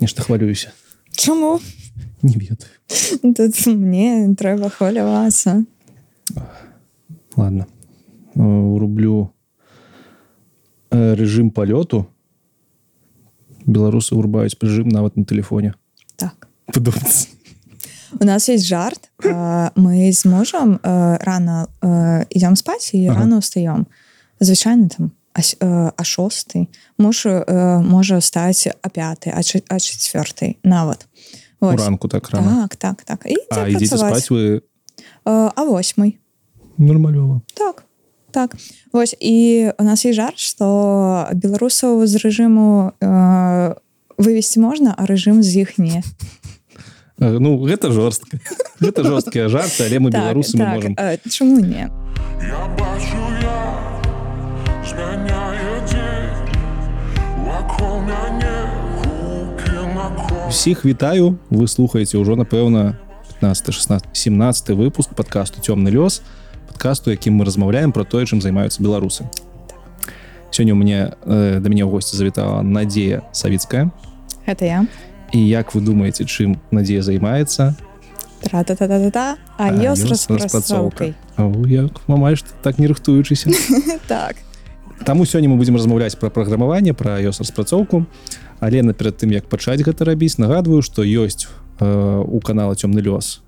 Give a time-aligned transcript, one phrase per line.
[0.00, 0.72] нешта хвалююся.
[1.12, 1.60] Чаму
[2.22, 2.70] не ведаю
[3.34, 5.64] Тут мне трэба хвалявацца
[7.36, 7.66] ладно.
[8.34, 9.32] Рублю
[10.90, 12.06] рэжым палёту
[13.66, 15.74] беларусы урбаюць рэжым нават на телефоне
[16.16, 16.48] так.
[16.66, 17.28] Падумацца
[18.20, 19.10] у нас есть жарт.
[19.22, 21.68] Мы з мужам рано
[22.30, 23.20] ідём спаць і Ага.
[23.20, 23.86] рано устаём
[24.40, 26.68] звычайно там а, э, а шосты
[26.98, 31.06] муж э, можа стаць а пяты а чы- а четвертой нават
[31.60, 31.80] у Вось.
[31.80, 32.68] ранку так рано?
[32.68, 33.26] Так так так.
[33.26, 34.62] І а спаць вы
[35.24, 36.18] Э, а восьмой
[36.78, 37.84] нормалёва так
[38.30, 38.56] так.
[38.92, 43.74] Вось і у нас есть жарт что беларусаў з рэжыму э,
[44.18, 46.02] вывесці можна а рэжым з іх не
[47.18, 48.40] ну гэта жорстка
[48.80, 50.94] гэта жорсткія жарты але мы беларусы мы можем.
[50.96, 51.90] Э, чаму не
[52.40, 53.29] Я бачу
[60.50, 61.38] всіх вітаю.
[61.46, 62.98] Вы слухаеце ўжо напэўна
[63.38, 66.26] 15 16 17 выпуск подкасту цёмны лёс
[66.66, 69.30] подкасту якім мы размаўляем про тое чым займаюцца беларусы
[70.50, 73.94] сёння у мне э, да мяне ў госці завітала Надзея савіцкая
[74.42, 74.86] гэта я.
[75.30, 77.78] І як вы думаеце чым Надзея займаецца
[78.42, 81.14] тра-та-та-та-та а ёс ёс распрацоўкай
[81.70, 83.54] як мамаеш так не рыхтуючыся
[84.10, 84.34] так.
[85.06, 88.04] Таму сёння мы будзем размаўляць пра праграмаванне пра iOS распрацоўку
[88.60, 91.48] але наперад тым як пачаць гэта рабіць нагадваю што ёсць
[91.80, 91.86] э,
[92.24, 93.40] у канала цёмны лёс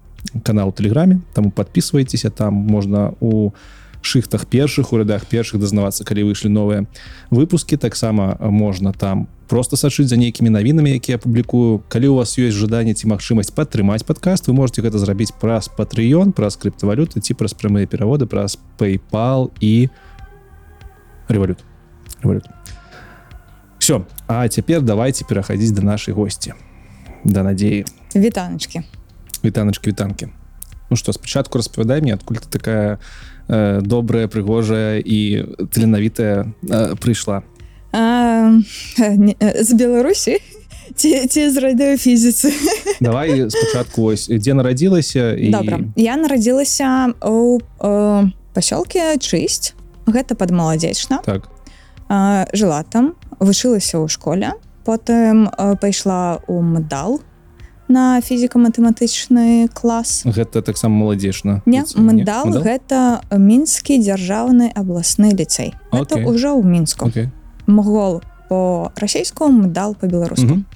[0.45, 3.53] канал тэлеграме таму подписывайтеся там можна у
[4.03, 6.87] шыхтах першых у рядах першых дазнавацца калі выйшлі новыя
[7.31, 7.79] выпускі.
[7.79, 11.83] Таксама можна там просто сачыць за нейкімі навінамі якія публікую.
[11.89, 16.35] Калі у вас ёсць жаданне ці магчымасць падтрымаць падкаст вы можете гэта зрабіць праз патрыён
[16.35, 19.89] праз крыптавалюты ці праз прамыя пераводы праз PayPal і
[21.29, 21.63] рэвалют
[22.23, 22.51] рэвалют
[23.83, 26.55] все а цяпер давайте пераходзіць до нашай госці
[27.25, 28.83] да надзеі вітаначки
[29.45, 30.29] вітаначки вітанки
[30.91, 32.99] Ну что спачатку распавядай мне адкуль ты такая
[33.49, 35.43] э, добрая прыгожая і
[35.75, 37.43] таленавітая э, прыйшла
[39.61, 40.39] з беларусі
[40.95, 42.55] ці, ці з радыёфізіцы
[43.01, 44.31] давай спачатку ось.
[44.31, 49.75] Дзе нарадзілася і добра я нарадзілася у э, пасёлке чысць
[50.07, 51.51] гэта под маладзечна так.
[52.09, 54.55] А, жыла там вучылася ў школе
[54.87, 55.51] потым
[55.83, 57.21] пайшла у мдал
[57.93, 60.23] на фізіка-матэматычны клас.
[60.25, 66.25] Гэта таксама маладзечна не мдал гэта мінскі дзяржаўны абласны ліцэй это Окей.
[66.25, 67.29] ўжо ў мінску okay.
[67.67, 70.67] мгол по расійску мдал по-беларуску Мгм.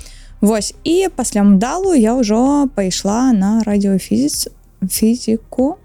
[0.40, 4.52] Вось і пасля мдалу я ўжо пайшла на радыёфізіц
[4.84, 5.78] фізіку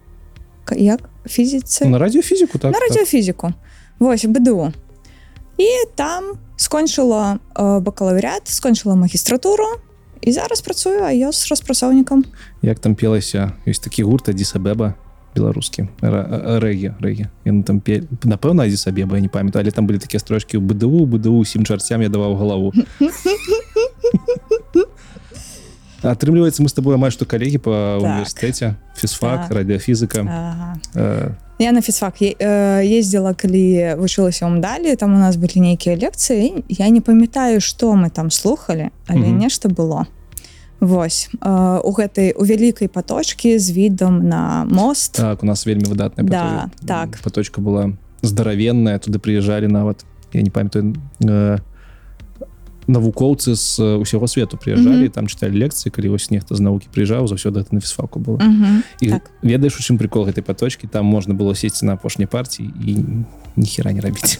[0.76, 1.08] як?
[1.26, 2.84] Фізіцы на радыёфізіку так, на так.
[2.90, 3.54] радыёфізіку
[4.00, 4.74] Вось бДУ
[5.62, 9.78] і там скончыла бакалаўрят скончыла магістратуру.
[10.22, 12.26] І зараз працую а я з распрацоўнікам
[12.62, 14.94] як там пелася ёсць такі гурт адзісабеба
[15.34, 18.06] беларускі рэгі рэгі ён там пе...
[18.22, 22.06] напэўна адзісабеба я не памятаю але там былі такія строчкі ў бДУ бДУ усім чарцям
[22.06, 22.70] я даваў галаву
[26.06, 28.06] атрымліваецца мы з тобой амаль што калегі по Так.
[28.06, 29.58] універсітэце фізфак Так.
[29.58, 30.78] радыёфізіка ага.
[30.94, 35.62] э, я на фізфак е- э, ездзіла калі вучылася ў мдалі там у нас былі
[35.62, 39.38] нейкія лекцыі я не памятаю што мы там слухали але Мгм.
[39.40, 40.06] нешта было
[40.82, 45.86] Вось э, у гэтай у вялікай паточкі з відам на мост так у нас вельмі
[45.86, 47.20] выдатная Да, так.
[47.24, 51.58] паточка была здаравенная туды прыязджалі нават я не памятаю э,
[52.92, 55.16] навукоўцы з э, усяго свету прыязджалі Мгм.
[55.16, 58.84] там чыталі лекцыі калі вось нехта з навукі прыязджаў заўсёды на фізфаку было Мгм.
[59.00, 59.32] і так.
[59.42, 62.98] ведаеш у чым прикол гэтай паточкі там можна было сесці на апошняй партіі і
[63.56, 64.38] ніхера не рабіць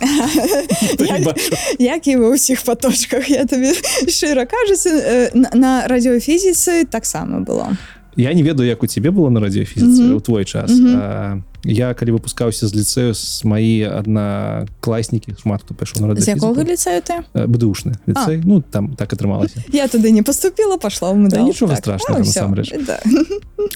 [1.80, 3.74] Як- і ва ўсіх паточках я табе
[4.08, 7.78] шчыра кажуся э, на, радыёфізіцы таксама было
[8.16, 10.16] я не ведаю як у цябе было на радыёфізіцы Мгм.
[10.16, 10.96] у твой час Мгм.
[11.02, 17.02] А, я калі выпускаўся з ліцэю з маі аднакласнікі шмат хто пайшоў на якога ліцэю
[17.06, 22.20] ты бдушны ліцэй ну там так атрымалася я туды не поступила пошла Да нічога страшнага,
[22.20, 22.50] Ну, всё.
[22.50, 22.86] насамрэч.
[22.86, 23.00] Да.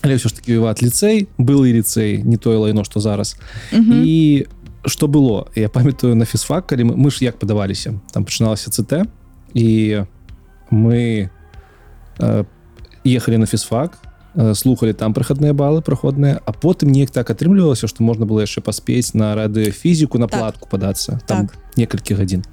[0.04, 3.38] але ўсё ж таки ват ліцэй былы ліцэй не тое лайно што зараз
[3.72, 4.02] Мгм.
[4.04, 4.48] і
[4.86, 9.06] што было я памятаю на фізфак калі мы, мы ж як падаваліся там пачыналася ЦТ
[9.54, 10.02] і
[10.72, 11.30] мы
[12.20, 12.46] э,
[13.06, 13.98] ехалі на фізфак
[14.36, 18.62] э, слухали там прахадныя балы праходныя а потым неяк так атрымлівалася што можна было яшчэ
[18.62, 20.40] паспець на радыёфізіку на Так.
[20.40, 21.58] платку падацца там Так.
[21.78, 22.44] некалькі гадзін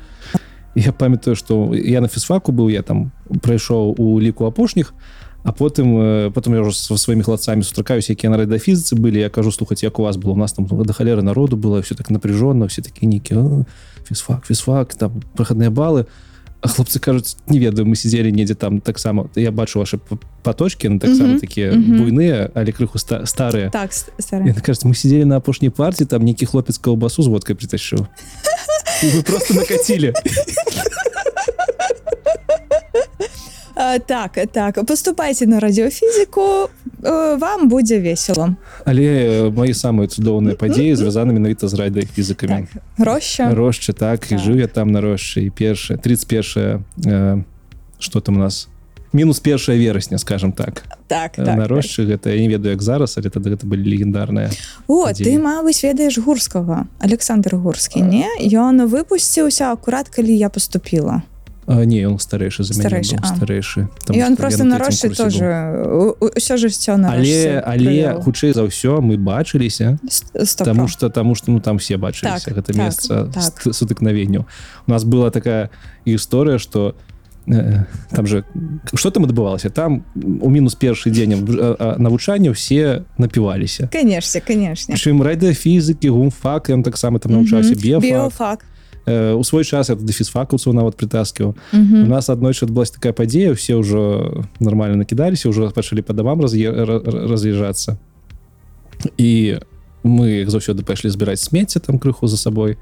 [0.75, 3.13] я памятаю што я на фізфаку быў я там
[3.43, 4.95] прайшоў у ліку апошніх
[5.45, 9.31] а потым э, потым я ўжо са сваімі хлопцамі сустракаюся якія на радыёфізіцы былі я
[9.31, 12.11] кажу слухаць як у вас было у нас там да халеры народу было все так
[12.11, 13.65] напряженно все такі нейкі
[14.09, 16.32] фізфак фізфак там прахадныя балы А
[16.64, 21.00] хлопцы кажуць не ведаю мы сидзелі недзе там таксама я бачу ваши п- паточки ну,
[21.00, 21.98] таксама Мгм, такія мгм.
[22.02, 24.50] буйныя але крыху ста старыя Так, с- старая.
[24.52, 28.08] Яны кажуць мы сидзелі на апошняй партии там нейкі хлопец каўбасу з водкой притащыў
[29.04, 30.14] І вы просто накацілі
[34.07, 34.85] так, так.
[34.87, 36.43] Поступайте на радіофізику,
[37.05, 38.55] е, вам буде весело.
[38.85, 43.43] але э, мои самыя цудоўныя падзеі звязаны менавіта з райдай фізікамі Так, гроші.
[43.43, 44.39] росчы так і Так.
[44.45, 47.43] жыў я там на росчы і першае 31 э,
[47.99, 48.69] что там у нас
[49.13, 51.57] мінус першая верасня скажем так, Так, так так.
[51.59, 54.51] на росчы гэта я не ведаю як зараз але тады гэта былі легендарныя
[54.89, 55.27] О, падзеі.
[55.27, 56.87] ты, мабыць, ведаеш Гурскага.
[56.99, 58.27] Александр Гурскі, не?
[58.41, 61.23] Ён выпусціўся акурат, калі я поступила.
[61.67, 63.37] А, не он старэйшы за мяне Старэйшы, быў, а.
[63.37, 65.47] старэйшы што ён просто на на трэцім рошчы курсе тоже
[66.21, 69.99] усё жыццё на але але хутчэй за ўсё мы бачыліся
[70.59, 70.89] Таму про.
[70.89, 73.75] что таму что ну там все бачыліся Так, гэта так, месца так.
[73.75, 74.45] сутыкнавенняў
[74.87, 75.71] у нас была такая
[76.05, 76.97] гісторыя что
[77.47, 78.43] э, там же
[78.95, 81.47] что там адбывалася там у мінус першы дзень
[81.79, 84.95] а, навучання все напіваліся Конечно, конечно.
[84.97, 87.81] чым радыафізыкі гумфак ён таксама там навучаўся Мгм.
[87.83, 88.65] біофак Біофак.
[89.07, 92.09] Э, у свой час я туды фізфакаўцаў нават прытаскіў у Мгм.
[92.09, 97.97] нас аднойчы адбылася такая падзея все ўжо нормально накідаліся ўжо пачалі па дамам раз'язджацца
[99.19, 99.59] і
[100.05, 102.77] мы заўсёды пайшлі збіраць смецце там крыху за сабой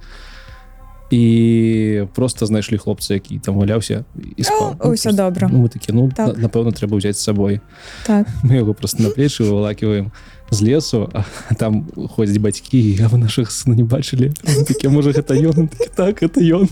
[1.11, 4.05] і просто знайшлі хлопца які там гуляўся
[4.37, 4.77] і спаў.
[4.79, 5.49] О, усё просто, добра.
[5.53, 6.37] ну, мы такі ну Так.
[6.37, 7.61] на- напэўна трэба ўзяць з сабой
[8.07, 8.27] Так.
[8.45, 10.13] мы яго просто на плечы вывалакиваем
[10.51, 11.87] з лесу а там
[12.17, 14.33] ходзяць бацькі а вы наших сына не бачылі.
[14.67, 15.69] Такі можа гэта ён?
[15.69, 16.69] Такі, так это ён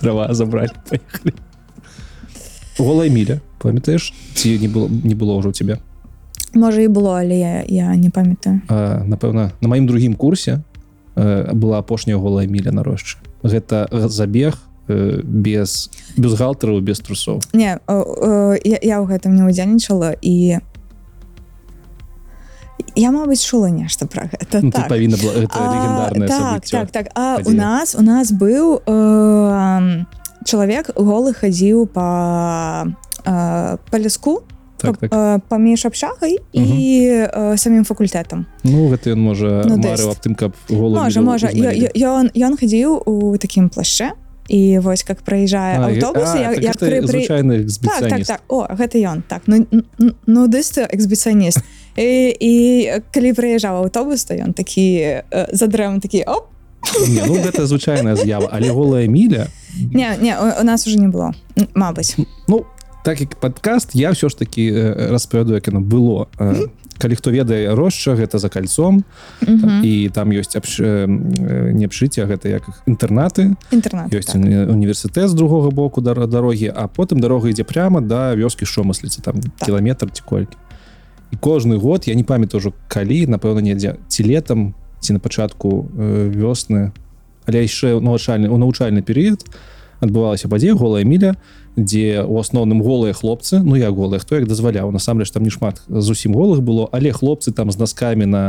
[0.00, 1.32] трава забрали поехали.
[2.78, 5.78] Голая міля памятаеш ці не было не было ўжо у тебя?
[6.54, 8.62] Можа і было, але я, я не памятаю.
[8.68, 10.62] напэўна на маім другім курсе
[11.16, 14.58] э, была апошняя голая міля на росчы гэта забег
[14.88, 17.42] э, без бюстгальтараў без трусоў.
[17.52, 20.58] Не, о, о, я, я ў гэтым не ўдзельнічала і
[22.96, 24.60] я, мабыць, чула нешта пра гэта.
[24.62, 24.88] ну, ты так.
[24.88, 27.06] павінна была гэта А, легендарное так, так, так.
[27.14, 27.56] А у падзея.
[27.56, 30.04] нас у нас быў э,
[30.44, 32.86] чалавек голы хадзіў па
[33.24, 34.42] э, па ляску
[34.78, 35.10] так, так.
[35.10, 36.66] э, паміж абшагай і
[37.30, 42.52] э, самім факультэтам Ну гэта ён можа Ну, аб тым каб можа можа ён ён
[42.58, 44.12] хадзіў у такім плашчэ
[44.48, 46.60] і вось как праязджае А, аўтобус так
[47.82, 48.40] так, так, так.
[48.48, 51.64] О гэта ён так ну, ну, нудысты экспедыцыяніст
[51.96, 52.52] і, і
[53.14, 56.50] калі прыязджаў аўтобус то ён такі э, за дрэвам такі оп!
[57.08, 58.48] Не, ну гэта звычайная з'ява.
[58.52, 59.46] Але голая міля
[59.92, 61.32] не не у, у нас уже не было
[61.74, 62.16] Мабыць
[62.48, 62.64] ну
[63.04, 66.66] так як падкаст я ўсё ж таки э, распавяду як яно было Э,
[66.98, 69.02] калі хто ведае росча гэта за кольцом.
[69.42, 69.82] Мгм.
[69.84, 70.78] і там ёсць абш...
[70.80, 71.06] э,
[71.74, 74.36] не абшыцця гэта як інтэрнаты інтэрнат ёсць так.
[74.36, 79.20] уні- універсітэт з другога боку дар- дарогі а потым дарога ідзе прямо да вёскі шомасліцы
[79.22, 79.66] там Так.
[79.66, 80.54] кіламетр ці колькі
[81.34, 85.90] і кожны год я не памятаю ўжо калі напэўна недзе ці летом ці на пачатку
[85.90, 86.94] э, вёсны
[87.50, 89.42] але яшчэ навучальны у навучальны перыяд
[89.98, 91.34] адбывалася падзея голая міля
[91.76, 95.82] дзе у асноўным голыя хлопцы ну я голыя хто як дазваляў насамрэч там не шмат
[95.88, 98.44] зусім голых было але хлопцы там з носкамі на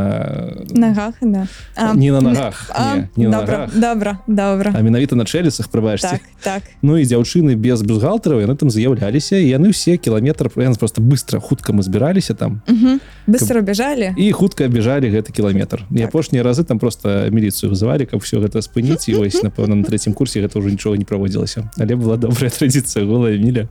[0.71, 1.47] нагах да.
[1.75, 5.25] а, не на нагах а, не, не на добра, нагах добра добра а менавіта на
[5.25, 6.63] чэлесах прыбачце так так.
[6.81, 11.73] Ну і дзяўчыны без бюстгальтараў яны там з'яўляліся і яны ўсе кіламетр просто быстро хутка
[11.73, 12.99] мы збіраліся там Угу.
[13.27, 16.09] быстро бяжалі і хутка бяжалі гэты кіламетр і Так.
[16.09, 20.13] апошнія разы там просто міліцыю вызывалі каб все гэта спыніць і вось напэўна на трэцім
[20.13, 21.69] курсе гэта ўжо нічога не праводзілася.
[21.79, 23.67] Але была добрая традыцыя голая міля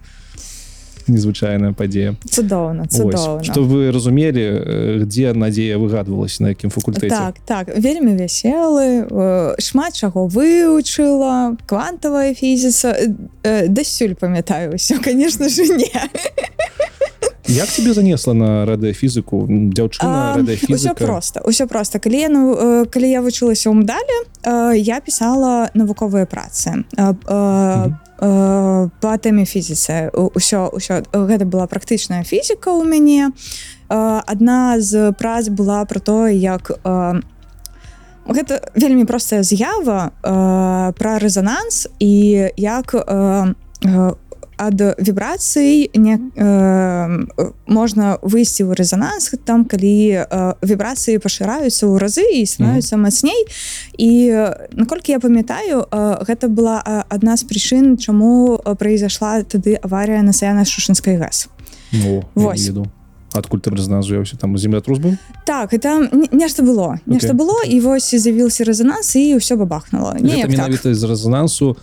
[1.08, 3.44] незвычайная падзея цудоўна цудоўна.
[3.44, 9.60] Што вы разумелі э, дзе надзея выгадвалася на якім факультэце так так вельмі вяселы э,
[9.60, 15.92] шмат чаго вывучыла квантавая фізіца э, дасюль памятаю ўсё конечно же не
[17.46, 21.98] як тебе занесла на радыафізіку дзяўчына А, ўсё просто ўсё просто.
[21.98, 26.84] Калі я ну, калі я вучылася ў мдале э, я пісала навуковыя працы.
[26.96, 30.10] Э, э, э, по тэме фізіцы.
[30.16, 33.30] У- ўсё ўсё гэта была практычная фізіка ў мяне.
[33.88, 37.20] Э, адна з прац была про то як э,
[38.26, 43.54] гэта вельмі простая з'ява э, пра рэзананс і як э,
[44.56, 47.26] ад вібрацый не э,
[47.66, 53.44] можна выйсці ў рэзананс там калі э, вібрацыі пашыраюцца ў разы і становятся мацней
[53.98, 59.42] і э, наколькі я памятаю э, гэта была э, адна з прычын чаму э, произошла
[59.42, 61.48] тады аварія на саяна шушынскай газ
[61.92, 62.24] Ну,
[62.70, 62.86] еду.
[63.34, 65.72] Адкуль там разназуўся там землятрус быў так
[66.12, 67.38] не- нешта было нешта Окей.
[67.38, 70.50] было і вось з'явіўся рэзананс і ўсё бабахнула так.
[70.50, 71.76] менавіта з рэзонансу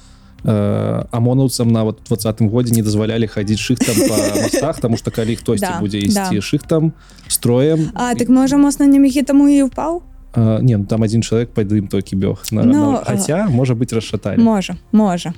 [0.43, 5.35] э, амонаўцам нават у двадцатым годзе не дазвалялі хадзіць шыхтам па мастах тому что калі
[5.35, 6.05] хтосьці Да, будзе да.
[6.07, 6.93] ісці шыхтам
[7.27, 10.01] строем А так можа моцна немігі таму і ўпаў
[10.35, 13.73] э, не ну, там один чалавек пад ім толькі бёг на, Ну, на, хаця можа
[13.73, 15.33] быть расшаталі можа можа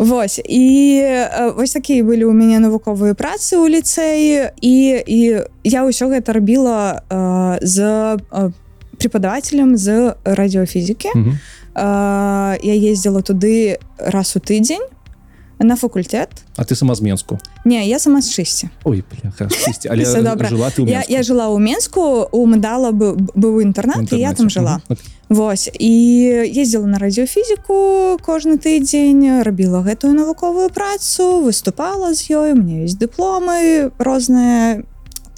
[0.00, 5.20] Вось і э, вось такія былі ў мяне навуковыя працы ў ліцэі і і
[5.64, 7.76] я ўсё гэта рабіла э, з
[9.00, 11.38] преподавателем з радыёфізікі Мгм.
[11.74, 14.84] э, я ездзіла туды раз у тыдзень
[15.58, 17.38] на факультэт А ты сама з менску?
[17.64, 21.58] Не я сама з чысці ой бляха, шысці, але жыла ты я, я жыла ў
[21.58, 24.98] Менску у медала быў, інтэрнат я там жыла Мгм.
[25.30, 25.92] Вось і
[26.50, 33.92] ездзіла на радыёфізіку кожны тыдзень рабіла гэтую навуковую працу выступала з у меня есть дыпломы
[33.98, 34.82] розныя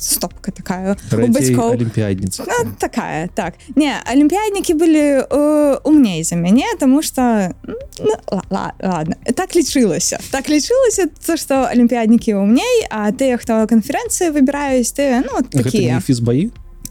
[0.03, 0.97] стопка такая.
[1.13, 2.45] У бацькоў алімпіядніца
[2.79, 3.55] такая так.
[3.77, 7.55] Не алімпіяднікі былі э, умней за мяне тому что
[7.99, 9.15] ну, ла- ла- ладно.
[9.37, 15.43] Так лічылася так лічылася то что алімпіяднікі умней а тыя хто канферэнцыі выбіраюць ты ну
[15.51, 16.51] такія фізбаі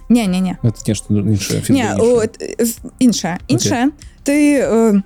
[0.10, 1.98] не не не это нешта іншае іншае.
[2.28, 3.90] э, іншае
[4.24, 5.02] ты э,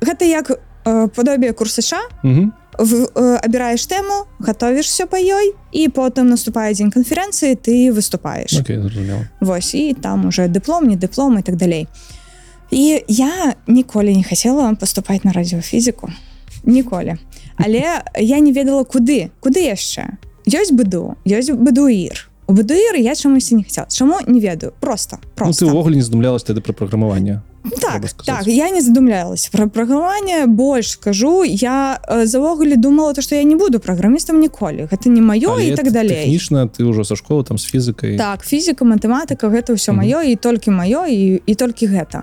[0.00, 0.50] гэта як
[0.84, 2.52] э, падобие курсаша Мгм.
[2.52, 8.78] в, э, абіраеш тэму готовішся па ёй і потым наступае дзень канферэнцыі ты выступаеш Окей,
[8.78, 11.88] зразумела Вось і там уже дыплом не дыплом і так далей.
[12.70, 16.10] І я ніколі не хацела паступаць на радыёфізіку
[16.64, 17.16] ніколі
[17.56, 19.30] але я не ведала куды.
[19.40, 20.18] Куды яшчэ?
[20.46, 24.72] Ёсць быду ёсць быдуір у быдуіры я чамусьці не хацела чаму не ведаю.
[24.80, 25.64] Просто Ну, просто.
[25.66, 27.40] ты ўвогуле не задумлялась тады пра праграмаванне
[27.80, 31.44] так так я не задумлялась про праграмаванне больш скажу.
[31.44, 35.74] Я э, завогуле думала то что я не буду праграмістам ніколі гэта не маё і
[35.74, 39.96] так далей тэхнічна ты ўжо са школы там з фізікай так фізіка матэматыка гэта ўсё
[39.96, 42.22] маё і толькі маё і, і толькі гэта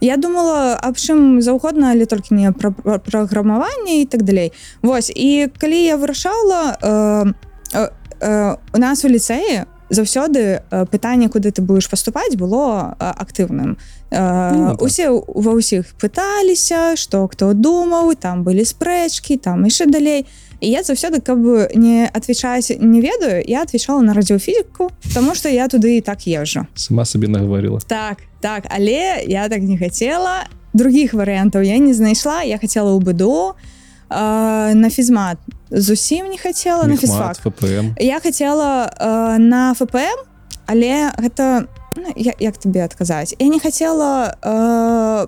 [0.00, 4.52] я думала аб чым заўгодна але толькі не пра пра- праграмаванне і так далей
[4.82, 7.32] Вось і калі я вырашала э,
[7.72, 7.88] э,
[8.24, 13.76] у нас у ліцэі заўсёды пытанне куды ты будешь паступаць было актыўным.
[14.10, 14.82] Ну, так.
[14.82, 20.26] усе ва ўсіх пыталіся што хто думаў там былі спрэчкі там яшчэ далей.
[20.60, 21.38] І я заўсёды каб
[21.74, 26.66] не отвечаць не ведаю я отвечала на радыёфізіку тому что я туды і так езжу
[26.74, 30.48] сама сабе наговорила так так але я так не хацела.
[30.74, 32.42] Других варыянтаў я не знайшла.
[32.42, 33.54] Я хотела ў быду
[34.14, 35.38] э, на фізмат
[35.70, 37.36] зусім не хацела на фізфак.
[37.36, 40.18] ФПМ я хотела э, на ФПМ
[40.66, 41.66] але гэта
[41.96, 43.34] ну, я, як тебе адказаць?
[43.38, 45.26] Я не хотела э,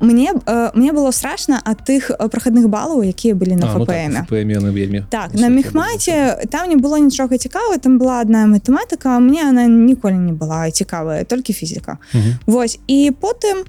[0.00, 5.04] мне э, мне было страшно ад тых прахадных балаў якія былі на ФПМ яны вельмі
[5.08, 5.56] так на былі.
[5.56, 10.70] мехмаце там не было нічога цікава там была одна матэматыка мне она ніколі не была
[10.70, 11.98] цікавая толькі фізіка.
[12.12, 12.38] Мгм.
[12.46, 13.64] Вось і потым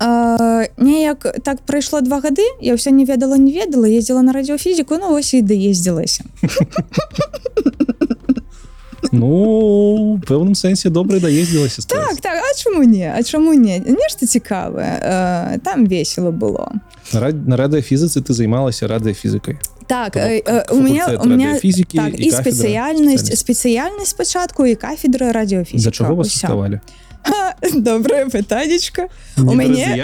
[0.00, 4.98] э, неяк так прайшло два гады я ўсё не ведала не ведала ездзіла на радыёфізіку
[5.00, 6.24] ну вось і даездзілася
[9.12, 13.78] ну пэўным сэнсе добра даездзілася так так а чаму не а чаму не?
[13.78, 16.72] Нешта цікавае э, там весело было.
[17.12, 22.24] На радыёфізіцы ты займалася радыёфізікай так э, э, у меня у меня радыёфізікі так, і
[22.24, 24.10] і спецыяльнасць спецыяльнасць.
[24.10, 26.38] спачатку і кафедра радыёфізіка за чаго вас Усё.
[26.38, 26.80] ставалі
[27.74, 29.96] добрае пытанечка Не мяне-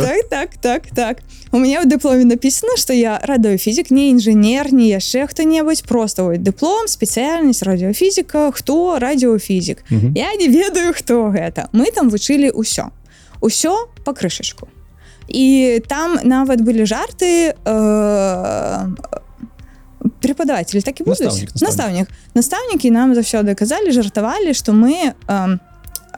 [0.00, 1.18] так так так так.
[1.52, 6.38] У меня в дыпломе написано что я радыёфізік не інжынер не яшчэ хто-небудзь просто ой,
[6.38, 10.12] дыплом спецыяльнасць радыёфізіка хто радыёфізік Мгм.
[10.14, 12.90] я не ведаю хто гэта мы там вучылі ўсё
[13.40, 14.68] усё по крышачку
[15.28, 18.86] і там нават былі жарты э,
[20.20, 25.58] преподаватель так і будуць Настаўнік, настаўнік настаўнікі нам заўсёды казалі жартавалі что мы э,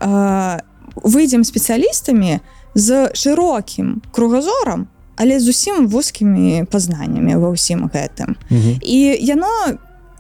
[0.01, 2.41] выйдзем спецыялістамі
[2.75, 4.87] з шырокім кругазорам
[5.17, 8.79] але зусім вузкімі пазнаннямі ва ўсім гэтым Мгм.
[8.83, 9.51] і яно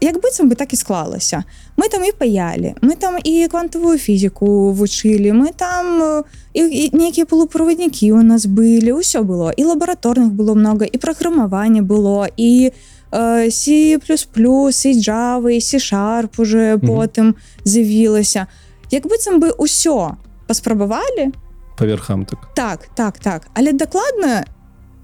[0.00, 1.44] як быццам бы так і склалася
[1.76, 6.22] мы там і паялі мы там і квантавую фізіку вучылі мы там э,
[6.54, 11.82] і, і нейкія полуправаднікі у нас былі ўсё было і лабараторных было много і праграмаванне
[11.82, 12.70] было і
[13.10, 16.86] э, C++ і Java і C-шарп уже Мгм.
[16.90, 18.46] потым з'явілася
[18.90, 20.16] як быццам бы ўсё
[20.46, 21.32] паспрабавалі.
[21.78, 22.54] Па верхам так.
[22.54, 23.46] Так так так.
[23.54, 24.44] Але дакладна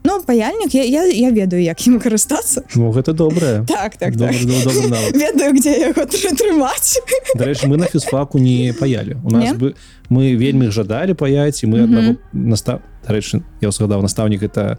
[0.06, 2.62] ну паяльнік я, я, я ведаю як ім карыстацца.
[2.76, 3.64] Ну гэта добрае.
[3.68, 4.46] Так так Добры, так.
[4.46, 5.16] добры, добры навык.
[5.24, 6.98] ведаю где яго тры- трымаць.
[7.34, 9.16] Дарэчы мы на фізфаку не паялі.
[9.24, 9.52] У нас Не?
[9.54, 9.74] бы
[10.10, 11.84] мы вельмі жадалі паяць і мы Мгм.
[11.84, 14.76] аднаго настав дарэчы я ўсгадаў настаўнік это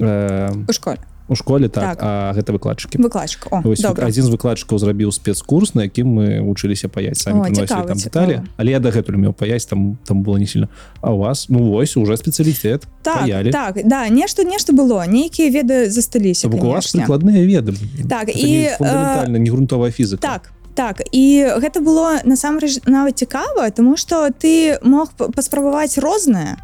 [0.00, 1.98] э, у школе у школе так, Так.
[2.02, 7.48] а гэта выкладчыкі добра адзін з выкладчыкаў зрабіў спецкурс на якім мы вучыліся паяць самі
[7.48, 10.68] О, цікава, там дэталі але я дагэтуль меў паяць там там было не сильно.
[11.00, 11.48] А у вас?
[11.48, 15.06] Ну вось уже спецыялітэт так паялі так да нешта нешта было.
[15.08, 17.00] Нейкія веды засталіся вас канешне.
[17.00, 17.72] прыкладныя веды.
[18.08, 21.00] Так, Гэта і, не э, не грунтовая фізыка так так.
[21.12, 26.56] І гэта было насамрэч нават цікава тому что ты мог паспрабаваць рознае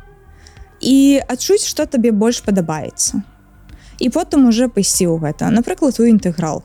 [0.80, 3.22] і адчуць что табе больш падабаецца
[4.00, 5.52] і потым уже пайсці ў гэта.
[5.52, 6.64] Напрыклад у інтэграл.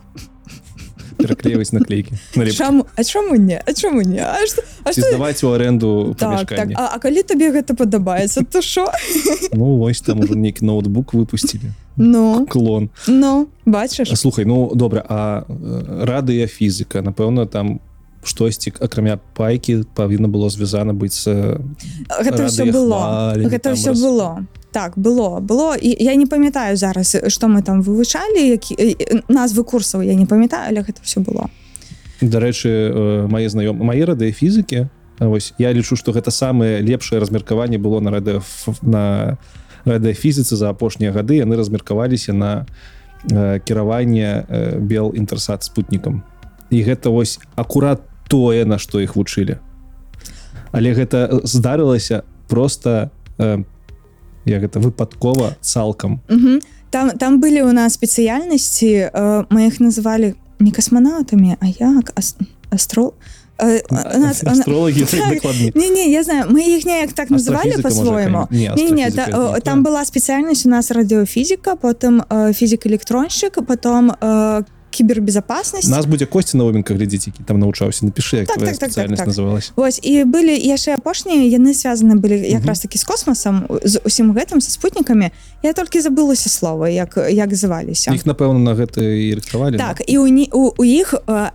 [1.16, 3.56] Пераклеиваць наклейки налеп- Чаму А чаму не?
[3.56, 4.20] А чаму не?
[4.20, 5.00] А што, а што...
[5.00, 6.68] здаваць у аренду Так, так.
[6.74, 8.84] А, а калі табе гэта падабаецца то що
[9.52, 11.72] ну вось там уже нейкі ноутбук выпусцілі.
[11.96, 12.46] Ну.
[12.46, 12.90] Клон.
[13.08, 14.12] Ну бачыш?
[14.12, 17.80] Слухай ну добра а э, радыя фізіка напэўна там
[18.24, 21.56] штосьці акрамя пайкі павінна было звязана быць з
[22.20, 23.32] гэта все было.
[23.36, 24.44] гэта все было
[24.76, 25.74] так было было.
[25.74, 30.26] І я не памятаю зараз што мы там вывучалі які э, назвы курсаў я не
[30.26, 31.48] памятаю але гэта все было.
[32.20, 37.78] Дарэчы э, мае знаём мае радыя фізікі ось я лічу што гэта самае лепшае размеркаванне
[37.78, 38.44] было на радыё
[38.82, 39.38] на
[39.88, 42.66] радыяфізіцы за апошнія гады яны размеркаваліся на
[43.32, 46.20] э, кіраванне э, бел інтэрсат спутнікам
[46.68, 49.56] і гэта вось акурат тое на што іх вучылі.
[50.72, 53.64] Але гэта э, здарылася просто э,
[54.46, 56.60] як гэта выпадкова цалкам Мгм.
[56.90, 62.36] там там былі у нас спецыяльнасці э, мы іх называлі не касманаўтамі а як Ас-
[62.70, 63.14] астрол
[63.58, 63.80] Э,
[64.18, 65.74] нас- астролагі Так.
[65.74, 69.32] не не я знаю мы іх неяк так называлі по-свойму не, не, не, та, не
[69.34, 76.26] о, там была спецыяльнасць у нас радыёфізіка потым э, фізік-электронщик потом э, кібербезопасность нас будзе
[76.26, 79.26] косці навоменка глядзець які там навучаўся напішы як Так, так, так, так, так.
[79.26, 79.72] называлась.
[79.76, 82.82] Вось і былі яшчэ апошнія яны звязаны былі якраз Мгм.
[82.82, 85.30] таки з космосам з усім гэтым са спутнікамі
[85.62, 90.18] я толькі забылася слова як як зваліся іх напэўна на гэта і рыхтавалі так і
[90.18, 91.50] у, у, у іх э,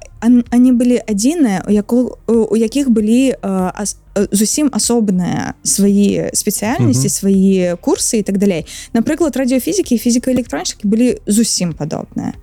[0.52, 3.72] они былі адзіныя у яку у, якіх былі э,
[4.16, 7.16] э, зусім асобныя свае спецыяльнасці Мгм.
[7.16, 12.34] свае курсы і так далей напрыклад радыёфізікі фізіка-электрончыкі былі зусім падобныя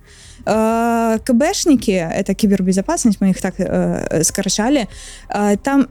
[0.45, 4.87] Э, кбшнікі это кібербезопасность мы іх так э, скарачалі
[5.29, 5.87] э, там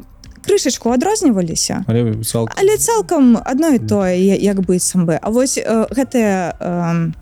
[0.46, 5.18] крышачку адрозніваліся але цалкам але цалкам адно і тое як быццам бы.
[5.20, 7.12] А вось э, гэтыя э,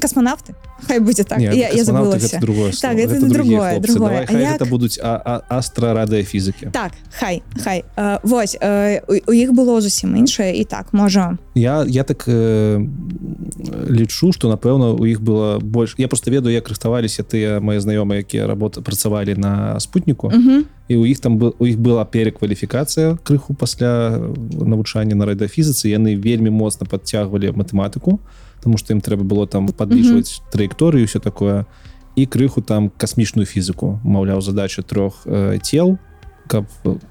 [0.00, 0.54] касманавты
[0.86, 1.38] хай будзе так.
[1.38, 4.08] Не, я, я забылася другое Так, Гэта другія другое, другое.
[4.10, 4.98] Давай, А хай як- гэта будуць
[5.48, 7.84] астрарадыяфізікі так хай хай.
[7.96, 12.28] Э, вось э, у, у іх было зусім іншае і так можа я я так
[12.28, 12.86] э,
[13.90, 18.18] лічу что напэўна у іх было больш я просто ведаю як рыхтаваліся тыя мои знаёмыя
[18.18, 20.30] якія работа працавалі на спутніку.
[20.34, 20.64] Мгм.
[20.88, 24.18] і у іх там был у іх была перекваліфікацыя крыху пасля
[24.52, 28.18] навучання на радыафізіцы яны вельмі моцна подцягвалі матэматыку
[28.64, 31.66] тому что ім трэба было там падлічваць траекторыю все такое
[32.16, 35.98] і крыху там касмічную фізіку маўляў задача трох э, цел
[36.48, 36.64] каб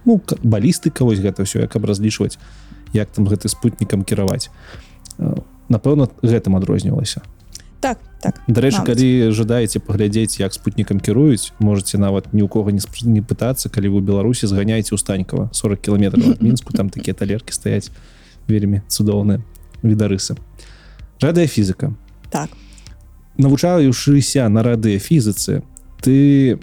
[0.05, 2.37] ну ка- балістыка вось гэта все як каб разлічваць
[2.93, 4.49] як там гэты спутнікам кіраваць.
[5.17, 5.35] Э,
[5.69, 7.21] напэўна гэтым адрознівалася.
[7.81, 12.79] Так так дарэчы калі жадаеце паглядзець як спутнікам кіруюць можете нават ні ў кого не
[12.79, 17.11] спр- не пытацца калі вы беларусі зганяйце ў станькава 40 кіламетраў ад мінску там такія
[17.13, 17.91] талеркі стаяць
[18.47, 19.43] вельмі цудоўныя
[19.83, 20.39] відарысы
[21.23, 21.93] радыафізіка
[22.29, 22.49] так.
[23.37, 25.63] Навучаючыся на радыафізіцы
[26.03, 26.59] ты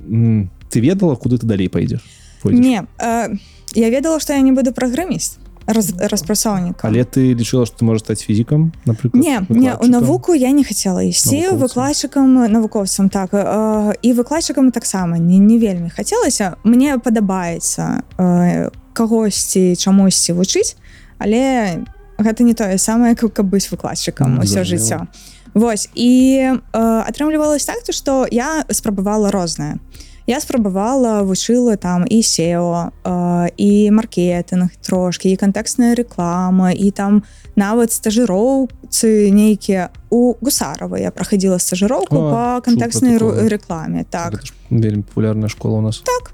[0.70, 2.00] ты ведала куды ты далей пойдзеш
[2.44, 3.28] не э,
[3.74, 8.22] я ведала што я не буду праграміст раз, распрацоўніка але ты лічыла што можа стаць
[8.22, 14.12] фізікам напрыклад Не, не у навуку я не хацела ісці выкладчыкам навукоўцам так э, і
[14.12, 20.76] выкладчыкам таксама не, не вельмі хацелася мне падабаецца э, кагосьці чамусьці вучыць
[21.18, 21.84] але
[22.20, 25.06] гэта не тое самае каб каб быць выкладчыкам усё жыццё
[25.54, 29.78] Вось і э, атрымлівалось так то што я спрабавала рознае
[30.26, 37.22] я спрабавала вучыла там і сео э, і маркетинг трошки і кантэкстная реклама і там
[37.56, 43.48] нават стажыроўцы нейкія у гусарова я праходила стажыроўку А, по такое.
[43.48, 44.42] рекламе так.
[44.70, 46.02] Вельмі популярная школа у нас.
[46.06, 46.32] Так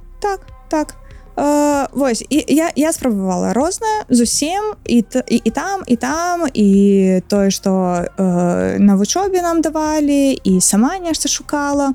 [0.68, 0.96] так
[1.36, 6.46] э, вось і я я спрабавала рознае зусім і, т- і і там і там
[6.54, 7.70] і тое што
[8.18, 11.94] э, на вучобе нам давалі і сама нешта шукала.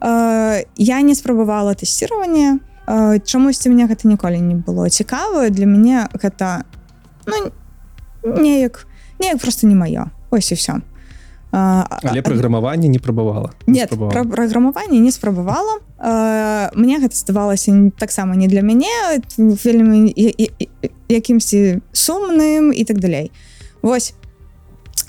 [0.00, 6.06] Э, я не спрабавала тэсціраванне э, чамусьці мне гэта ніколі не было цікава для мяне
[6.14, 6.62] гэта
[7.26, 7.50] ну
[8.22, 8.86] неяк
[9.18, 10.74] неяк просто не маё ось і все
[11.50, 14.12] але праграмаванне не прабавала нет спрабавала.
[14.12, 15.78] пра праграмаванне не спрабавала.
[16.74, 20.12] Мне гэта здавалася таксама не для мяне вельмі
[21.08, 23.30] якімсьці сумным і так далей.
[23.82, 24.14] Вось.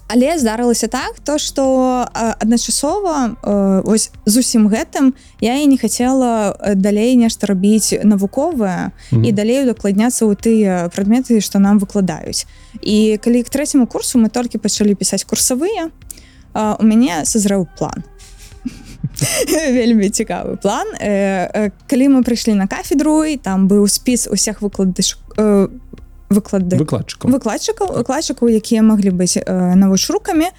[0.08, 3.36] Але здарылася так то что адначасова
[3.84, 9.24] ось з усім гэтым я і не хацела далей нешта рабіць навуковае Мгм.
[9.26, 12.48] і далей удакладняцца ў тыя прадметы што нам выкладаюць.
[12.80, 15.92] І калі к трэцяму курсу мы толькі пачалі пісаць курсавыя
[16.80, 18.04] у мяне созрэў план.
[19.78, 20.88] Вельмі цікавы план.
[21.00, 25.68] Э, э, калі мы прыйшлі на кафедру і там быў спіс усіх выкладыш э,
[26.30, 30.52] выклады выкладчыкам выкладчыкаў выкладчыкаў якія маглі быць э, навучрукамі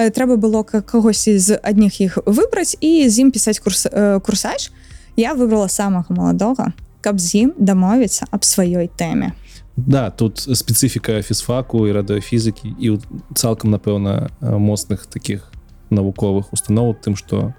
[0.00, 4.20] Э, трэба было ка- кагосьці з адних іх выбраць і з ім пісаць курс э,
[4.20, 4.70] курсач
[5.16, 9.32] я выбрала самага маладога каб з ім дамовіцца аб сваёй тэме
[9.76, 12.98] Да тут спецыфіка фізфаку і радыёфізікі і
[13.34, 15.52] цалкам напэўна э, моцных таких
[15.90, 17.54] навуковых устаноў тым што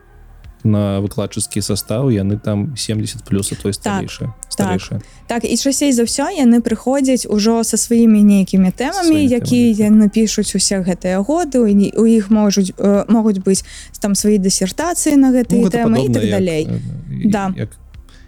[0.63, 5.43] на выкладчыцкі состав яны там 70 плюс а той старейшая старейшая так.
[5.45, 10.53] і часцей за ўсё яны прыходзяць ужо са сваімі нейкімі тэмамі якія тэмамі, яны пішуць
[10.55, 13.65] усе гэтыя годы у іх можуць э, могуць быць
[13.99, 16.63] там свае дысертацыі на гэтыя гэта тэмы і так як, далей.
[16.69, 17.53] э, Да.
[17.57, 17.69] як,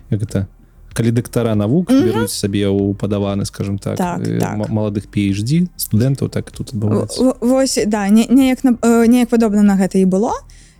[0.10, 0.48] як это
[0.94, 2.06] калі дактара навук Мгм.
[2.06, 4.70] беруць сабе ў падаваны скажем так, Так, э, так.
[4.70, 10.06] маладых PhD студэнтаў так тут адбываецца Вось да не- неяк неяк падобна на гэта і
[10.06, 10.32] было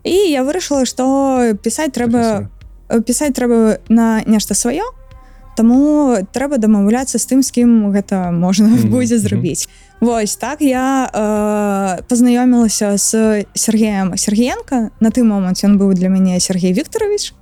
[0.04, 2.50] і я вырашыла што пісаць трэба
[3.06, 4.84] пісаць трэба на нешта сваё
[5.56, 9.24] Таму трэба дамаўляцца з тым з кім гэта можна Мгм, будзе мгм.
[9.28, 9.70] зрабіць
[10.02, 16.40] Вось так я э, пазнаёмілася з Сергеем Сергеенко на той момант ён быў для мяне
[16.40, 17.34] Сергей Вікторович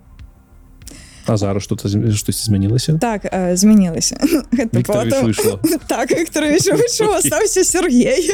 [1.26, 3.22] А зараз что-то зм- штосьці змянілася так
[3.58, 4.16] змянілася
[4.74, 7.18] выйшло так Вікторович выйшаў Окей.
[7.18, 8.32] астаўся Сергей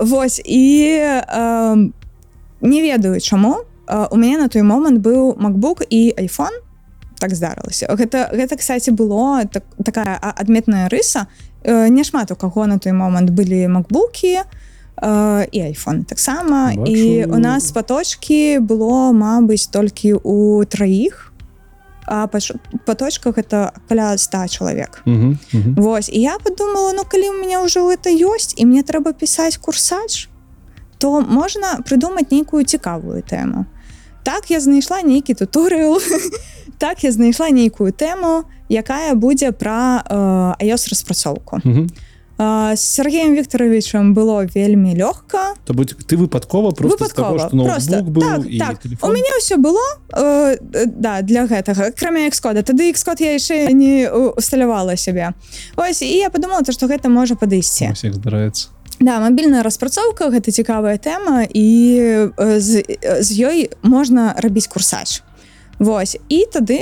[0.00, 0.98] Вось і
[2.60, 3.56] не ведаю чаму
[4.10, 6.56] у мяне на той момант быў MacBook і iPhone.
[7.18, 11.26] Так здарылася гэта гэта кстати было так, такая адметная рыса
[11.64, 14.44] Э, няшмат у каго на той момант былі макбукі
[15.52, 16.72] і iPhone таксама.
[16.72, 21.30] І у нас паточкі было Мабыць толькі у траіх
[22.06, 22.54] а па ш-
[22.84, 25.74] па точках это каля 100 чалавек Мгм, мгм.
[25.74, 29.56] Вось і я подумала ну калі у меня ўжо это ёсць і мне трэба пісаць
[29.56, 30.28] курсач
[30.98, 33.64] то можна прыдумаць нейкую цікавую тэму
[34.22, 35.96] так я знайшла нейкі туторыал
[36.78, 41.86] так я знайшла нейкую тэму якая будзе пра э, iOS распрацоўку Мгм.
[41.88, 41.88] э,
[42.38, 48.02] з Сергеем Вікторовичем было вельмі лёгка То будь ты выпадкова просто Выпадкова, ноутбук просто.
[48.02, 48.78] быў Так, і так.
[48.82, 49.10] телефон.
[49.10, 49.80] у мяне ўсё было
[50.12, 55.32] э, э, да для гэтага кроме Xкода тады Xкод я яшчэ не э, усталявала сябе
[55.76, 58.68] Ось і я подумала то што гэта можа падысці як здараецца
[59.00, 62.82] Да мабільная распрацоўка гэта цікавая тэма і э, з,
[63.20, 65.22] з ёй можна рабіць курсач
[65.78, 66.16] Вось.
[66.28, 66.80] І тады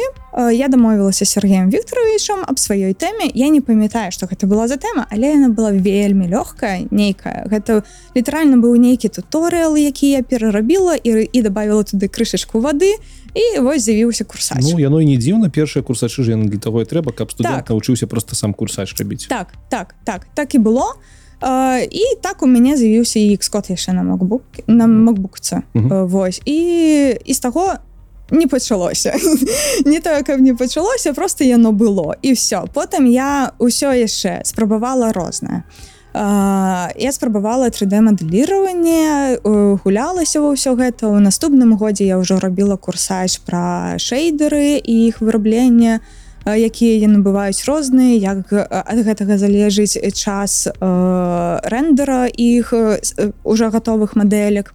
[0.52, 3.30] я дамовілася Сергеем Вікторовичам аб сваёй тэме.
[3.34, 7.46] Я не памятаю што гэта была за тэма але яна была вельмі лёгкая нейкая.
[7.50, 7.82] Гэта
[8.16, 12.94] літаральна быў нейкі туторыал які я перарабіла і, і добавила туды крышачку вады
[13.34, 14.58] і вось з'явіўся курсач.
[14.60, 17.64] Ну яно і не дзіўна першыя курсачы ж яны для таго і трэба каб студэнт
[17.64, 17.70] Так.
[17.70, 19.26] навучыўся просто сам курсач рабіць.
[19.28, 20.96] Так так так так і было.
[21.42, 25.92] Uh, і так у мяне з'явіўся і Xкод яшчэ на макбук на макбукце Мгм.
[25.92, 26.42] uh, Вось.
[26.44, 26.58] І
[27.24, 27.74] і з таго
[28.32, 29.14] не пачалося
[29.84, 35.12] не тое каб не пачалося просто яно было і все потым я ўсё яшчэ спрабавала
[35.12, 35.62] рознае
[36.14, 39.40] Uh, я спрабавала 3D мадэліраванне
[39.80, 41.08] гулялася ва ўсё гэта.
[41.08, 46.04] У наступным годзе я ўжо рабіла курсач пра шэйдеры і іх вырабленне
[46.44, 50.74] якія яны бываюць розныя як ад гэтага залежыць час э,
[51.64, 52.98] рэндера іх э,
[53.44, 54.74] уже готовых мадэлек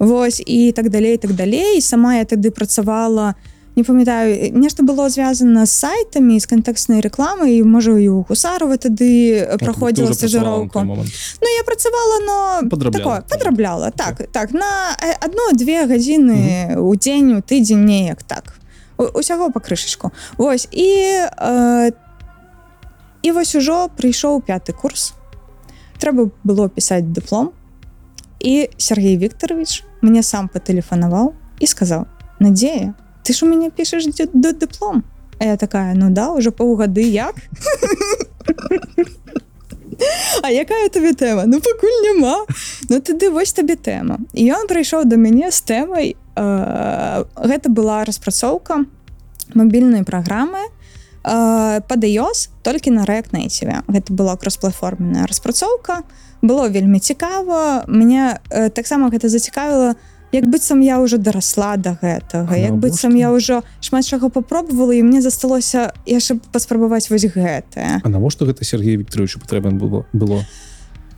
[0.00, 1.80] Вось і так далей так далей.
[1.80, 3.34] Сама я тады працавала
[3.76, 8.76] не памятаю нешта было звязана з сайтамі з кантэкснай рэкламы і можа і у гусарова
[8.76, 10.80] тады праходзіла стажыроўку.
[10.84, 12.98] Ну я працавала но Падрабляла.
[12.98, 14.52] такое падрабляла так так.
[14.52, 18.56] на э, одну-две гадзіны у дзень у тыдзень неяк так.
[18.98, 20.10] У- усяго па крышачку.
[20.36, 20.90] Вось і
[21.38, 21.92] э,
[23.22, 25.12] і вось ужо прыйшоў пяты курс.
[26.00, 27.52] Трэба было пісаць дыплом
[28.40, 32.06] і Сергей Вікторович мне сам патэлефанаваў і сказаў
[32.40, 35.04] Надзея ты ж у мяне пішаш дыплом
[35.38, 37.34] А я такая ну да уже паўгады як?
[40.42, 42.46] А якая табе тэма ну пакуль няма
[42.88, 48.04] Ну тады вось табе тэма і ён прыйшоў да мяне з тэмай э, гэта была
[48.04, 48.84] распрацоўка
[49.54, 50.64] мабільнай праграмы
[51.24, 53.84] э, iOS толькі на React Native.
[53.88, 56.02] Гэта была кросплатформенная распрацоўка
[56.42, 57.84] было вельмі цікава.
[57.88, 59.94] Мне э, таксама гэта зацікавіла
[60.32, 64.94] як быццам я уже дарасла до гэтага А як быццам я ўжо шмат чаго попробовала
[64.94, 68.00] і мне засталося яшчэ паспрабаваць вось гэтае.
[68.04, 70.44] А навошта гэта Сергей Вікторовичу патрэбен было было?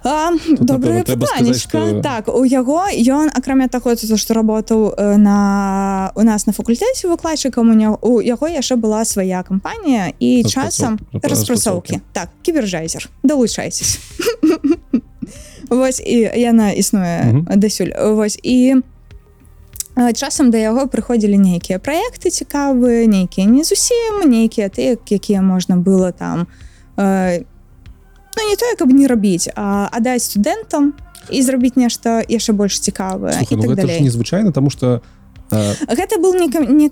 [0.04, 4.94] А, добрае трэба пытанечка сказаць, што- так у яго ён акрамя таго то што работаў
[4.98, 10.12] э, на у нас на факультэце выкладчыкам у него у яго яшчэ была свая кампанія
[10.18, 12.00] і часам распрацоўкі.
[12.12, 14.00] так кіберджайзер далучайцесь
[15.72, 17.92] Вось і яна існуе дасюль.
[17.96, 18.82] Вось і
[20.16, 26.12] часам да яго прыходзілі нейкія праекты цікавыя нейкія не зусім нейкія ты якія можна было
[26.12, 26.48] там
[26.96, 27.44] э,
[28.36, 30.96] ну не тое каб не рабіць а аддаць студэнтам
[31.28, 35.21] і зрабіць нешта яшчэ больш цікавае ну так незвычайна тому что э,
[35.88, 36.88] гэта был не кам- не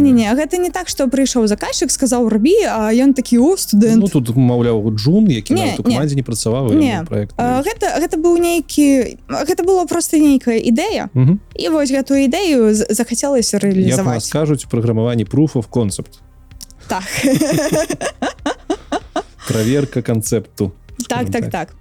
[0.00, 4.02] не не, гэта не так што прыйшоў заказчык сказаў рабі а ён такі о студэнт
[4.02, 6.14] ну тут маўляў Джун які Не, не.
[6.16, 6.74] не працаваў
[7.06, 11.08] проект гэта гэта быў нейкі гэта было просто нейкая ідэя.
[11.14, 11.40] Мгм.
[11.54, 14.30] і вось гэтую ідэю захацелася рэалізаваць.
[14.30, 16.18] кажуць праграмаванні of concept
[16.88, 17.04] так.
[19.46, 20.72] Проверка канцэпту
[21.08, 21.50] так скажем так.
[21.50, 21.79] так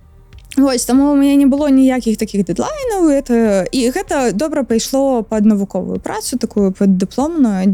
[0.60, 5.46] Вось таму у мяне не было ніякіх такіх дэдлайнаў это і гэта добра пайшло пад
[5.46, 7.74] навуковую працу такую пад дыпломную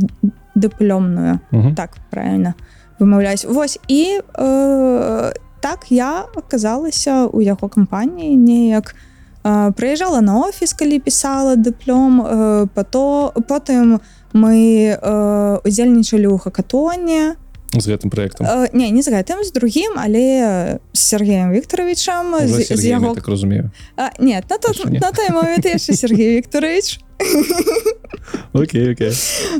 [0.56, 1.76] дыплёмную Мгм.
[1.76, 2.54] так правильно
[3.00, 8.96] вымаўляюсь Вось і э, так я аказалася у яго кампаніі неяк
[9.44, 14.00] э, прыязджала на офіс калі пісала дыплом э, пато потым
[14.34, 17.36] мы э, удзельнічалі ў хакатоне
[17.82, 22.76] з гэтым проектом э, не не з гэтым з другім але з Сергеем Вікторовичам з,
[22.76, 27.00] з яго так разумею а, нет на, тот, на той момент яшчэ Сергей Вікторович.
[28.54, 29.14] Окей окей.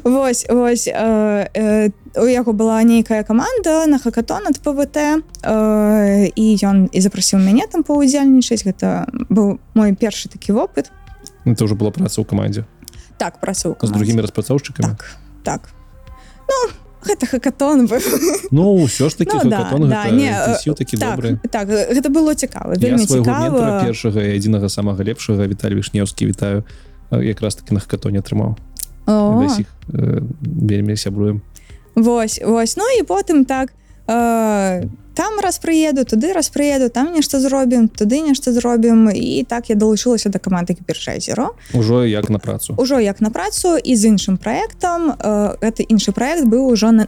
[0.04, 4.98] Вось вось э, э, у яго была нейкая каманда на хакатон ад ПВТ
[5.44, 10.92] э, і ён і запрасіў мяне там паўдзельнічаць гэта быў мой першы такі вопыт.
[11.46, 12.66] Это уже была праца ў камандзе.
[13.18, 14.96] Так працоў з другімі распрацоўшчыкамі?
[14.96, 15.62] Так так.
[16.50, 16.72] Ну
[17.06, 18.02] гэта хакатон быў
[18.52, 22.36] Ну ўсё ж таки Ну, да, да, не, э, такі так, добры так гэта было
[22.36, 22.76] цікава
[23.86, 26.64] першага адзінага самага лепшага Віталь вішнеўскі вітаю.
[27.12, 28.58] Якраз таки на хакатоне атрымаў.
[30.42, 31.42] Вельмі сябруем.
[31.96, 32.78] Вось вось.
[32.78, 33.74] Ну і потым так
[34.08, 34.84] э,
[35.16, 39.76] там раз прыеду туды раз прыеду там нешта зробім туды нешта зробім і так я
[39.76, 42.76] далучылася да каманды кіпершайзеру ужо як на працу.
[42.78, 47.08] Ужо як на працу і з іншым праектам э, гэты іншы праект быў ужо на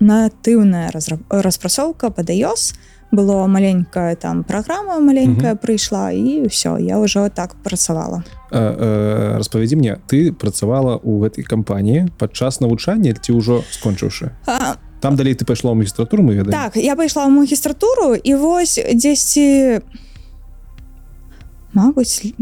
[0.00, 0.90] натыўная
[1.28, 2.74] распрацоўка под iOS.
[3.12, 9.76] Было маленькая там праграма маленькая прыйшла і ўсё я ўжо так працавала э, э, распавядзі
[9.76, 15.44] мне ты працавала ў гэтай кампаніі падчас навучання ці ўжо скончыўшы а, там далей ты
[15.44, 19.80] пайшла ў магістратуру мы ведаем Так, я пайшла ў магістратуру і вось дзесьці
[21.72, 22.34] Мабыць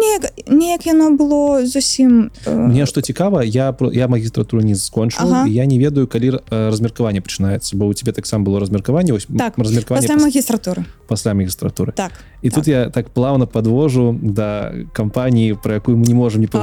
[0.00, 5.46] неяк, неяк яно было зусім э, мне што цікава я я магістратуру не скончыў Ага.
[5.46, 9.38] я не ведаю калі э, размеркаванне пачынаецца бо у тебе таксама было размеркаванне ось м-
[9.38, 10.84] Так, размеркаванне пас- магістратуры.
[11.08, 11.92] пасля магістратуры.
[11.92, 16.48] Так і тут я так плавно подвожу да кампаніі про якую мы не можем не
[16.52, 16.58] О,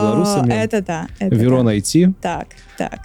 [0.00, 0.50] беларусамі.
[0.52, 2.10] это да это Верона да.
[2.20, 2.46] так
[2.78, 3.00] так.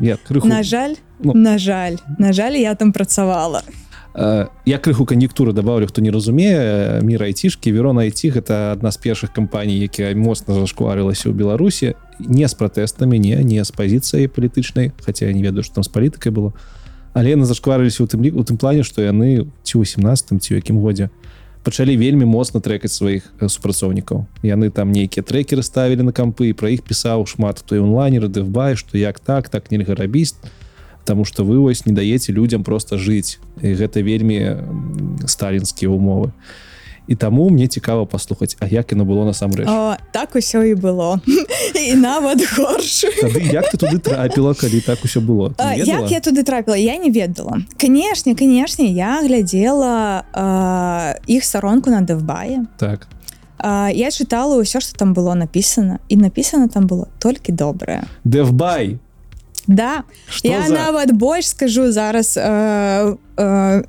[0.00, 1.34] Я крыху на жаль Ну.
[1.34, 3.62] на жаль на жаль я там працавала.
[3.66, 3.87] Э,
[4.18, 9.30] я крыху кан'юктуры добавлю хто не разумее мир айцішки верона айти гэта адна з першых
[9.30, 15.26] кампаній якія моцна зашкварылася ў беларусі не з пратэстамі не не з пазіцыяй палітычнай хотя
[15.26, 16.52] я не ведаю что там з палітыкай было.
[17.14, 20.54] Але яны зашкварыліся у тым лік у тым плане што яны ці ў 18 ці
[20.54, 21.14] якім годзе
[21.62, 26.58] пачалі вельмі моцна трэкаць сваіх э, супрацоўнікаў яны там нейкія трекеры ставілі на кампы і
[26.58, 30.34] пра іх пісаў шмат хто і онлайнеры дэвбай што як так так нельга рабіць
[31.08, 34.60] Таму што вы вось не даеце людзям просто жыць і гэта вельмі
[35.24, 36.36] сталінскія умовы.
[37.08, 39.64] І таму мне цікава паслухаць А як яно было насамрэч?
[40.12, 41.16] Так усё і было.
[41.88, 43.08] І нават горш.
[43.48, 45.54] Як ты туды трапіла калі так усё было?
[45.56, 46.76] А, як я туды трапіла?
[46.76, 47.64] Я не ведала.
[47.80, 52.68] Канешне канешне я глядзела э, іх старонку на дэвбае.
[52.76, 53.08] Так.
[53.56, 56.04] А, я чытала ўсё што там было напісана.
[56.08, 58.04] І напісана там было толькі добрае.
[58.24, 59.00] Дэвбай
[59.68, 60.02] да.
[60.28, 63.82] Што я за- нават больш скажу зараз э, э,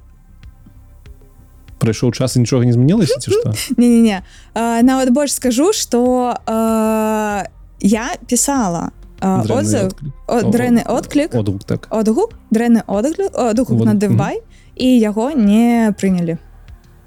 [1.79, 4.21] прайшоў час і нічога не змянілася ці што не-не-не.
[4.55, 7.43] Э, нават больш скажу что э,
[7.79, 9.85] я пісала э, Дрэнны отзыв
[10.27, 10.53] отклик.
[10.53, 11.87] дрэнны отклік Одгук так.
[11.89, 13.99] Одгук дрэнны одгук на мгм.
[13.99, 14.43] дэвбай
[14.75, 16.37] і яго не прынялі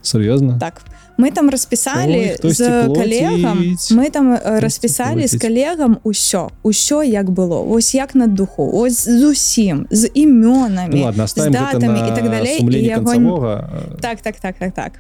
[0.03, 0.81] сур'ёзна так
[1.19, 7.63] мы там распісалі Ой, з калегам мы там распісалі з калегам усё усё як было
[7.63, 12.17] ось як на духу ось з усім з імёнамі ну, ладно з датамі на і
[12.17, 13.61] так далей і яго
[14.01, 14.93] так так так так так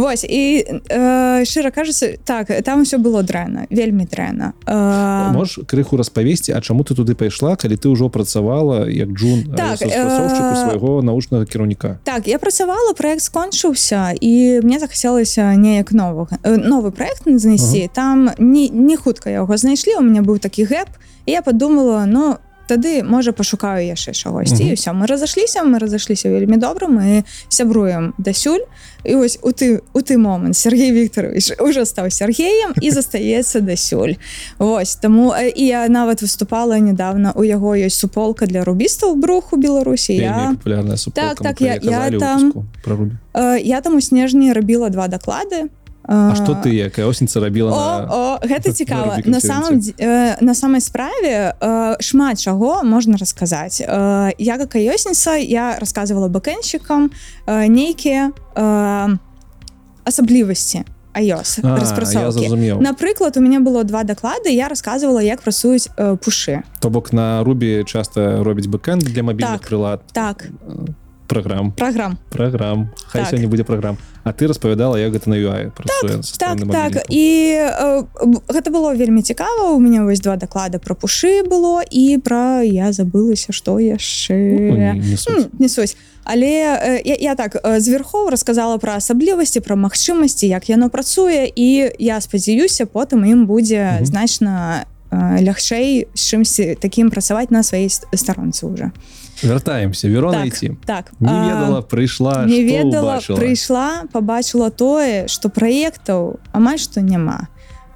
[0.00, 4.52] Вось і э, шчыра кажется так там все было дрэнна вельмі дрэнна.
[4.66, 9.44] Э, можешь крыху распавесці А чаму ты туды пайшла калі ты ўжо працавала як джун
[9.56, 11.98] Так, распрацоўшчыку э, свайго наушнага кіраўніка?
[12.04, 17.90] Так я працавала проект скончыўся і мне захацелася неяк новага э, новы проект знайсці.
[17.92, 20.88] Там не не хутка яго знайшлі у меня быў такі гэп
[21.26, 26.30] і я подумала ну тады можа пашукаю яшчэ чагосьці і ўсё мы разышліся мы разышліся
[26.30, 28.62] вельмі добра мы сябруем дасюль
[29.04, 34.14] і ось у ты у ты момант Сергей Вікторович уже стаў Сергеем і застаецца дасюль
[34.58, 39.56] Вось таму і я нават выступала недавно у яго ёсць суполка для рубістаў брух у
[39.56, 40.54] Беларусі я
[41.26, 42.52] Так, так, пра я- я там-
[43.34, 45.68] э, я там у снежні рабіла два даклады
[46.10, 48.06] А што ты якая осеньца рабіла О, на...
[48.10, 49.22] о, гэта цікава.
[49.22, 54.74] Рубікам на самом э, на самай справе э, шмат чаго можна расказаць э, я как
[54.74, 57.10] ёсніца я рассказывала бэкенщикам
[57.46, 59.16] э, нейкія э,
[60.04, 60.82] асаблівасці
[61.14, 62.82] iOS распрацоўкі.
[62.82, 66.62] напрыклад у меня было два даклады я рассказывала як працуюць э, пушы.
[66.80, 69.68] То бок на рубі часта робіць бэкэнд для мабільных Так.
[69.70, 70.00] прылад.
[70.12, 70.46] так
[71.30, 73.32] праграм программ праграм хай Так.
[73.32, 77.00] сёння будзе праграм А ты распавядала як гэта на UI так так мабільніку.
[77.08, 78.04] і э,
[78.48, 82.92] гэта было вельмі цікава у меня вось два даклада про пушы было і пра я
[82.92, 84.36] забылася што яшчэ
[84.70, 85.38] Ну, не- не суть.
[85.38, 90.46] М, не суть але э, я, я так э, звярхоў рассказала пра асаблівасці пра магчымасці
[90.46, 94.06] як яно працуе і я спадзяюся потым ім будзе Мгм.
[94.06, 94.84] значна
[95.40, 98.92] лягчэй з чымсьці такім працаваць на сваёй ст- старонцы уже
[99.42, 101.12] вяртаемся верона так, ці так.
[101.20, 107.48] Не ведала прыйшла не ведала прыйшла побачыла тое что праектаў амаль што няма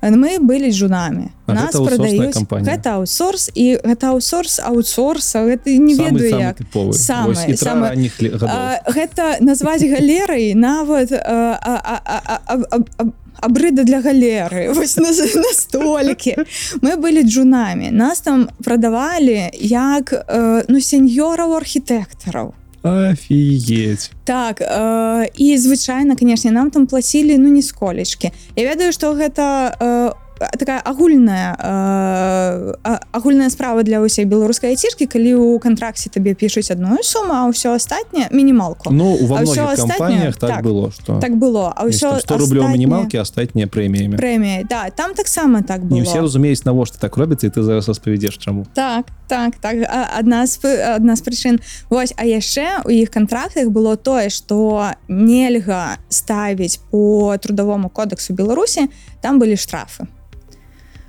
[0.05, 2.77] мы былі жунамі А аутсорсная кампанія?
[2.77, 6.57] гэта аутсорс і гэта аутсорс аутсорса гэта не Самы- ведаю самы як.
[6.93, 8.49] Самы- самы- гадоў.
[8.49, 13.05] А, гэта назваць галерай нават а, а, а, а, а, а, а,
[13.45, 16.37] абрыда для галеры вось на, настолькі
[16.81, 22.55] мы былі джунамі нас там прадавалі як э, ну сеньораў архітэктараў.
[22.85, 24.11] Офігеть.
[24.25, 30.13] Так э, і звычайна канешне нам там плацілі ну нисколечки Я ведаю что гэта э,
[30.39, 32.75] такая агульная э,
[33.13, 37.75] агульная справа для ўсей беларускай айцішкі калі у кантракце табе пішуць адную суму а ўсё
[37.79, 40.63] астатняе мінімалку Ну ўсё многіх кампаніях так, Так.
[40.65, 45.63] было что так было а ўсё 100 рублёў мінімалкі астатнія прэміямі прэмія да там таксама
[45.63, 49.57] так было не ўсе разумеюць навошта так робіцца і ты зараз распавядзеш чаму Так, так,
[49.61, 49.77] так.
[50.19, 50.59] Адна з,
[50.97, 51.61] адна з прычын.
[51.91, 58.89] Вось, а яшчэ у іх кантрактах было тое, што нельга ставіць по трудовому кодексу Беларусі,
[59.25, 60.05] там былі штрафы.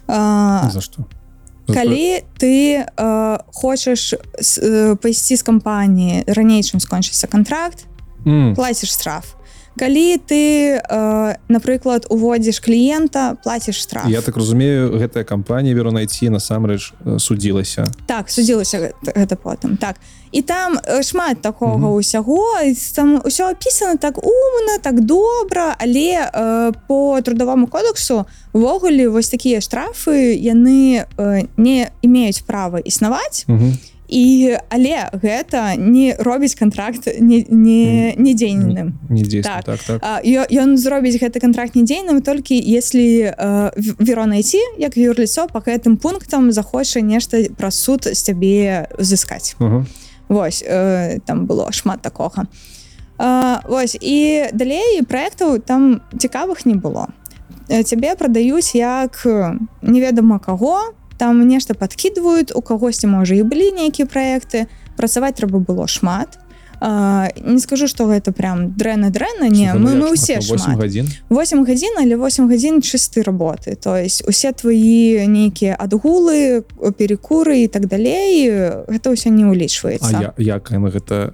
[0.07, 1.03] А, за што
[1.67, 7.89] калі ты э, хочаш э, пайсці з кампаніі раней чым скончыцца контракт
[8.25, 9.33] М, плаціш штраф
[9.79, 16.29] калі ты э, напрыклад уводзіш кліента плаціш штраф я так разумею гэтая кампанія веру найти
[16.29, 19.95] насамрэч э, судзілася так судзілася гэта, гэта потым так
[20.31, 21.99] і там э, шмат такога Мгм.
[21.99, 29.07] ўсяго і там ўсё опісана так умна так добра але э, по трудовому кодексу увогуле
[29.09, 33.77] вось такія штрафы яны э, не имеюць права існаваць Мгм.
[34.07, 38.93] І але гэта не робіць контракт не не недзейным.
[39.43, 39.63] Так.
[39.65, 40.01] так так.
[40.51, 43.33] Ён зробіць гэты контракт недзейным толькі если
[43.99, 49.85] веро найти як юрліцо по гэтым пунктам захоча нешта пра суд з цябе узыскаць Ага.
[50.27, 52.47] Вось э, там было шмат такога.
[53.17, 57.07] А, Вось і далей проектаў там цікавых не было.
[57.69, 63.71] Э, цябе прадаюць як э, неведама каго там нешта подкидывают у кагосьці можа і былі
[63.71, 64.67] нейкія проекты.
[64.97, 66.39] Працаваць трэба было шмат.
[66.81, 70.47] А, не скажу что гэта прям дрэнна дрэнна не Слухай, ну мы, мы усе Ну,
[70.51, 70.77] 8 шмат.
[70.77, 73.75] гадзін 8 гадзін але 8 гадзін чысты работы.
[73.75, 76.63] То есть усе твои нейкія адгулы
[76.97, 78.51] перекуры і так далей
[78.91, 81.31] гэта ўсё не А ўлічваецца я, як яна гэта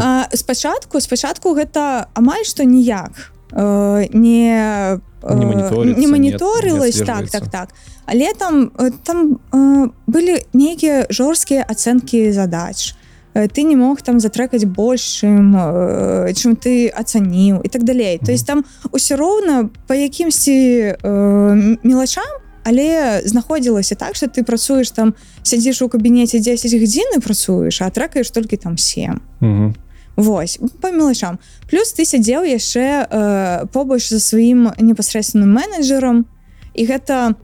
[0.00, 7.06] А, спачатку спачатку гэта амаль што ніяк э, не э, Не маніторыцца, не маніторылась не
[7.06, 7.68] так так так.
[8.06, 12.94] Але там э, там э, былі нейкія жорсткія ацэнкі задач.
[13.34, 18.18] Э, ты не мог там затрекаць больш чым э, чым ты ацаніў і так далей
[18.18, 18.34] то Мгм.
[18.34, 22.24] есть там усё роўна по якімсьці э, мелачам
[22.64, 27.90] але знаходзілася так что ты працуеш там сядзіш у кабінеце 10 гадзін і працуеш а
[27.90, 29.74] трекаеш толькі там 7 Мгм.
[30.20, 31.38] Вось по мелачам
[31.70, 36.26] плюс ты сядзеў яшчэ э, побач за сваім непасрэдственным менеджерам
[36.74, 37.34] і гэта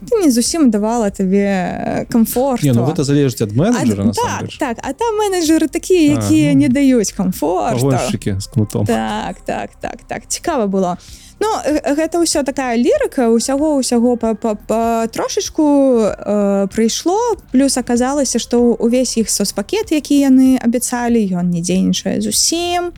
[0.00, 4.58] гэта не зусім давала табе комфорт Не, ну гэта залежыць ад менеджера так, насамрэч.
[4.58, 7.12] так, а там менеджеры такія, якія А, ну, не даюць.
[7.16, 8.86] Пагоншчыкі з кнутом.
[8.86, 10.96] Так, так, так, так, цікава было.
[11.46, 15.62] Ну, э, гэта ўсё такая лірыка, усяго ўсяго па, па, па трошачку
[16.02, 22.90] э, прыйшло, плюс аказалася, што ўвесь іх соцпакет, які яны абяцалі, ён не дзейнічае зусім.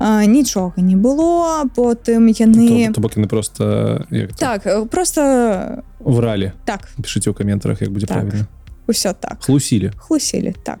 [0.00, 2.88] Э, нічога не было, потым яны...
[2.88, 6.52] То, то бок яны просто як Так, просто вралі.
[6.64, 8.16] так, Пішыце ў каментарах, як будзе Так.
[8.16, 8.46] правільна.
[8.88, 9.44] усё так.
[9.44, 9.92] Хлусілі.
[9.96, 10.78] хлусілі так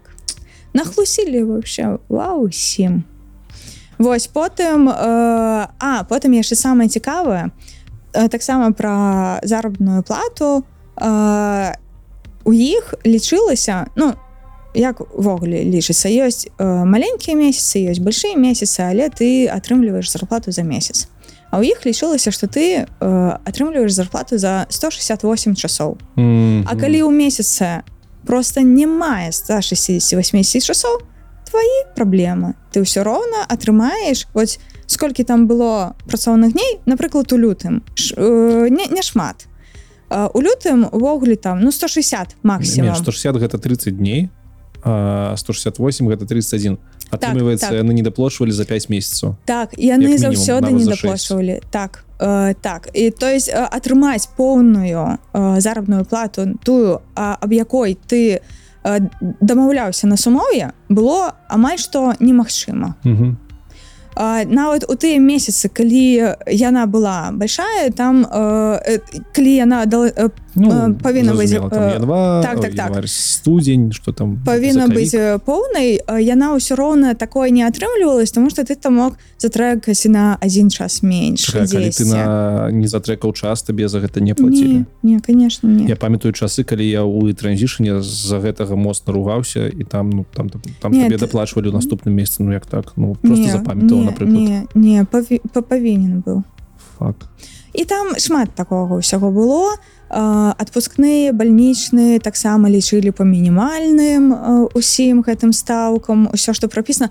[0.74, 3.04] нахлусілі вообще вау усім
[3.98, 4.92] Вось потым э,
[5.78, 7.50] а потым яшчэ самае цікавае
[8.12, 10.64] э, таксама пра заробную плату
[10.96, 11.72] э,
[12.44, 14.14] у іх лічылася ну
[14.74, 21.08] яквогуле лічыцца ёсць э, маленькія месяцы ёсць большие месяцы але ты атрымліваеш зарплату за месяц
[21.50, 26.66] а у іх лічылася что ты э, атрымліваеш зарплату за 168 часоў Мгм.
[26.66, 27.86] А калі ў месяца
[28.26, 31.00] просто не мае 168 часоў
[31.54, 34.58] твои праблемы ты ўсё роўна атрымаеш вот
[34.90, 37.86] сколькі там было працоўных дней напрыклад у лютым.
[37.94, 39.46] Ш, э, не, не шмат.
[40.10, 42.90] А у лютым увогуле там ну 160 максимум.
[42.90, 44.30] Не, 160 гэта 30 дней
[44.82, 46.78] а 168 гэта 31
[47.14, 47.78] атрымліваецца так.
[47.78, 52.90] яны не даплошвалі за 5 месяцаў так яны заўсёды не даплошвалі так э, так.
[52.92, 58.40] І то есть э, атрымаць поўную э, заробную плату тую аб якой ты э,
[58.84, 62.94] дамаўляўся на сумоўе было амаль што немагчыма.
[64.16, 68.22] А, нават у тыя месяцы калі яна была большая там
[69.34, 69.86] калі яна
[70.56, 72.88] э, Э, павінна быць, там э, январ, так, так, ой, так.
[72.90, 78.30] январь, студзень что там павінна быць э, поўнай э, яна ўсё роўна такое не атрымлівалась
[78.30, 82.06] тому что ты там мог затрекаць на один час менш ты 10.
[82.06, 85.86] на не затрекаў час табе за гэта не плацілі не, не конечно не.
[85.86, 90.48] Я памятаю часы калі я ў транзішане з-за гэтага моцна ругаўся і там ну там
[90.48, 94.38] там Не, табе ты- даплачвалі ў наступным месяцы ну як так ну просто запамятаў напрыклад.
[94.38, 96.42] не, не паві, па- павінен быў.
[96.98, 97.16] Фак
[97.74, 99.74] і там шмат такога ўсяго было.
[99.74, 99.78] Э,
[100.14, 104.30] адпускныя бальнічныя таксама лічылі па мінімальным
[104.74, 106.30] усім гэтым стаўкам.
[106.30, 107.10] Усё што прапісана.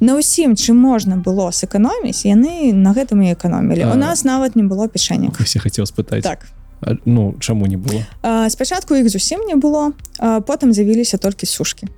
[0.00, 3.84] На ўсім чым можна было сэканоміць яны на гэтым і эканомілі.
[3.84, 3.92] А.
[3.92, 6.22] у нас нават не было пішэнек все хацеў спытаць.
[6.22, 6.46] Так.
[6.80, 8.06] А, ну чаму не было?
[8.48, 11.88] Спачатку іх зусім не было потым з'явіліся толькі сушкі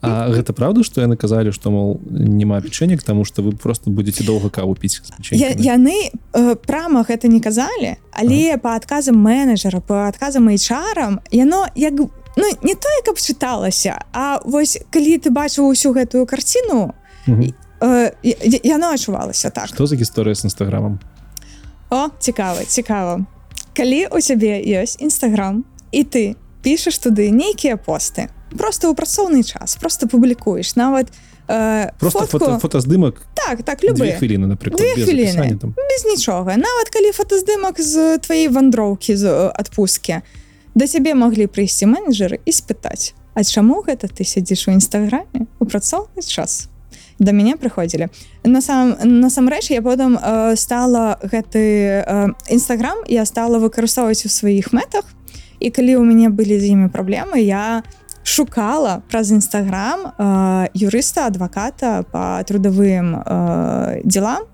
[0.00, 4.24] А гэта правда что яны казалі что мол няма печенек тому что вы просто будете
[4.24, 5.02] доўга каву піць
[5.32, 8.58] яны э, прама гэта не казалі але ага.
[8.58, 11.92] па адказам менеджера по адказам HR яно як
[12.36, 16.94] ну не тое каб чыталася А вось калі ты бачыў усю гэтую карціну
[17.26, 17.54] Мгм.
[17.80, 18.12] э,
[18.64, 20.98] яно адчувалася так что за гісторыя з нстаграмам
[21.90, 23.26] О цікава цікава
[23.76, 29.76] калі у цябе ёсць нстаграм і ты пішаш туды нейкія посты просто ў працоўны час
[29.76, 31.08] просто публікуеш нават
[31.48, 35.74] э, просто фотку, фото, фотаздымак так так две любы хвіліны напрыклад без апісання там.
[35.76, 40.22] Без нічога нават калі фотаздымак з тваей вандроўкі з э, адпусткі
[40.74, 45.64] да цябе маглі прыйсці менеджеры і спытаць А чаму гэта ты сядзіш у нстаграме у
[45.64, 46.68] працоўны час
[47.18, 48.08] да мяне прыходзілі
[48.44, 52.04] насам насамрэч я потым э, стала гэты
[52.50, 55.04] нстаграм я стала выкарыстоўваць у сваіх мэтах
[55.62, 57.82] і калі у мяне былі з імі праблемы я
[58.24, 64.44] шукала праз нстаграм э, юрыста адваката по трудавым э, делам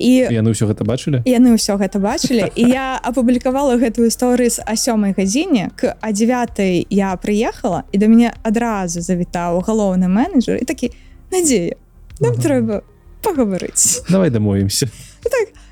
[0.00, 1.20] і яны ўсё гэта бачылі?
[1.28, 2.48] Яны ўсё гэта бачылі.
[2.56, 8.06] І я апублікавала гэтую сторыс о сёмай гадзіне к а 9 я прыехала і да
[8.08, 10.92] мяне адразу завітаў галоўны менеджер і такі
[11.30, 11.76] надзея
[12.20, 12.42] нам Ага.
[12.42, 12.74] трэба
[13.20, 14.88] пагаварыць давай дамовімся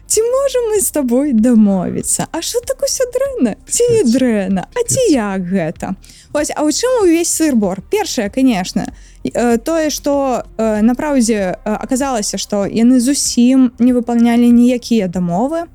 [0.08, 2.26] ці можем мы з табой дамовіцца?
[2.32, 3.56] А що так усё дрэнна?
[3.68, 4.64] Ці не дрэнна?
[4.74, 5.94] А ці як гэта?
[6.32, 7.82] Ось А ў чым увесь сырбор?
[7.90, 8.86] Першае конечно
[9.24, 15.68] э, тое что на праўдзе аказалася что яны зусім не выполнялі ніякія дамовы.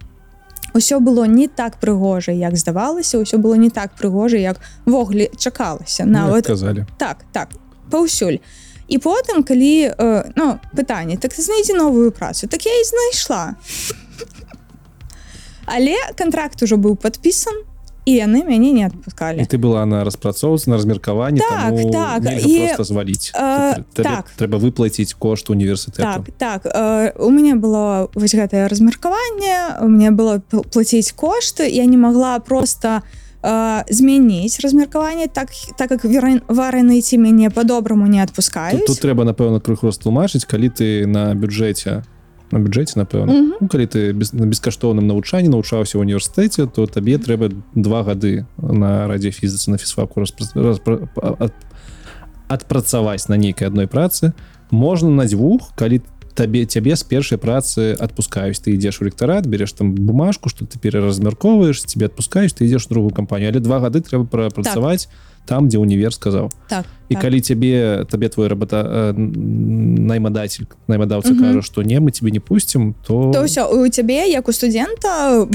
[0.73, 6.05] Усё было не так прыгожа як здавалася ўсё было не так прыгожа як вогуле чакалася.
[6.05, 6.85] Ну, нават казалі.
[6.97, 7.49] Так так
[7.91, 8.41] паўсюль.
[8.87, 13.55] І потым калі э, ну пытанне так знайдзе новую працу так я і знайшла
[15.65, 17.53] але контракт ужо быў подпісан
[18.05, 22.83] і яны мяне не адпускалі ты была на распрацоўцы на размеркаванні Так, так, і, просто
[22.83, 24.27] зваліць э, так.
[24.35, 30.11] трэба выплаціць кошт універсітэту так так э, у мяне было вось гэтае размеркаванне у мне
[30.11, 33.03] было пл- плаціць кошты я не могла просто
[33.41, 36.03] э, змяніць размеркаванне так так как
[36.47, 41.31] вараны ці мяне по-добраму не тут, адпускаюць тут трэба напэўна крыху растлумачыць калі ты на
[41.35, 42.03] бюджэце
[42.53, 43.53] на бюджэце напэўна Мгм.
[43.61, 48.45] ну, калі ты без, на бескаштоўным навучанні навучаўся ў універсітэце то табе трэба два гады
[48.61, 50.45] на радыёфізіцы на фізфаку распра...
[50.53, 51.09] распра...
[51.17, 51.53] ад...
[52.47, 54.33] адпрацаваць на нейкай адной працы
[54.69, 59.73] можна на дзвюх калі табе цябе з першай працы адпускаюць ты ідзеш у ректарат береш
[59.73, 64.25] там бумажку что ты пераразмяркоўваеш тебе адпускаеш ты ідзеш другую кампанію але два гады трэба
[64.25, 65.07] прапрацаваць
[65.45, 67.23] там дзе універ сказаў так і так.
[67.23, 71.43] калі цябе табе твой работа э, наймадатель наймадаўца Мгм.
[71.43, 75.45] кажа што не мы тебе не пусцім то, то ўсё у цябе як у студэнта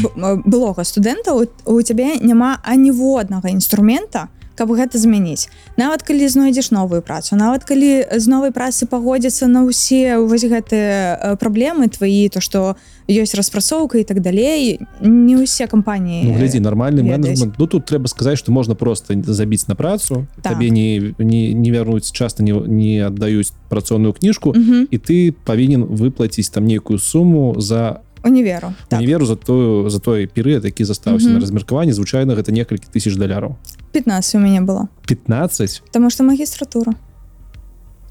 [0.44, 4.28] былога студэнта у, у цябе няма аніводнага інструмента
[4.58, 5.46] каб гэта змяніць
[5.78, 11.14] нават калі знойдзеш новую працу нават калі з новай працы пагодзяцца на ўсе вось гэтыя
[11.14, 12.74] э, праблемы твои то што
[13.06, 18.10] ёсць распрацоўка і так далей не ўсе кампаніі ну, глядзі нармальны менеджмент ну тут трэба
[18.10, 20.58] сказаць што можна просто забіць на працу Так.
[20.58, 24.88] табе не не, не вярнуць часта не, не аддаюць працоўную кніжку Мгм.
[24.90, 28.72] і ты павінен выплаціць там нейкую суму за універу.
[28.88, 29.00] Так.
[29.00, 31.34] універу за тую за той перыяд які застаўся Мгм.
[31.34, 33.56] на размеркаванні звычайна гэта некалькі тысяч даляраў.
[33.92, 34.88] 15 у мяне было.
[35.06, 36.92] 15 Таму што магістратура.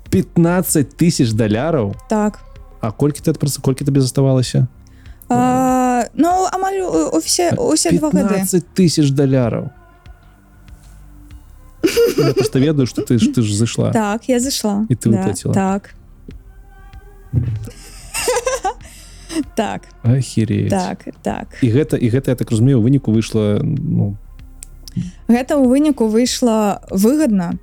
[0.10, 1.96] 15 тысяч даляраў?
[2.10, 2.40] Так.
[2.82, 4.68] А колькі ты адпраца колькі табе заставалася?
[5.30, 6.80] А, ну амаль
[7.14, 8.28] усе усе два гады.
[8.30, 9.70] 15 тысяч даляраў.
[12.36, 13.92] Просто ведаю что ты ж ты ж зайшла.
[13.92, 14.86] Так, я зайшла.
[14.90, 15.34] І ти да?
[15.54, 15.96] Так.
[19.56, 20.70] так, Ахереть.
[20.70, 21.48] так, так.
[21.62, 24.18] і гэта і гэта я так разумею выніку выйшла ну,
[25.28, 27.60] Гэта ў выніку выйшла выгадна,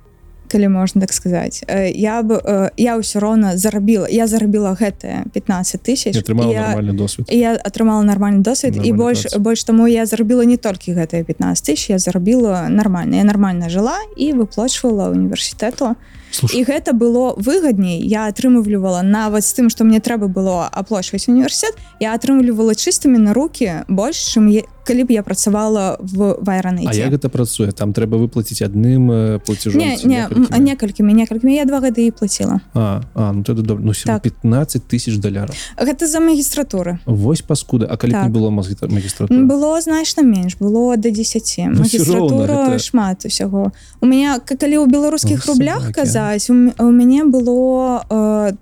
[0.47, 1.63] калі можна так сказаць.
[1.67, 4.07] Э, Я б э, я ўсё роўна зарабіла.
[4.07, 6.13] Я зарабіла гэтыя 15 тысяч.
[6.53, 9.39] я досвед і я атрымала нармальны досвед і больш працу.
[9.39, 13.97] больш таму я зарабіла не толькі гэтыя 15 тысяч я зарабіла нармальна я нормально жыла
[14.15, 15.95] і выплачвала універсітэту
[16.35, 21.31] Слушай, і гэта было выгадней я атрымлівала нават з тым што мне трэба было аплачваць
[21.31, 26.43] універсітэт я атрымлівала чыстымі на руки больш чым я, калі б я працавала в А
[26.45, 27.71] вайраныце як гэта працуе?
[27.71, 30.29] Там трэба выплаціць адным э, платежом не не
[30.59, 31.13] некалькімі?
[31.13, 32.61] некалькімі я два гады і плаціла.
[32.73, 33.83] А, а ну добра.
[33.83, 34.21] Ну, Так.
[34.21, 35.55] 15 тысяч даляраў.
[35.77, 36.99] Гэта за магістратуры.
[37.05, 37.87] Вось паскуда.
[37.89, 38.31] А калі б не Так.
[38.31, 39.47] было магістра- магістратуры?
[39.47, 43.71] Было значна менш было до 10 Ну, магістратура гэта- шмат усяго.
[44.01, 48.55] У меня калі ў беларускіх Ох, рублях казаць у у мяне было раш- э,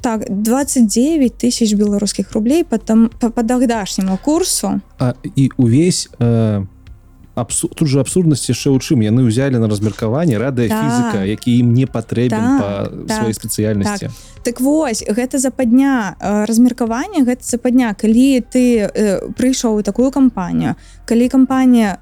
[0.00, 4.80] так 29 тысяч беларускіх рублей потом по по тагдашняму курсу.
[4.98, 6.66] А і увесь э,
[7.34, 7.68] абсу...
[7.68, 11.28] тут же абсурднасць яшчэ ў чым яны ўзялі на размеркаванне радыафізіка Так.
[11.28, 12.70] які ім не патрэбен Так, па
[13.08, 14.10] так, сваёй спецыяльнасці
[14.42, 17.94] так вось гэта западня э, размеркавання гэта западня.
[17.94, 20.74] Калі ты э, прыйшоў у такую кампанію
[21.06, 21.98] калі кампанія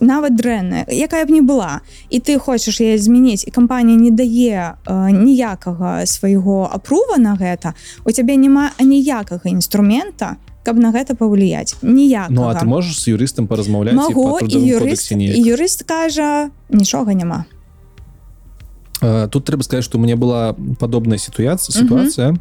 [0.00, 1.80] нават дрэнная якая б не была.
[2.08, 7.74] І ты хочаш яе змяніць і кампанія не дае э, ніякага свайго апрува на гэта.
[8.04, 11.74] У цябе няма аніякага інструмента каб на гэта павліяць.
[11.82, 12.30] Ніякага.
[12.30, 17.44] Ну а ты можаш з юрыстам паразмаўляць Магу і юрыст і юрыст кажа нічога няма.
[19.02, 22.38] Тут трэба сказаць што у мяне была падобная сітуацыя сітуацыя.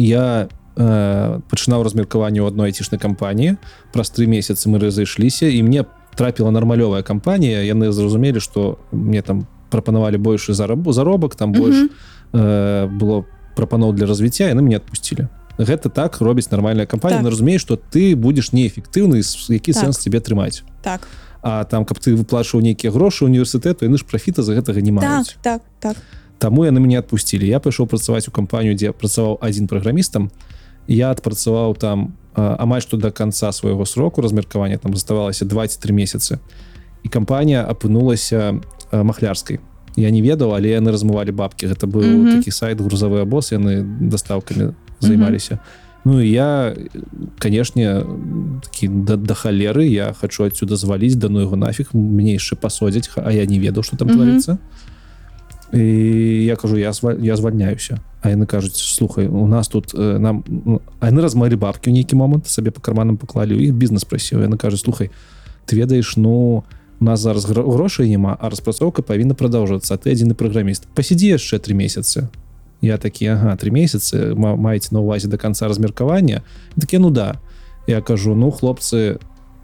[0.00, 3.60] Я э, пачынаў размеркаванне ў адной айцішнай кампаніі.
[3.92, 5.84] Праз тры месяцы мы разышліся і мне
[6.16, 11.90] трапіла нармалёвая кампанія яны зразумелі што мне там прапанавалі большы зарабу заробак там больш Мгм.
[12.32, 13.24] э, было
[13.56, 17.24] прапаноў для развіцця яны мяне адпусцілі гэта так робіць нармальная кампанія Так.
[17.24, 17.32] так.
[17.32, 19.20] разумееш што ты будзеш неэфектыўны
[19.52, 19.84] які Так.
[19.84, 21.08] сэнс тебе трымаць так
[21.44, 25.02] А там каб ты выплачваў нейкія грошы універсітэту яны ж прафіта за гэтага не так
[25.10, 25.96] маюць так так
[26.38, 30.30] Таму яны мяне адпусцілі я пайшоў працаваць у кампанію дзе працаваў адзін праграмістам
[30.86, 36.38] я адпрацаваў там амаль што до конца свайго сроку размеркавання там заставалася 23 месяцы
[37.02, 38.60] і кампанія апынулася
[38.90, 39.60] а, махлярскай
[39.96, 42.24] я не ведаў але яны размывалі бабкі гэта быў mm.
[42.24, 42.36] -hmm.
[42.38, 45.58] такі сайт грузавы абоз яны дастаўкамі займаліся
[46.04, 46.74] Ну і я
[47.38, 48.04] канешне
[48.62, 53.10] такі да, да халеры я хочу адсюда зваліць да ну яго нафіг мне яшчэ пасодзяць
[53.16, 54.16] а я не ведаў что там Мгм.
[54.16, 54.58] творится
[55.72, 60.18] і я кажу я зва- я звальняюся А яны кажуць слухай у нас тут э,
[60.18, 64.04] нам ну, яны размалі бабкі ў нейкі момант сабе по карманам паклалі у іх бізнес
[64.04, 65.10] прасіў яны кажуць слухай
[65.66, 66.62] ты ведаеш ну
[67.00, 71.74] нас зараз гро- грошай няма а распрацоўка павінна продолжацца ты адзіны праграміст пасядзі яшчэ три
[71.74, 72.28] месяцы
[72.82, 76.42] я такі ага три месяцы ма- маеце на увазе до конца размеркавання
[76.78, 77.40] такі ну да
[77.86, 79.18] я кажу ну хлопцы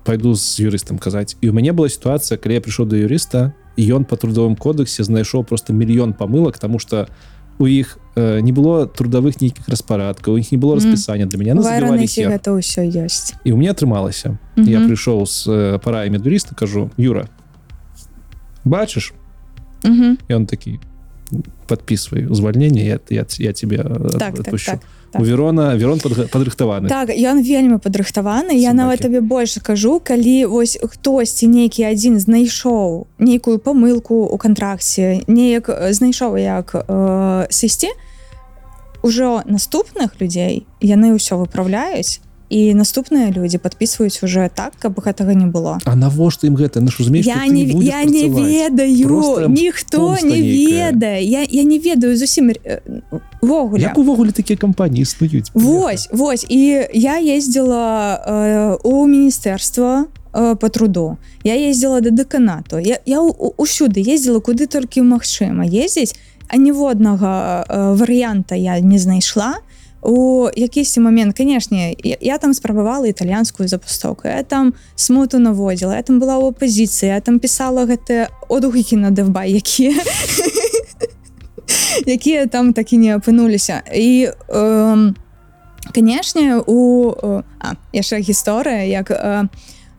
[0.04, 3.67] пойду з юрыстам казаць і у мяне была сітуацыя калі я прыйшоў до юрыста і
[3.78, 7.06] ён по трудовым кодексе знайшоў просто мільён памылак тому что
[7.58, 12.06] у іх э, не было трудовых нейкіх распарадкаў у іх не было распісання для вайраныці
[12.06, 12.28] всех.
[12.30, 14.88] гэта ўсё ёсць і у меня атрымалася я Мгм.
[14.90, 17.28] прыйшоў з э, параямі юрыста кажу Юра
[18.64, 19.12] бачыш
[19.84, 20.18] Мгм.
[20.28, 20.80] і он такі
[21.68, 24.72] подписывай узвальнение я, я, я тебе э, Так, так, отпущу».
[24.72, 24.80] так.
[24.80, 24.90] так.
[25.14, 30.76] У верона верон падрыхтаваны Так ён вельмі падрыхтаваны я нават табе больш кажу калі вось
[30.76, 37.88] хтосьці нейкі адзін знайшоў нейкую памылку у кантракце неяк э, знайшоў як э, сысці
[39.02, 45.46] ужо наступных людзей яны ўсё выпраўляюць і наступныя людзі подписываюць уже так каб гэтага не
[45.46, 45.78] было.
[45.84, 46.80] А навошта ім гэта?
[46.80, 51.24] Ну, ж разумееш, я не я не ведаю Просто ніхто не ведае.
[51.24, 52.80] Я, я не ведаю зусім э,
[53.42, 55.50] ввогуле увогуле такія кампаніі існуюць?
[55.54, 56.46] Вось вось.
[56.48, 61.18] І я ездила э, у міністэрства э, по труду.
[61.44, 62.78] Я ездила до дэканату.
[62.78, 66.16] Я, я усюды ездила куды толькі магчыма ездзіць.
[66.48, 69.60] А ніводнага э, варыянта я не знайшла
[70.02, 76.02] у якісьці момент канешне я, я там спрабавала італьянскую запустовку я там смуту наводзіла я
[76.02, 79.98] там была ў апозіцыі там пісала гэтыя одгукі на дэвбай якія
[82.06, 85.14] якія там так і не апынуліся і э,
[85.94, 87.10] канешне у
[87.58, 89.48] а, яшчэ гісторыя як э,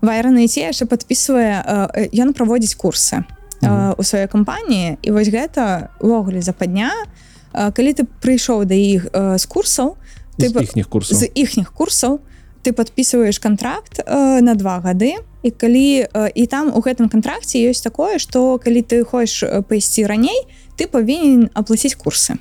[0.02, 3.28] вайрана ці яшчэ подписывае э, ён праводзіць курсы
[3.60, 9.38] у сваёй кампаніі і вось гэта увогуле западня э, калі ты прыйшоў да іх э,
[9.38, 9.96] з курсаў
[10.40, 11.18] ты іхніх курсаў.
[11.18, 12.20] з іхніх курсаў
[12.64, 17.58] ты подписываешь контракт э, на два гады і калі э, і там у гэтым контракце
[17.70, 20.46] ёсць такое что калі ты хочаш э, пайсці раней
[20.78, 22.36] ты павінен аплаціць курсы.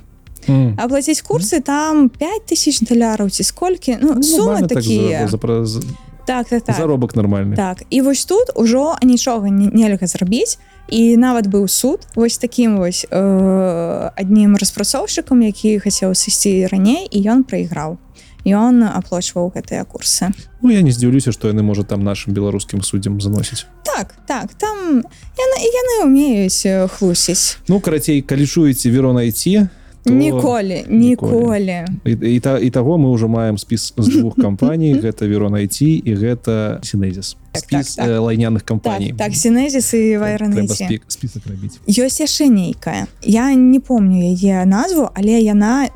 [0.47, 0.75] М.
[0.79, 5.27] аплаціць курсы там 5000 даляраў ці сколькі ну, Ну, сумы так такія.
[5.27, 5.81] за- за- за-
[6.25, 6.75] так так так.
[6.75, 10.57] заробак нармальны Так і вось тут ужо нічога не, нельга зрабіць
[10.91, 17.19] і нават быў суд вось таким вось э, аднім распрацоўшчыкам які хацеў сысці раней і
[17.29, 17.97] ён прайграў.
[18.47, 20.31] Ён аплачваў гэтыя курсы.
[20.63, 23.67] Ну я не здзіўлюся што яны можа там нашим беларускім суддзям заносіць
[23.99, 25.03] так так там
[25.37, 27.57] яны яны умеюць э, хлусіць.
[27.67, 29.67] Ну карацей калі чуеце верона ідці
[30.03, 30.13] то...
[30.13, 35.27] ніколі ніколі і, і, та, і таго мы ўжо маем спіс з двух кампаній гэта
[35.27, 38.15] верона ідці і гэта сінезіс Так, спіс так, так.
[38.15, 43.79] э, лайняных так, кампаній так сінезіс і спі- спісак рабіць ёсць яшчэ нейкая я не
[43.79, 45.89] помню яе назву але яна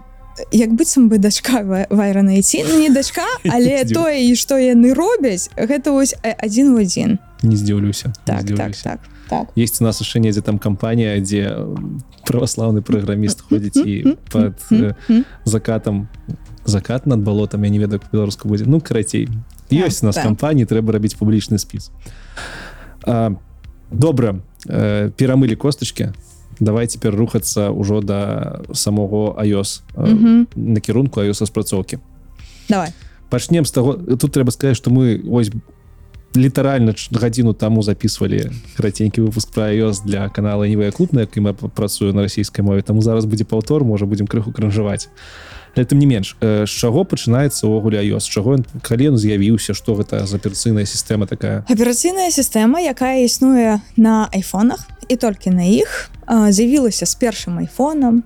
[0.52, 5.92] як быццам бы дачка вайранайці ну, не дачка але тое і што яны робяць гэта
[5.92, 9.00] вось адзін в адзін не здзіўлюся не так так.
[9.30, 9.48] Так.
[9.48, 11.68] Так есть у нас яшчэ недзе там кампанія дзе
[12.28, 14.94] праваслаўны праграміст ходзіць і под э,
[15.46, 16.08] закатам
[16.66, 19.30] закат над балотам я не ведаю по-беларуску будзе ну карацей
[19.72, 20.24] ёсць у нас так.
[20.24, 21.92] кампаніі трэба рабіць публічны спіс
[23.06, 23.36] а,
[23.92, 26.14] добра э, перамылі костачки
[26.60, 30.48] давай цяпер рухацца ўжо да самого iOS э, Мгм.
[30.56, 32.00] накірунку iOS распрацоўкі
[32.70, 32.94] давай.
[33.30, 35.52] Пачнем з таго тут трэба сказаць што мы ось
[36.36, 41.54] літаральна гадзіну таму записывалі караценькі выпуск про iOS для канала нівая клуб на якім я
[41.54, 42.82] працую на расійскай мове.
[42.82, 45.10] Таму зараз будзе паўтор можа будем крыху кранжаваць
[45.76, 48.30] Але тым не менш э, з чаго пачынаецца ўвогуле iOS?
[48.30, 51.66] Чаго ён з'явіўся што гэта за аперацыйная сістэма такая?
[51.66, 58.24] Аперацыйная сістэма якая існуе на айфонах і толькі на іх з'явілася з першым айфонам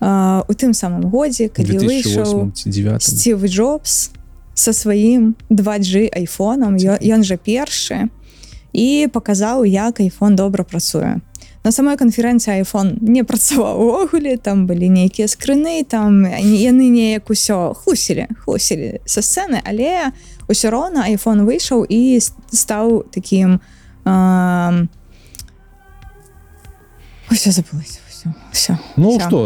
[0.00, 4.10] а, у тым самым годзе калі выйшаў 2008 ці 9 Стив Джобс
[4.56, 6.80] со сваім 2G айфоном.
[6.80, 8.08] Ён жа першы
[8.72, 11.20] і паказаў як iPhone добра працуе
[11.66, 14.36] на самой канферэнцыі iPhone не працаваў увогуле.
[14.38, 20.14] Там былі нейкія скрыны там яны- неяк усё хлусілі хлусілі са сцэны але
[20.46, 22.22] ўсё роўна iPhone выйшаў і
[22.54, 23.58] стаў таким
[27.30, 27.98] все забылось
[28.52, 29.26] все все Ну Всё.
[29.26, 29.36] што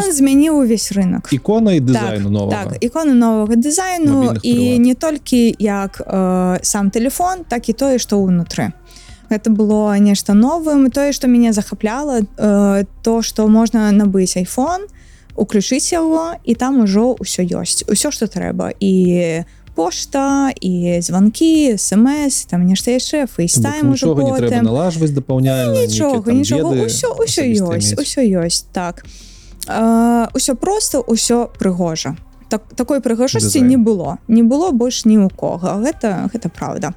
[0.00, 4.78] ён змяніў увесь рынок ікона і дызайну новага так іконы новага дызайну Мабільных і прылад.
[4.78, 8.72] не толькі як э, сам телефон так і тое што ўнутры
[9.30, 14.86] гэта было нешта новым тое што мяне захапляла э, то што можна набыць iPhone
[15.36, 18.92] уключыць яго і там ужо ўсё ёсць усё што трэба і
[19.80, 26.84] пошта і званкі смс там нешта яшчэ фейстайм ужо не трэба налажваць дапаўняльна нічога нічога
[26.84, 29.08] ўсё ўсё ёсць ўсё ёсць так.
[30.36, 32.20] Ўсё просто ўсё прыгожа.
[32.52, 33.68] Так такой прыгожасці Дызайн.
[33.68, 34.18] не было.
[34.28, 35.80] Не было больш ні ў кого.
[35.80, 36.92] Гэта гэта правда.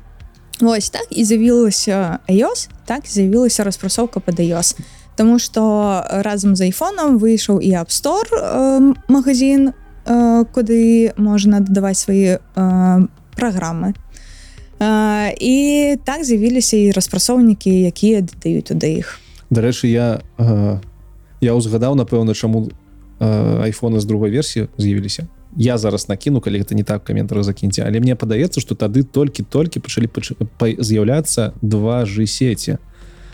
[0.59, 4.75] Вось так і з'явілася iOS так з'явілася распрацоўка под iOS.
[5.15, 9.71] Таму што разам з айфонам выйшаў і App Store э, магазин
[10.05, 12.39] куды можна дадаваць свае
[13.35, 13.93] праграмы
[15.39, 15.55] і
[16.03, 20.21] так з'явіліся і распрацоўнікі якія дадаюць туды іх Дарэчы я
[21.39, 22.67] я узгадаў напэўна чаму
[23.19, 27.99] айфоны з другой версіі з'явіліся я зараз накіну калі гэта не так каментары закіньце але
[27.99, 30.33] мне падаецца што тады толькі-толькі пачалі пач...
[30.57, 30.67] па...
[30.67, 32.77] з'яўляцца два ж сеці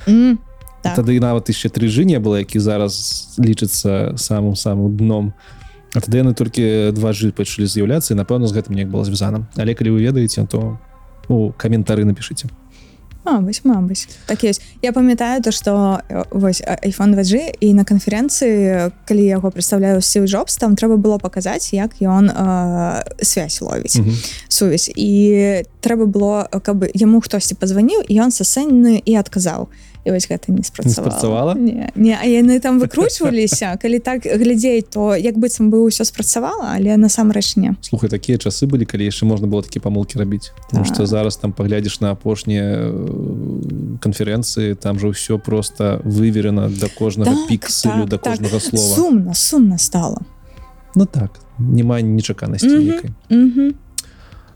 [0.07, 0.39] М,
[0.83, 0.95] так.
[0.95, 5.33] тады нават яшчэ тры жы не было які зараз лічыцца самым самым дном
[5.93, 9.97] тады яны толькі два жы пачалі з'яўляцца напэўна з гэтым неяк было звязана але калі
[9.97, 10.77] вы ведаеце то
[11.29, 12.49] у каментары напишите.
[13.25, 14.61] Мабыць, мабыць так есть.
[14.81, 20.57] Я памятаю то что вось iPhone 2G і на канферэнцыі калі яго прадстаўляю Стив Джобс
[20.57, 24.15] там трэба было паказаць як ён э, связь ловіць Мгм.
[24.47, 24.89] сувязь.
[24.95, 29.69] І трэба было каб яму хтосьці пазваніў і ён са сцэны і адказаў
[30.05, 35.15] і вось гэта не спрацавала не, не а яны там выкручваліся калі так глядзець то
[35.15, 39.47] як быццам бы ўсё спрацавала але насамрэч не слухай такія часы былі калі яшчэ можна
[39.47, 40.95] было такі памылкі рабіць Потому Так.
[40.95, 42.91] что зараз там паглядзіш на апошнія
[44.01, 48.33] канферэнцыі там же ўсё просто выверена до кожнага Так, пікселю так, до так.
[48.39, 50.21] кожнага слова сумна сумна стала
[50.95, 52.79] Ну так няма нечаканасці Мгм.
[52.85, 53.73] нейкай Мгм.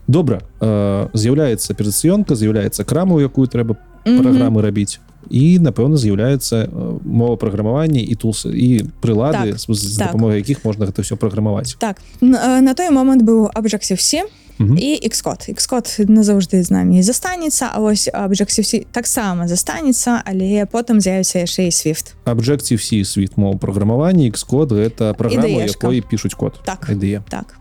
[0.08, 3.76] добра э, з'яўляецца аперацыёнка з'яўляецца крама у якую трэба
[4.06, 4.20] Мгм.
[4.20, 4.98] праграмы рабіць
[5.30, 6.68] і напэўна з'яўляецца
[7.04, 10.06] мова праграмавання і тулсы і прылады Так, з, так.
[10.08, 11.96] дапамогай якіх можна гэта ўсё праграмаваць так.
[12.20, 14.22] На, на той момант быў Objective-C
[14.58, 14.78] Мгм.
[14.78, 15.50] і Xcode.
[15.50, 21.72] Xcode назаўжды з намі застанецца А вось Objective-C таксама застанецца але потым з'явіцца яшчэ і
[21.74, 22.14] Swift.
[22.26, 26.60] Objective C світ мова праграмавання Xcode гэта праграма якой пішуць код.
[26.64, 26.86] Так.
[26.90, 27.58] ідыя так.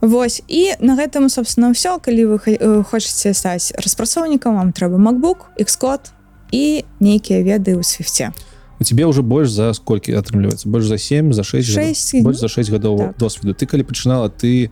[0.00, 5.54] Вось і на гэтым собственно ўсё калі вы хо- хочаце стаць распрацоўнікам вам трэба MacBook
[5.62, 6.10] Xcode
[6.52, 8.32] і нейкія веды ў свифте.
[8.78, 12.24] У тебе уже больш за сколькі атрымліваецца больш за 7 за 6 Шэсць, гадоў.
[12.24, 13.16] больш за 6 гадоў так.
[13.18, 14.68] досведу ты калі пачынала ты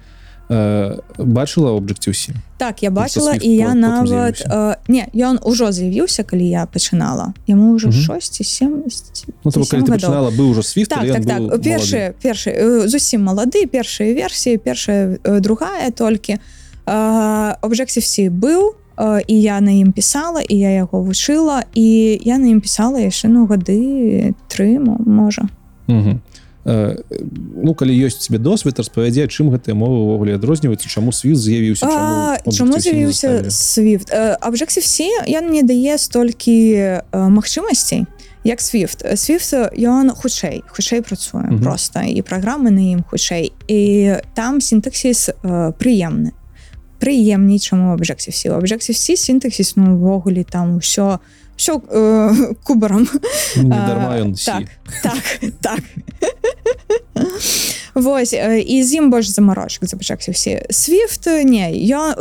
[0.51, 6.21] э, бачыла Objective C Так я бачыла і я нават э, не ён ужо з'явіўся
[6.23, 8.21] калі я пачынала яму ўжо Мгм.
[8.21, 8.85] 6 ці 7
[9.45, 9.51] Ну,
[9.89, 11.41] пачынала быў уже Swift так так так.
[11.41, 16.37] быў першы першы э, зусім малады першыя версіі першая э, другая толькі
[17.65, 18.84] Objective-C быў э,
[19.29, 23.29] і я на ім пісала і я яго вучыла і я на ім пісала яшчэ
[23.29, 25.49] ну гады тры мо- можа
[25.89, 26.21] Угу.
[26.65, 26.97] Э,
[27.63, 31.85] ну калі ёсць тебе досвед распавядзе чым гэтыя мовы увогуле адрозніваюцца чаму світ з'явіўся
[32.53, 33.45] чаму з'явіўся?
[33.53, 38.07] Swift Э, Objective-C ён не дае столькі магчымасцей
[38.45, 41.61] як Swift Swift ён хутчэй хутчэй працуе Мгм.
[41.61, 46.33] просто і праграмы на ім хутчэй і там сінтаксіс э, прыемны
[47.05, 51.21] прыемней чаму Objective-C Objective-C сінтаксіс ну увогуле там усё
[51.57, 53.09] все э, кубарам
[53.57, 54.65] дарма ён так
[55.03, 55.25] так
[55.61, 55.81] так.
[57.95, 62.17] Вось э, і з ім больш замарочак запачаўся все Swift не я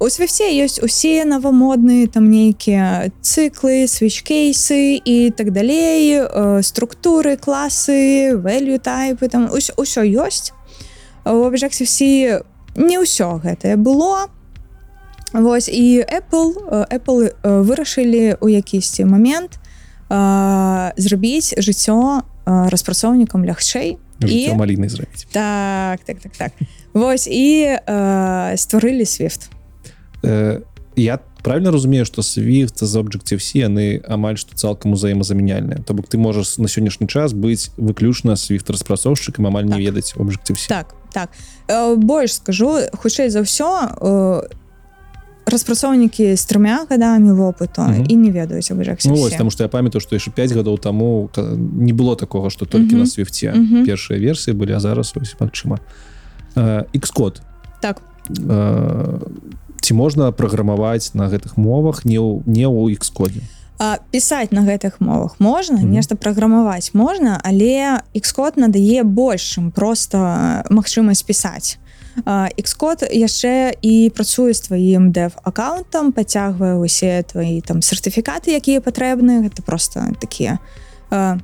[0.00, 8.34] у свифте ёсць усе навамодныя там нейкія цыклы свечкейсы і так далей э, структуры класы
[8.34, 10.50] value тайпы там усё, усё ёсць
[11.24, 12.42] у Objective-C
[12.76, 14.28] не ўсё гэтае было.
[15.34, 19.58] Вось і Apple э, Apple э, вырашылі у якісьці момент
[20.08, 25.26] э, зрабіць жыццё э, распрацоўнікам лягчэй і малінай зрабіць.
[25.32, 26.52] Так так так так.
[26.92, 29.50] Вось і э, стварылі Swift.
[30.22, 30.62] Э,
[30.94, 36.16] я правильно разумею что Swift з Objective-C яны амаль што цалкам узаемазамяняльныя То бок ты
[36.16, 39.80] можаш на сённяшні час быць выключна Swift распрацоўшчыкам амаль не Так.
[39.80, 40.68] ведаць Objective-C.
[40.68, 41.30] Так так
[41.70, 43.70] э, больш скажу хутчэй за ўсё
[44.02, 44.42] э,
[45.46, 48.04] распрацоўнікі з трымя гадамі вопыту Мгм.
[48.08, 51.92] і не ведаюць об Ну, тому что я памятаю что яшчэ 5 гадоў таму не
[51.92, 52.98] было такого что толькі Мгм.
[52.98, 53.84] на свифте Мгм.
[53.86, 55.78] першыя версіі былі а зараз ось магчыма
[56.94, 57.40] Xcode
[57.80, 58.02] так
[59.80, 63.36] ці можна праграмаваць на гэтых мовах не ў не ў Xcode
[63.78, 65.90] А, пісаць на гэтых мовах можна Мгм.
[65.90, 71.78] нешта праграмаваць можна але Xcode надае большым просто магчымасць пісаць.
[72.24, 79.42] Xcode яшчэ і працуе з тваім дэв аккаунтам пацягвае усе твои там сертыфікаты якія патрэбны.
[79.42, 80.58] Гэта просто такія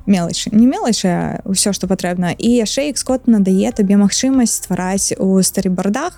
[0.07, 2.31] мелачы не мелачы ўсё што патрэбна.
[2.31, 6.15] І яшчэ Xcode надае табе магчымасць ствараць у старыбардах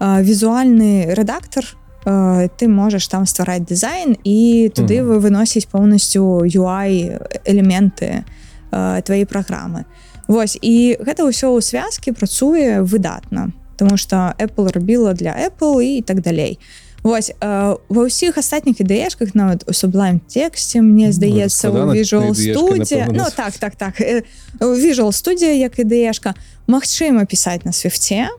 [0.00, 1.62] візуальны рэдактор
[2.04, 8.24] ты можаш там ствараць дызайн і туды вы выносіць поўнасцю UI элементы
[8.70, 9.84] твоей праграмы
[10.26, 16.02] Вось і гэта ўсё ў звязкі працуе выдатна тому что Apple рабіла для Apple і
[16.02, 16.58] так далей.
[17.02, 21.92] Вось э, ва ўсіх астатніх ідэешках нават у сублайм тексце мне Ну, здаецца у складана
[21.98, 24.00] Visual студія напэўна, Ну так так так.
[24.00, 24.22] Э,
[24.60, 26.34] Visual студія як ідэешка
[26.70, 28.30] Магчыма пісаць на свифте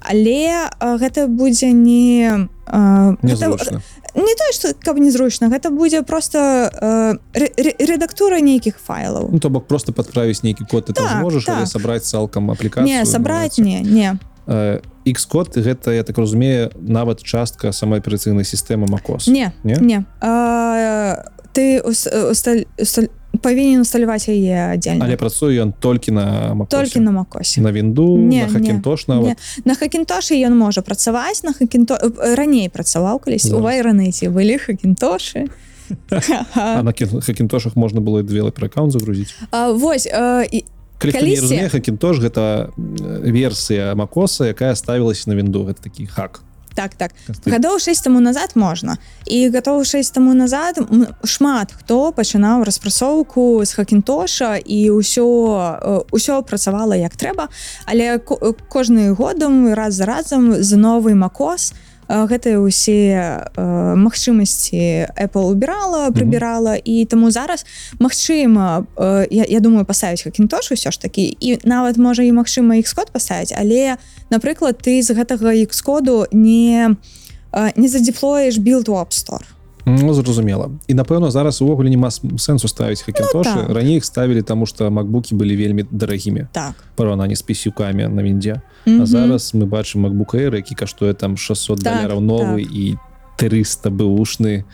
[0.00, 3.82] але э, гэта будзе не э, гэта, незручна.
[4.14, 6.38] Не тое что каб незручна гэта будзе просто
[6.74, 9.28] э, рэ- рэ- рэдактура нейкіх файлаў.
[9.32, 11.68] Ну, то бок просто подправіць нейкі код ты Так, зможаш але так.
[11.68, 14.18] сабраць цалкам аплікацыю не сабраць ну, не не.
[14.46, 19.30] Э, Xcode гэта я так разумею нават частка самой аперацыйнай сістэмы macOS.
[19.30, 19.76] Не Не?
[19.80, 20.04] не.
[20.20, 23.10] А, ты ус- усталь- усталь-
[23.42, 26.76] павінен усталяваць яе аддзельна але працуе ён толькі на Макосе.
[26.76, 29.36] толькі на макосе на вінду Не, на не, хакінтош нават не.
[29.64, 31.96] на хакінтошы ён можа працаваць на хакінто
[32.36, 33.64] раней працаваў калісь у Зараз.
[33.64, 35.46] вайраныці былі хакінтошы
[36.54, 39.34] а на кін- хакінтошах можна было девелопер аккаунт загрузіць
[39.74, 40.06] вось
[40.52, 40.64] і-
[41.00, 42.68] Калі хто не Калісьці- разумее, хакінтош гэта
[43.24, 45.64] версія макоса якая ставілася на вінду.
[45.64, 46.42] Гэта такі хак
[46.74, 47.10] так так.
[47.46, 48.96] Гадоў 6 таму назад можна.
[49.26, 50.78] І гатоў 6 таму назад
[51.24, 55.26] шмат хто пачынаў распрацоўку з хакінтоша і ўсё
[56.12, 57.48] ўсё працавала як трэба
[57.86, 61.74] але ко- кожны годам раз за разам з новы макос э,
[62.10, 63.62] гэтыя ўсе э,
[63.94, 67.62] магчымасці Apple убірала прыбірала і таму зараз
[68.02, 72.82] Магчыма э, я, я думаю паставіць хакінтош усё ж такі і нават можа і магчыма
[72.82, 73.96] ікскод паставіць але
[74.30, 76.98] напрыклад ты з гэтага ікскоду не
[77.52, 79.46] э, не задзеплоеш билд у App Store
[79.90, 83.70] Ну, зразумела і напэўна зараз увогуле няма сэнсу ставіць хакінтошы так.
[83.74, 86.74] раней іх ставілі таму што макбукі былі вельмі дарагімі так.
[86.94, 89.02] Параўнанні з пісюкамі на віндзе Мгм.
[89.02, 92.72] А зараз мы бачым MacBook Air які каштуе там 600 Так, даляраў новы так.
[92.72, 92.96] і
[93.36, 94.64] 300 бэушны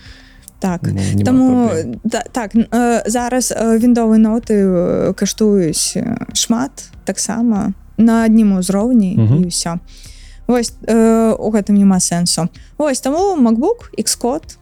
[0.60, 0.82] так.
[0.82, 1.70] Ну, няма Таму
[2.04, 9.14] да, так э, зараз э, віндовы ноты э, каштуюць э, шмат таксама на аднім узроўні
[9.14, 9.78] і ўсё
[10.46, 12.48] Вось э, у гэтым няма сэнсу
[12.78, 14.56] Вось таму MacBook Xcode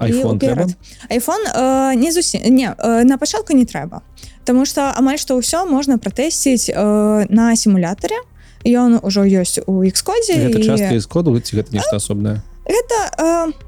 [0.00, 0.68] iPhone трэба
[1.10, 4.02] iPhone э, не зусім не э, на пачатку не трэба
[4.46, 8.16] Таму што амаль што ўсё можна пратэсціць э, на сімулятары
[8.62, 11.00] ён ужо ёсць у Xкодзе і...
[11.06, 13.65] коду гэта нешта асобнае гэта э,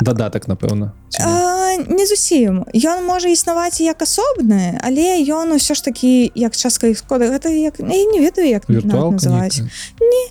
[0.00, 1.94] дадатак напэўна не?
[1.98, 7.30] Не зусім ён можа існаваць як асобны але ён усё ж такі як частка ікскода
[7.30, 9.60] гэта як я не ведаю як называць.
[9.60, 9.70] нейкая?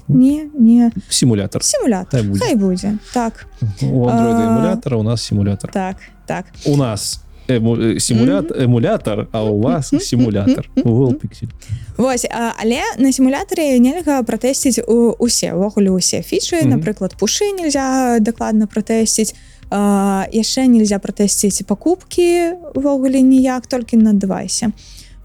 [0.07, 2.97] не не сімулятор сімулятор Хай будзе.
[3.13, 3.47] так.
[3.81, 5.71] У эмулятора у нас сімулятор.
[5.71, 6.45] так так.
[6.65, 10.69] У нас эму- сімулят эмулятор а у вас сімулятор.
[10.75, 11.49] Pixel.
[11.97, 14.79] Вось а, але на сімулятары нельга пратэсціць
[15.19, 16.65] усе ўвогуле усе фічы.
[16.65, 19.33] Напрыклад пушы нельзя дакладна пратэсціць
[19.71, 24.71] яшчэ нельзя пратэсціць пакупкі увогуле ніяк толькі на девайсе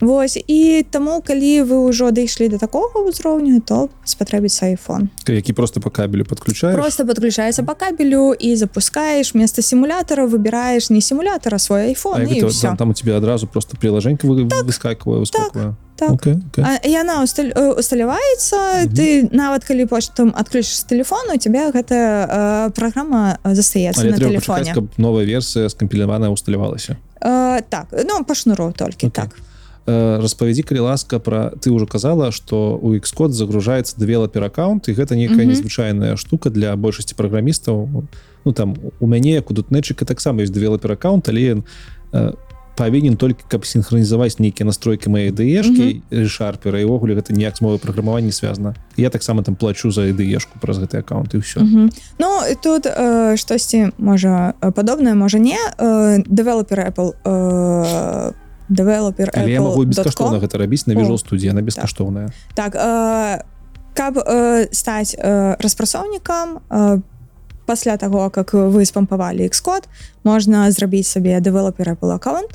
[0.02, 5.78] Вось і таму калі вы ўжо дайшлі до такога ўзроўню то спатрэбіцца iPhone які просто
[5.78, 11.86] по кабелю подключаешь просто подключаецца по кабелю і запускаеш вместо сімулятора выбираешь не сімулятора свой
[11.86, 16.10] А iPhone і гэта, там, там у тебя адразу просто приложенька вы, выскакивае выскакивае так.
[16.10, 16.64] Окей, окей.
[16.66, 18.94] А, яна усталяваецца Мгм.
[18.98, 24.74] ты нават калі потым адключыш телефон у тебя гэта э, праграма э, застаецца на телефоне
[24.74, 29.10] пачакаць, новая версія скампіляваная усталявалася э, так ну по шнуру толькі Окей.
[29.14, 29.51] так Э,
[29.86, 35.16] распавядзі калі ласка про ты уже казала что у xcode загружаецца девелопер аккаунт і гэта
[35.16, 35.48] некая Мгм.
[35.50, 38.04] незвычайная штука для большасці праграмістаў.
[38.44, 41.64] Ну там у мяне як у дутнетчыка таксама ёсць девелопер аккаунт але ён
[42.12, 42.32] э,
[42.76, 47.78] павінен толькі каб синхронізаваць нейкія настройки моей дэешки шарпера і увогуле гэта ніяк з мовы
[47.78, 48.74] праграмавання не звязана.
[48.96, 51.90] Я таксама там плачу за дэешку праз гэты аккаунт і все Мгм.
[52.18, 55.58] Ну і тут э, штосьці можа э, падобнае можа не.
[55.78, 58.32] Э, дэвелопер Apple э,
[58.72, 62.32] дэвелопер але я могу бескаштоўна гэта рабіць на Visual студія она бескаштоўная.
[62.54, 63.44] Так э,
[63.94, 67.00] каб э, стаць э, распрацоўнікам э,
[67.66, 69.88] пасля таго как вы спампавалі Xкод
[70.24, 72.50] можна зрабіць сабе дэвелопер Apple аккаунт.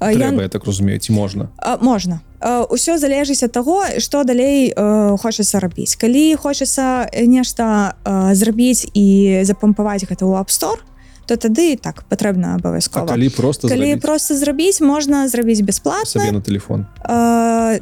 [0.00, 1.48] Э, ён- трэба я так разумею ці можна?
[1.58, 2.20] А, можна.
[2.40, 5.96] Э, ўсё залежыць ад таго што далей э, хочацца рабіць.
[5.96, 10.78] Калі хочацца нешта э, зрабіць і запампаваць гэта ў App Store
[11.28, 14.02] то тады так патрэбна А абавязкова калі просто калі зрабіць?
[14.02, 17.80] просто зрабіць можна зрабіць бясплатна сабе на телефон э,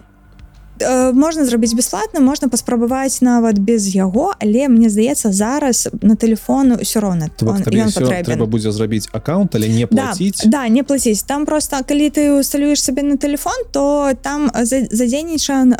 [1.12, 7.00] можна зрабіць бясплатна можна паспрабаваць нават без яго але мне здаецца зараз на телефон ўсё
[7.00, 7.46] роўна То
[8.24, 12.32] трэба будзе зрабіць аккаунт але не Да, плаціць да не плаціць там просто калі ты
[12.40, 15.72] усталюеш сабе на телефон то там за- задзейнічан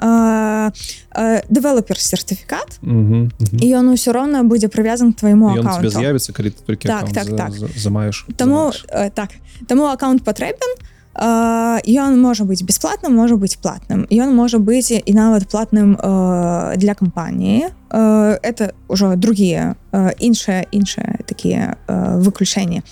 [1.48, 3.58] дэвелопер сертыфікат Мгм, мгм.
[3.60, 5.52] і ён усё роўна будзе прывязан твайму
[5.88, 7.52] з'явіцца калі ты толькі Так, так, так.
[7.52, 8.84] за- замаеш Таму замаеш.
[8.92, 9.30] э, так
[9.66, 10.82] таму аккаунт патрэбен э,
[11.18, 14.04] ён можа быць бясплатным можа быць платным.
[14.10, 20.66] Ён можа быць і нават платным э, для кампаніі э, это ўжо другія э, іншыя
[20.70, 22.82] іншыя такія э, выключэнні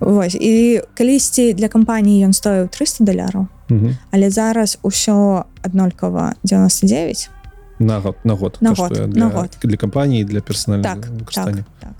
[0.00, 3.96] Вось і калісьці для кампаніі ён стоіў 300 даляраў Мгм.
[4.10, 7.30] але зараз усё аднолькава 99
[7.78, 9.56] на год на год На год, для, на год.
[9.62, 11.92] для кампаніі для персональных так так, так.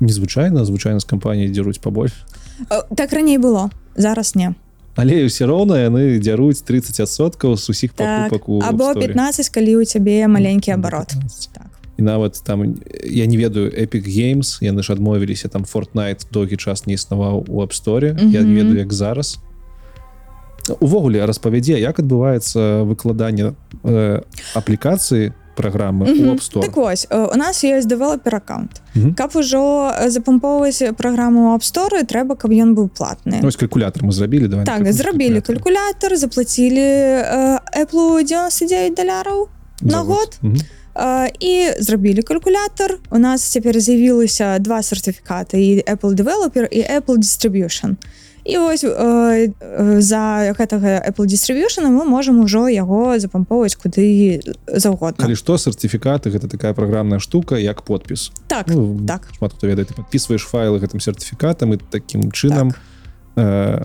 [0.00, 2.12] незвычайна звычайна з кампаніі дзяруць пабольш
[2.70, 4.54] Э, так раней было зараз не
[4.96, 9.12] але ўсе роўна яны дзяруць 30соткаў з усіх так, пакупак у або App Store.
[9.12, 11.50] 15 калі у цябе маленькі абарот 15.
[11.52, 11.70] так.
[11.96, 16.86] і нават там я не ведаю Epic Games яны ж адмовіліся там Fortnite доўгі час
[16.86, 19.38] не існаваў у App Store я не ведаю як зараз
[20.80, 24.22] увогуле распавядзе як адбываецца выкладанне э,
[24.54, 26.28] аплікацыі праграмы Мгм.
[26.28, 26.60] у App Store.
[26.62, 28.80] Так вось э, у нас ёсць дэвелопер аккаунт.
[28.94, 29.14] Мгм.
[29.14, 34.02] каб ужо э, запампоўваць праграму App Store трэба каб ён быў платны Ну, ось калькулятор
[34.04, 36.16] мы зрабілі давай так зрабілі калькулятор.
[36.16, 39.48] заплацілі э, Apple 99 даляраў
[39.80, 40.38] За на год.
[40.42, 40.56] Мгм.
[40.94, 42.98] Э, і зрабілі калькулятор.
[43.10, 47.96] У нас цяпер з'явілася два сертыфікаты і Apple developer і Apple distribution
[48.44, 49.48] і ось э,
[50.00, 55.22] за гэтага Apple distribution мы можам ужо яго запампоўваць куды заўгодна.
[55.24, 58.30] Калі што сертыфікаты гэта такая праграмная штука як подпіс.
[58.48, 59.28] Так ну, так.
[59.38, 62.74] шмат хто ведае ты подписываешь файлы гэтым сертыфікатам і таким чынам
[63.36, 63.84] э,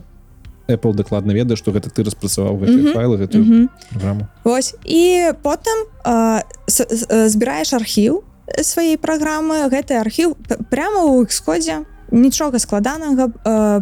[0.67, 2.93] Apple дакладна ведае што гэта ты распрацаваў гэтыя Мгм.
[2.93, 3.69] файлы гэтую Мгм.
[3.91, 4.27] праграму.
[4.43, 8.23] Вось і потым э, с- э, збіраеш архіў
[8.63, 9.69] сваёй праграмы.
[9.69, 10.35] Гэты архіў
[10.71, 13.29] прямо ў Xcode нічога складанага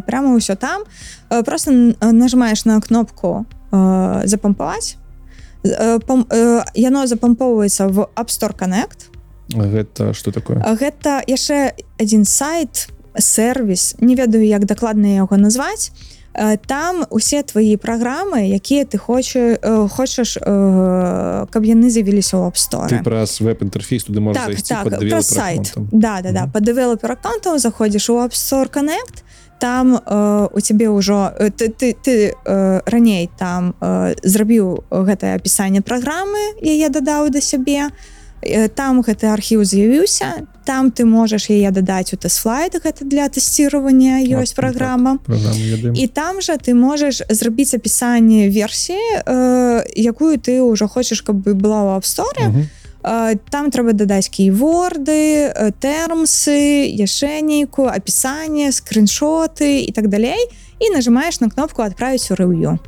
[0.06, 0.82] прямо ўсё там.
[1.44, 3.46] Просто нажимаеш на кнопку
[4.24, 4.96] запампаваць
[6.06, 6.26] пам-
[6.74, 9.10] яно запампоўваецца в App Store Connect.
[9.50, 10.58] Гэта что такое?
[10.58, 15.90] Гэта яшчэ адзін сайт сервіс не ведаю як дакладна яго назваць
[16.66, 19.56] там усе твои праграмы якія ты хоча
[19.88, 25.22] хочаш каб яны з'явіліся ў ты апсторе праз веб-інтэрфейс туды можаш так зайсці так developer
[25.22, 25.72] сайт.
[25.92, 26.52] да да да Мгм.
[26.52, 29.24] по дэвелопер аккаунтам заходзіш у App Store Connect
[29.58, 35.80] там э, у цябе ўжо ты ты, ты э, раней там э, зрабіў гэтае апісанне
[35.80, 38.15] праграмы яе дадаў да сябе Э,
[38.74, 44.42] там гэты архіў з'явіўся там ты можаш яе дадаць у тэст-флайт гэта для тэсціравання А,
[44.42, 45.18] ёсць ну, праграма.
[45.26, 51.36] ведаем і там жа ты можаш зрабіць апісанне версіі э, якую ты ўжо хочаш каб
[51.42, 52.64] бы была ў апсторе Мгм.
[53.06, 60.42] Э, там трэба дадаць кейворды тэрмсы яшчэ нейкую апісанне скриншоты і так далей.
[60.78, 62.78] І нажимаеш на кнопку адправіць у рэв'ю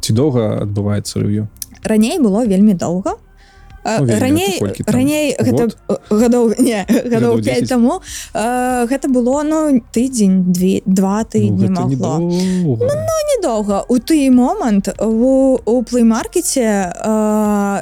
[0.00, 1.46] ці доўга адбываецца рэв'ю
[1.84, 3.14] раней было вельмі доўга.
[3.14, 3.23] вельмі,
[3.84, 4.94] раней колькі там?
[4.94, 5.76] раней гэта Год?
[5.88, 7.68] э, гадоў не гадоў Гадоў 5 10?
[7.68, 8.00] таму
[8.34, 12.86] э, гэта было ну тыдзень две два Ну, тыдні не магло доўга.
[13.36, 16.92] недоўга у той момант у, у плеймаркеце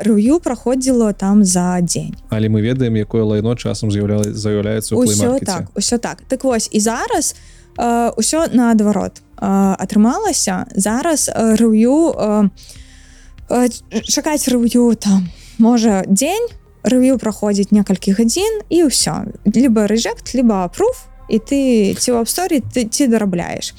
[0.03, 5.07] рэв'ю праходзіла там за дзень але мы ведаем якое лайно часам з'яўляла з'яўляецца ў усё
[5.07, 5.47] плеймаркеце.
[5.47, 7.35] так усё так так вось і зараз
[7.79, 12.49] э, усё наадварот э, атрымалася зараз э, рэв'ю э,
[13.51, 13.69] э,
[14.03, 15.29] чакаць рэв'ю там
[15.63, 16.51] можа дзень
[16.83, 19.31] рэв'ю праходзіць некалькі гадзін і ўсё.
[19.47, 23.71] Либо рэжект либо пруф і ты ці ў апсторі ты ці дарабляеш.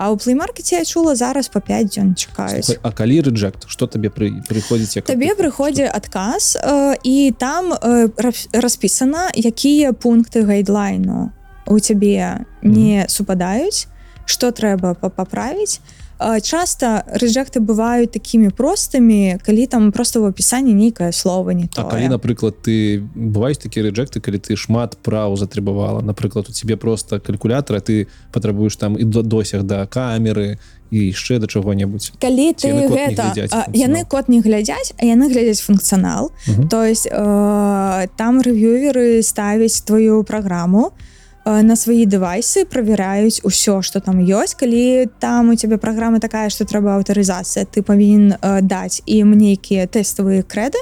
[0.00, 2.64] А ў плеймаркеце я чула зараз по 5 дзён чакаюць.
[2.64, 7.72] Слухай, а калі рэджект что табе пры прыходзіць як табе прыходзі адказ э, і там
[7.72, 11.32] э, ра- распісана якія пункты гайдлайну
[11.68, 13.88] у цябе не супадаюць
[14.24, 15.80] что трэба па- паправіць
[16.20, 21.88] Часто рэжекты бываюць такімі простымі калі там просто в апісанні нейкае слово не А то
[21.88, 27.20] калі напрыклад ты бываюць такія рэджекты калі ты шмат праў затребавала напрыклад у тебе просто
[27.20, 30.58] калькулятора ты патрабуеш там і до досяг да камеры
[30.90, 34.92] і яшчэ да чаго-небудзь калі ты яны не гэта глядзяць а, яны код не глядзяць
[35.00, 36.68] а яны глядзяць функцыянал Мгм.
[36.68, 41.09] то есть э, там рэв'юверы ставяць твою праграму э,
[41.44, 46.64] на свае дэвайсы правяраюць усё что там ёсць калі там у цябе праграма такая что
[46.64, 50.78] трэба аўтарызацыя ты павінен даць ім нейкія тэставыя крэды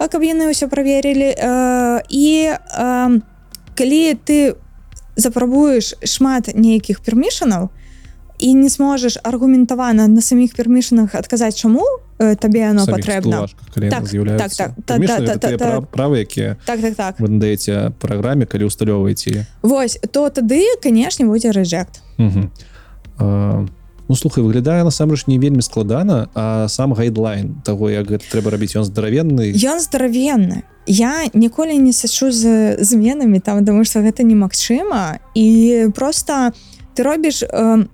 [0.00, 2.56] каб яны ўсё праверілі э, і
[3.76, 4.56] калі ты
[5.16, 7.70] запрабуеш шмат нейкіх пермішанаў
[8.40, 11.84] і не зможаш аргументавана на саміх пермішанах адказаць чаму
[12.20, 14.56] табе оно патрэбна яны Так, з'яўляюцца.
[14.56, 17.20] так, так, та- Пермішаны та- та- та- прав- правы якія так так так.
[17.20, 22.00] Вы надаеце праграме калі усталёўваеце Вось то тады канешне будзе рэжект
[24.08, 28.74] Ну слухай выглядае насамрэч не вельмі складана а сам гайдлайн того як гэта трэба рабіць
[28.74, 29.54] ён здаравенны?
[29.54, 30.62] Ён здаравенны.
[30.86, 35.18] Я ніколі не сачу з зменамі там тому что гэта немагчыма.
[35.34, 36.50] І просто
[36.96, 37.86] ты робіш э,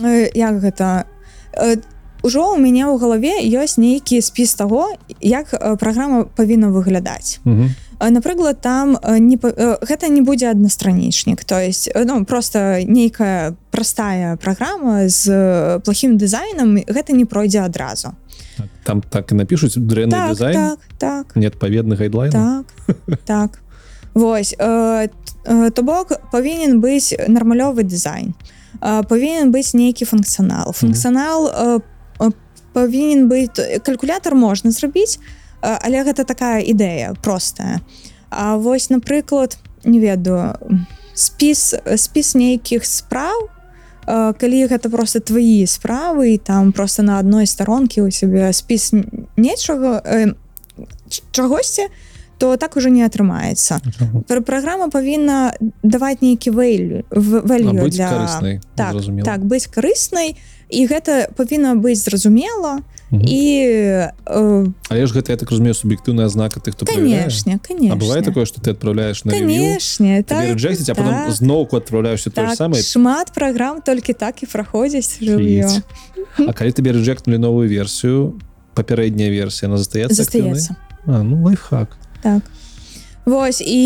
[0.00, 1.04] э, як гэта?
[1.60, 1.76] Э,
[2.22, 7.40] ужо у мяне ў галаве ёсць нейкі спіс таго як праграма павінна выглядаць.
[7.44, 7.74] Мгм.
[8.02, 15.08] А, напрыклад там не гэта не будзе аднастранічнік то есть ну просто нейкая простая праграма
[15.08, 18.14] з плохім дызайнам гэта не пройдзе адразу.
[18.84, 21.36] Там так і напишуць дрэнны так, дызайн так так.
[21.36, 22.32] неадпаведны гайдлайн.
[22.32, 22.66] Так
[23.24, 23.62] так.
[24.14, 25.08] Вось э,
[25.44, 28.34] э, то бок павінен быць нармалёвы дызайн.
[28.80, 30.72] Павінен быць нейкі функцыянал.
[30.72, 31.80] Функцыянал э, э,
[32.72, 35.18] павінен быць калькулятор можна зрабіць
[35.62, 37.80] але гэта такая ідэя простая.
[38.30, 40.58] А вось напрыклад не ведаю
[41.14, 43.48] спіс спіс нейкіх спраў
[44.06, 48.90] калі гэта просто твои справы і там просто на адной старонке у себе спіс
[49.36, 50.34] нечага э,
[51.30, 51.86] чагосьці
[52.38, 53.78] то так уже не атрымаецца.
[54.26, 55.54] Пр- праграма павінна
[55.86, 56.50] даваць нейкі
[57.86, 58.10] быць для
[58.74, 59.24] так зразумела.
[59.24, 60.34] так быць карыснай
[60.72, 62.80] і гэта павінна быць зразумела
[63.12, 63.28] Мгм.
[63.28, 63.44] і
[64.24, 67.60] э, але ж гэта я так разумею суб'ектыўная знака тых хто А канешне
[67.92, 71.32] бывае такое что ты отправляешь на канешне так, реджектить, а потом так.
[71.32, 75.20] зноўку отправляешься то так, самое шмат праграм толькі так і праходзіць
[76.40, 78.40] а калі тебе реджектнули новую версію
[78.74, 80.76] папярэдняя версія она застаецца застаецца.
[81.06, 81.96] Ну лайфхак.
[82.22, 82.42] Так.
[83.24, 83.82] Вось і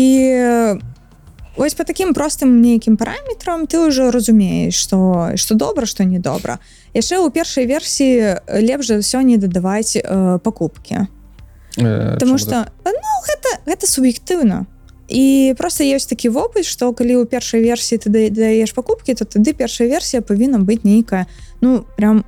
[1.57, 6.59] вось по таким простым нейкім параметрам ты ўжо разумееш что что добра что недобра
[6.93, 11.07] яшчэ ў першай версіі лепш за ўсё не дадаваць э, пакупкі
[11.77, 14.65] Э, Таму что ну гэта гэта суб'ектыўна
[15.07, 19.25] і просто ёсць такі вопыт что калі ў першай версіі ты да- даеш пакупкі то
[19.29, 21.27] тады першая версія павінна быць нейкая
[21.61, 22.25] ну прям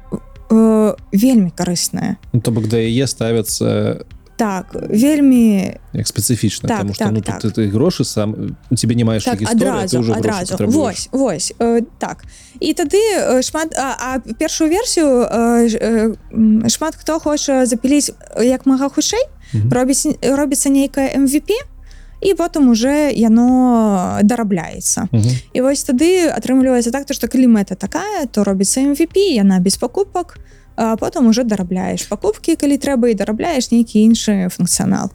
[0.53, 2.33] э, вельмі карысная так?
[2.33, 4.05] ну, то бок да яе ставятся
[4.39, 7.41] так вельмі як спецыфічна Так, потому что так, ну так.
[7.41, 11.53] тут ты грошы сам у тебе не маеш так ты адразу грошы адразу вось вось
[11.59, 12.23] э, так
[12.59, 18.89] і тады шмат а, а першую версію э, э, шмат хто хоча запіліць як мага
[18.89, 19.69] хутчэй Мгм.
[19.73, 21.51] робіць робіцца нейкае MVP
[22.21, 25.31] і потым уже яно дарабляецца Мгм.
[25.53, 29.75] і вось тады атрымліваецца так то што калі мэта такая то робіцца MVP яна без
[29.75, 30.58] пакупак а
[30.99, 35.11] потым уже дарабляеш пакупкі калі трэба і дарабляеш нейкі іншы функцыянал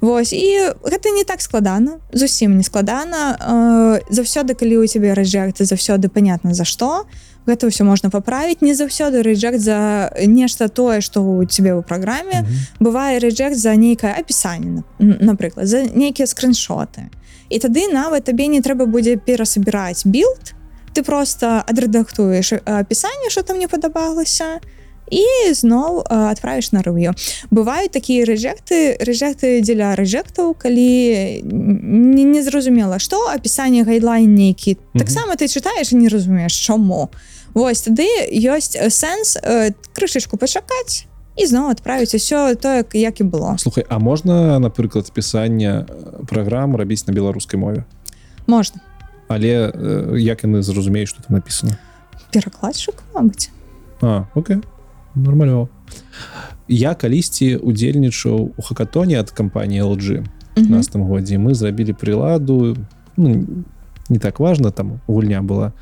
[0.00, 3.32] Вось і гэта не так складана зусім не складана.
[3.40, 7.06] Э, заўсёды калі у цябе рэжэкты заўсёды понятно за што.
[7.46, 8.60] Гэта ўсё можна паправіць.
[8.60, 12.44] Не заўсёды рэжэкт за нешта тое што у цябе ў праграме.
[12.44, 12.84] Мгм.
[12.84, 17.08] бывае рэжэкт за нейкае апісанне на- напрыклад за нейкія скриншоты
[17.48, 20.52] і тады нават табе не трэба будзе перасабіраць билд
[20.92, 24.60] ты просто адрэдактуеш апісанне що там не падабалася.
[24.60, 24.75] і
[25.54, 27.14] зноў э, адправіш на рыв'ю
[27.50, 32.42] бываюць такія рэжекты рэжекты дзеля рэжектаў калі не, не
[32.98, 34.98] што апісанне гайдлайн нейкі Мгм.
[34.98, 37.10] таксама ты чытаеш і не разумееш чаму
[37.54, 43.56] Вось тады ёсць сэнс э, крышачку пачакаць і зноў адправіць усё тое як і было
[43.58, 45.86] слухай А можна напрыклад пісання
[46.28, 47.84] праграм рабіць на беларускай мове
[48.46, 48.80] можна.
[49.28, 49.72] Але
[50.18, 51.78] як яны зразумеюць что там написано?
[52.32, 53.50] Перакладчык мабыць
[54.00, 54.56] А окей
[55.16, 55.68] нормалёва
[56.68, 60.24] я калісьці удзельнічаў у хакатоне ад кампаніі LG
[60.56, 60.66] Мгм.
[60.80, 62.76] 15 годзе мы зрабілі прыладу
[63.16, 63.46] ну,
[64.08, 65.72] не так важно там гульня была.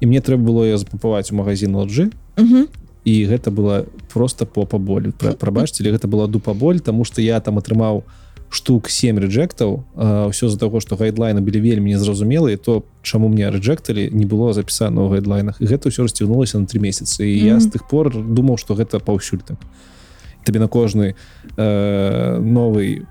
[0.00, 2.66] І мне трэба было ее запапаваць у магазин LG Мгм.
[3.04, 7.40] і гэта была просто попа боль Пра- прабачце гэта была дупа боль тому что я
[7.40, 8.02] там атрымаў
[8.54, 9.82] штук 7 рэджектаў
[10.30, 15.02] ўсё з-за таго што гайдлайны былі вельмі незразумелыя то чаму мне рэджекталі не было запісана
[15.02, 15.58] ў гайдлайнах.
[15.58, 17.26] Гэта ўсё расцягнулася на три месяцы.
[17.26, 19.58] І я з тых пор думаў что гэта паўсюль так.
[20.46, 21.14] Табе на кожны
[21.56, 23.02] э, новый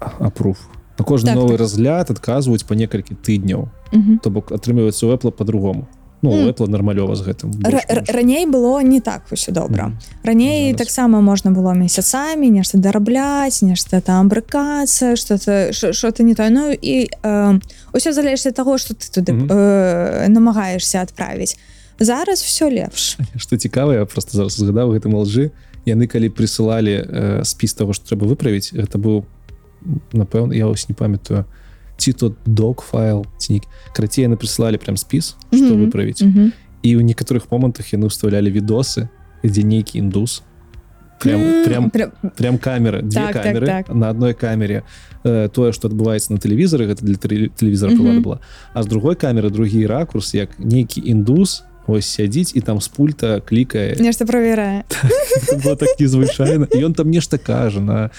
[0.00, 0.58] апруф.
[0.98, 1.60] На кожны Так, новы так.
[1.60, 3.68] разгляд адказваюць па некалькі тыдняў.
[3.92, 4.18] Мгм.
[4.18, 5.86] то бок атрымліваецца у Apple по-другому
[6.22, 6.48] ну mm.
[6.48, 7.50] Apple нармалёва з гэтым
[8.08, 9.98] раней было не так усё добра Мгм.
[10.24, 10.78] раней Зараз.
[10.78, 17.08] таксама можна было месяцамі нешта дарабляць нешта там брыкацца что-то что-то не тое ну і
[17.22, 17.60] э,
[17.92, 19.46] ўсё залежыць ад таго что ты туды Мгм.
[19.50, 21.56] э, намагаешься адправіць
[22.00, 25.50] зараз все лепш что цікава я просто зараз згадаў гэтым лжы
[25.86, 29.24] яны калі прысылалі э, спіс того что трэба выправіць гэта быў
[30.12, 31.44] напэўна я ось не памятаю
[31.96, 33.60] ці тот док файл ці
[33.94, 36.52] карацей яны прысылалі прям спіс что выправіць Мгм.
[36.82, 39.08] і ў некаторых момантах яны ўставлялі відосы
[39.44, 40.42] дзе нейкі індус
[41.20, 42.10] прям М, прям прям.
[42.36, 43.88] прям камеры две Так, так, камеры так.
[43.94, 44.82] на одной камере.
[45.24, 48.06] Э, тое что адбываецца на тэлевізары гэта для тэле- тэлевізора Мгм.
[48.18, 48.38] mm была
[48.74, 53.40] а з другой камеры другі ракурс як нейкі індус ось сядзіць і там з пульта
[53.40, 54.84] клікае нешта правярае
[55.64, 58.10] было так незвычайна ён там нешта кажа на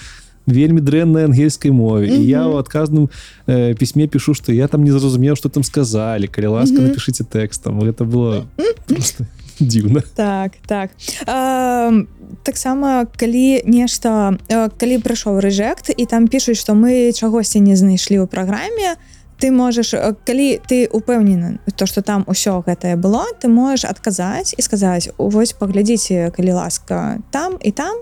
[0.48, 2.08] вельмі дрэннай ангельскай мове.
[2.08, 2.56] І я Мгм.
[2.56, 3.10] ў адказным
[3.46, 6.26] э, пісьме пішу што я там не зразумеў что там сказалі.
[6.26, 6.88] Калі ласка Мгм.
[6.90, 7.80] напішыце тэкстам.
[7.80, 8.44] Гэта было
[8.86, 9.24] просто
[9.60, 10.02] дзіўна.
[10.14, 10.90] Так так.
[11.26, 12.06] Э,
[12.42, 18.18] таксама калі нешта э, калі прыйшоў рэжект і там пішуць што мы чагосьці не знайшлі
[18.22, 18.96] ў праграме
[19.40, 24.54] ты можаш э, калі ты упэўнены то что там усё гэтае было ты можаш адказаць
[24.58, 27.96] і сказаць вось паглядзіце калі ласка там і там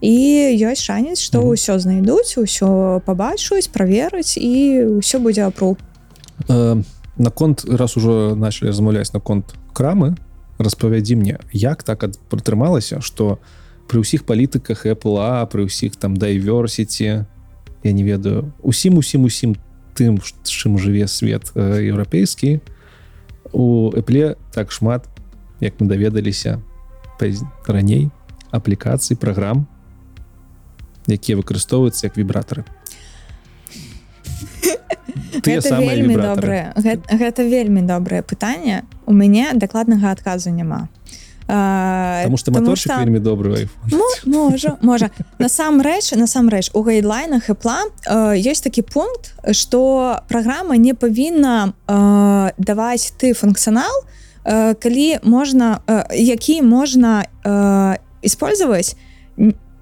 [0.00, 0.14] і
[0.62, 5.76] ёсць шанец што ўсё знайдуць усё пабачуць праверыць і ўсё будзе апру
[6.48, 6.82] э,
[7.18, 10.14] наконт раз ужо начали размаўляць наконт крамы
[10.58, 13.38] распавядзі мне як так пратрымалася что
[13.88, 17.26] при ўсіх палітыках Apple а при ўсіх там дайверсіці
[17.82, 19.56] я не ведаю усім усім усім
[19.98, 22.62] тым з чым жыве свет еўрапейскі
[23.50, 25.10] у Apple так шмат
[25.58, 26.62] як мы даведаліся
[27.66, 28.10] раней
[28.54, 29.66] аплікацый праграм
[31.08, 32.64] якія выкарыстоўваюцца як вібратары
[35.42, 40.88] Тыя гэта вельмі добрае гэта, гэта вельмі добрае пытанне у мяне дакладнага адказу няма
[41.50, 43.70] А, Таму што таму маторчык што- вельмі добры.
[43.88, 45.08] Мо- можа можа
[45.40, 47.88] насамрэч насамрэч у гайдлайнах і пла
[48.36, 54.04] ёсць такі пункт што праграма не павінна э, даваць ты функцыянал
[54.44, 58.92] э, калі можна э, які можна э, использовать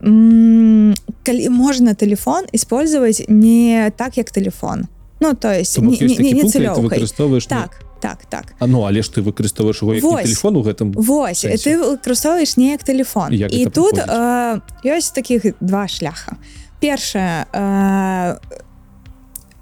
[0.01, 4.87] калі можна телефон использовать не так як телефон.
[5.21, 8.55] Ну то есть не, не, не не- так так так.
[8.59, 11.65] А ну але ж ты выкарыстоўваеш его телефон у гэтым Вось сэнсе?
[11.65, 16.37] ты выкарыстоўваеш неяк телефон Як і тут э, ёсць таких два шляха.
[16.81, 18.37] Першае э,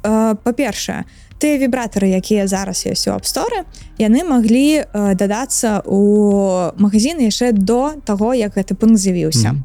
[0.02, 1.04] э, па-першае
[1.38, 3.64] тыя вібратары якія зараз ёсць у апсторы
[3.98, 9.64] яны маглі э, дадацца у магазины яшчэ до таго як гэты пункт з'явіўся Мгм.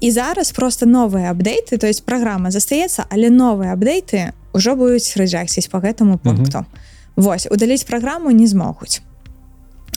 [0.00, 5.68] І зараз просто новыя апдейты то есть праграма застаецца але новыя апдейты ўжо будуць рэджаксіць
[5.68, 6.64] по гэтаму пункту.
[7.16, 9.00] Вось удаліць праграму не змогуць.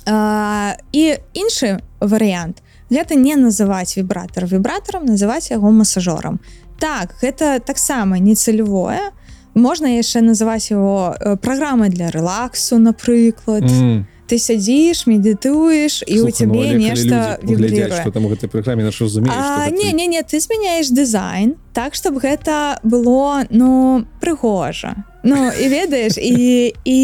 [0.06, 2.64] А, і іншы варыянт.
[2.90, 6.40] Гэта не называць вібратор вібратарам называць яго масажорам.
[6.80, 9.12] Так гэта таксама не цалявое
[9.60, 14.08] можна яшчэ называць его праграмай для рэлаксу напрыклад М.
[14.30, 19.70] ты сядзіш медытуеш і у ну, цябе калі нешта там гэтай праграме наш разумееш А,
[19.70, 26.18] не не не ты змяняеш дызайн так чтобы гэта было ну прыгожа Ну і ведаеш
[26.18, 27.00] і і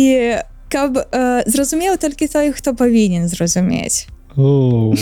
[0.69, 4.95] каб э, зразумеў толькі той хто павінен зразумець Оу.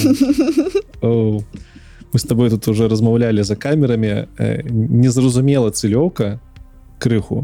[1.01, 1.43] Оу.
[2.13, 4.27] мы с тобой тут уже размаўлялі за камерамі
[4.69, 6.39] незразумела цылёўка
[7.03, 7.43] крыху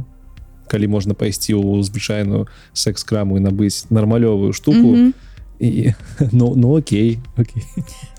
[0.71, 5.13] калі можна пайсці ў звычайную секс-краму і набыць нармалёвую штуку Мгм.
[5.59, 5.91] і
[6.31, 7.63] ну ну окей окей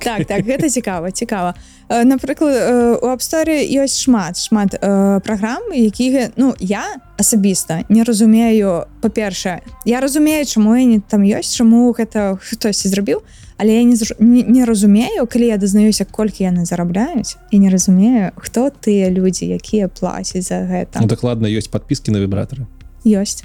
[0.02, 1.54] так так гэта цікава цікава
[1.88, 4.76] напрыклад у апсторы ёсць шмат шмат
[5.24, 6.84] праграм які ну я
[7.16, 13.22] асабіста не разумею па-першае я разумею чаму я не там ёсць чаму гэта хтосьці зрабіў
[13.60, 17.68] але я не, зр- не, не разумею калі я дазнаюся колькі яны зарабляюць і не
[17.70, 21.00] разумею хто тыя людзі якія плацяць за гэта.
[21.00, 22.64] Ну, дакладна ёсць подпіски на вібратары.
[23.04, 23.44] Ёсць.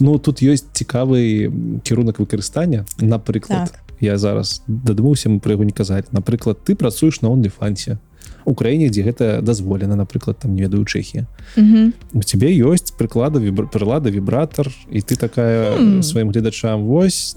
[0.00, 1.50] Ну тут ёсць цікавы
[1.82, 2.86] кірунак выкарыстання.
[3.02, 3.82] Напрыклад Так.
[4.00, 7.98] я зараз дадумаўся мы пра яго не казаць напрыклад ты працуеш на онліфансе
[8.54, 11.26] краіне дзе гэта дазволена напрыклад там не ведаю чэхія
[11.56, 11.92] Мгм.
[12.14, 13.68] у тебе ёсць прыклада вібр...
[13.68, 16.02] прылада вібратор і ты такая Хм.
[16.02, 17.36] сваім гледачам вось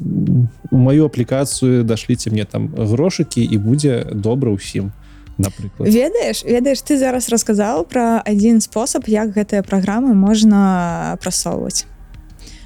[0.71, 4.91] у маю аплікацыю дашліце мне там грошыкі і будзе добра ўсім
[5.37, 11.85] напрыклад ведаеш ведаеш ты зараз расказаў пра адзін спосаб як гэтыя праграмы можна прасоўваць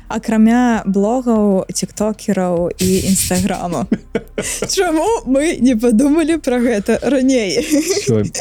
[0.07, 3.87] акрамя блогаў тиктокераў і нстаграма
[4.75, 7.63] Чаму мы не падумалі пра гэта раней?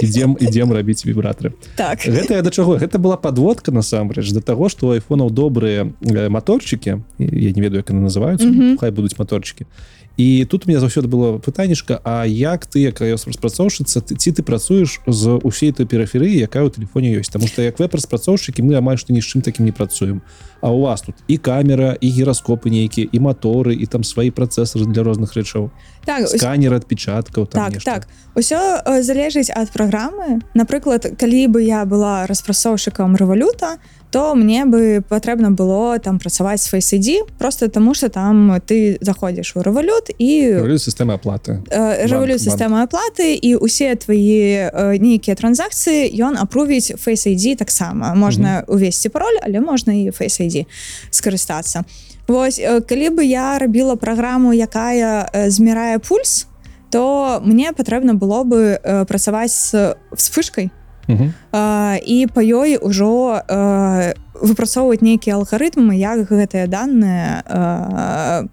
[0.02, 2.02] Ідзем ідзем рабіць вібраторы так.
[2.02, 2.76] Гэта да чаго?
[2.78, 8.10] Гэта была подводка насамрэч да таго што айфонаў добрыя маторчыкі я не ведаю як яны
[8.10, 8.78] называюцца Мгм.
[8.78, 9.66] хай будуць маторчыкі.
[10.16, 14.42] І тут у меня заўсёды было пытаннішка А як ты як распрацоўшыцца ты ці ты
[14.42, 17.30] працуеш з усей той перыферыі якая ў телефоне ёсць?
[17.34, 20.22] Таму што як веб-распрацоўшчыкі мы амаль што ні з чым такім не працуем
[20.64, 24.88] А у вас тут і камера і гіраскопы нейкія і маторы і там свае працэсары
[24.88, 25.68] для розных рэчаў
[26.08, 27.90] так ось- сканер адпечаткаў там так нешта.
[27.92, 28.08] так.
[28.34, 30.40] Усё э, залежыць ад праграмы.
[30.54, 33.76] Напрыклад калі бы я была распрацоўшчыкам рэвалюта
[34.10, 39.56] то мне бы патрэбна было там працаваць свой сыдзі просто таму что там ты заходзіш
[39.56, 41.60] у рэвалют і сістэмы аплаты.
[42.08, 42.46] рэвалют банк.
[42.46, 48.14] сістэмы аплаты і усе твои э, нейкія транзакцыі ён апрувіць Face ID таксама.
[48.14, 50.66] Можна увесці пароль але можна і Face ID
[51.10, 51.84] скарыстацца.
[52.28, 56.46] Вось э, калі бы я рабіла праграму якая э, змірае пульс
[56.90, 60.70] то мне патрэбна было бы э, працаваць з вспышкай
[61.08, 61.34] Мгм.
[61.52, 68.48] э, і па ёй ужо э, выпрацоўваць нейкія алгарытмы як гэтыя данные э,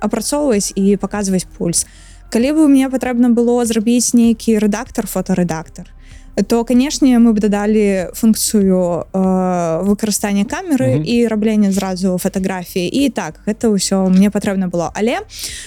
[0.00, 1.86] апрацоўваць і паказваць пульс.
[2.28, 5.95] Калі бы мне патрэбна было зрабіць нейкі рэдактор фоторэдактор
[6.42, 11.04] то канешне мы б дадалі функцыю э, выкарыстання камеры Мгм.
[11.04, 14.90] і раблення зразу фатаграфіі і так гэта ўсё мне патрэбна было.
[14.94, 15.20] Але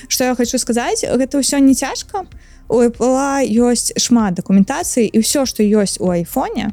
[0.07, 2.25] что я хочу сказаць гэта ўсё не цяжка
[2.69, 6.69] у Apple ёсць шмат дакументацыі і ўсё што ёсць у айфоне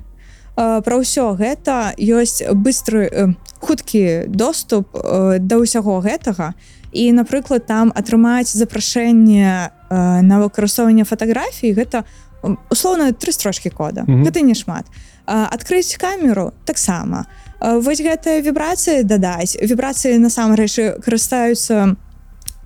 [0.56, 6.52] э, пра ўсё гэта ёсць быстры э, хуткі доступ э, да ўсяго гэтага.
[6.92, 12.04] І напрыклад там атрымаць запрашэнне э, на выкарыстоўванне фатаграфій гэта м,
[12.42, 14.02] услоўна тры строчкі кода.
[14.06, 14.24] Мгм.
[14.24, 14.86] гэта не шмат.
[15.26, 17.26] Адкрыць камеру таксама
[17.60, 21.96] Э, вось гэтыя вібрацыі дадаць вібрацыі насамрэч карыстаюцца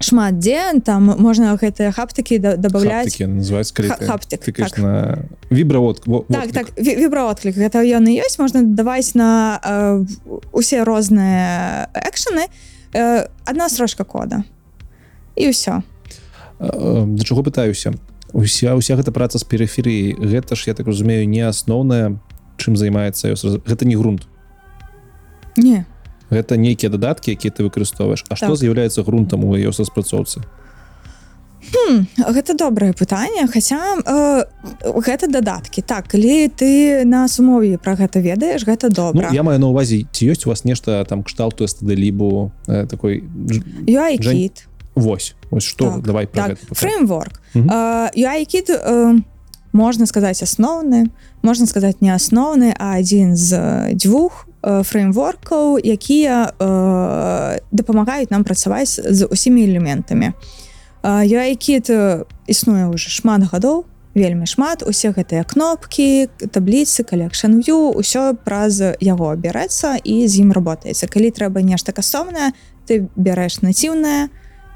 [0.02, 3.06] шмат дзе там можна гэтыя хаптыкі добавляць
[4.10, 4.42] хаптык,
[4.74, 4.78] так.
[4.82, 5.18] на
[5.50, 10.02] вібравод так так ві- вібраотклік гэта ён і ёсць можна даваць на э,
[10.50, 12.50] усе розныя экшаны
[12.92, 14.42] э, адна строчка кода.
[15.38, 15.86] І ўсё
[16.58, 17.94] да чаго пытаюся
[18.32, 22.18] уся уся гэта праца з перыферыі гэта ж я так разумею не асноўная
[22.56, 23.34] чым займаецца
[23.66, 24.28] гэта не грунт.
[25.56, 25.86] Не.
[26.30, 28.24] Гэта нейкія дадаткі якія ты выкарыстоўваеш.
[28.28, 28.56] А што Так.
[28.56, 30.44] з'яўляецца грунтам у iOS распрацоўцы
[32.16, 34.44] гэта добрае пытанне хаця э,
[34.84, 35.82] гэта дадаткі.
[35.82, 40.06] Так калі ты на сумове пра гэта ведаеш гэта Ну, добра я маю на увазе
[40.12, 43.62] ці ёсць у вас нешта там кшталту стд-лібу э, такой дж-
[44.96, 47.40] Жень, UIKit Вось ось что Так, давай так фреймворк.
[47.54, 47.68] Мгм.
[47.70, 49.20] UIKit э,
[49.72, 51.10] можна сказаць асноўны
[51.42, 59.00] можна сказаць не асноўны а адзін з дзвюх э, фреймворкаў якія э, дапамагаюць нам працаваць
[59.00, 60.32] з усімі элементамі.
[61.02, 64.82] UIKit э, існуе уже шмат гадоў вельмі шмат.
[64.82, 71.06] Усе гэтыя кнопкі табліцы collection view усё праз яго бярэцца і з ім работаецца.
[71.06, 72.52] Калі трэба нешта кастомнае
[72.86, 74.28] ты бярэш націўнае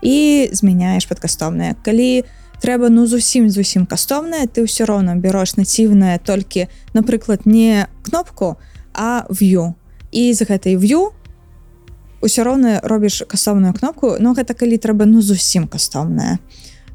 [0.04, 2.22] і змяняеш пад кастомнае калі
[2.62, 8.56] трэба ну зусім зусім кастомнае ты ўсё роўна бярош націвнае толькі напрыклад не кнопку
[8.94, 9.74] а view.
[10.12, 11.10] І з гэтай view
[12.22, 16.38] ўсё роўна робіш кастомную кнопку но гэта калі трэба ну зусім кастомная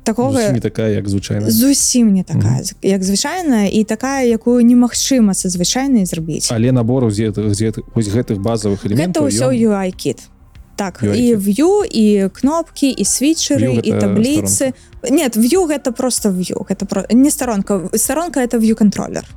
[0.05, 1.49] такого не такая як звычайна.
[1.49, 6.49] зусім не такая як звычайная і такая якую немагчыма са звычайнай зрабіць.
[6.51, 10.38] Але набору з гэтых вось базовых элементаў ўсё ён- UIKit
[10.79, 14.71] так UI і view і кнопкі і світчеры View і табліцы
[15.11, 19.27] нет view гэта просто view гэта про не старонка старонка это view контроллер.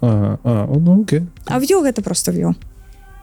[0.00, 1.06] Ага, а, ну,
[1.46, 2.58] а view гэта просто view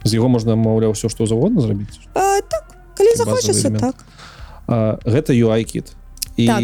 [0.08, 2.00] з яго можна маўляў все што заўгодна зрабіць?
[2.16, 2.64] А, так
[2.96, 3.96] калі захочацца так.
[4.68, 5.92] А, гэта UIKit
[6.38, 6.64] і Так.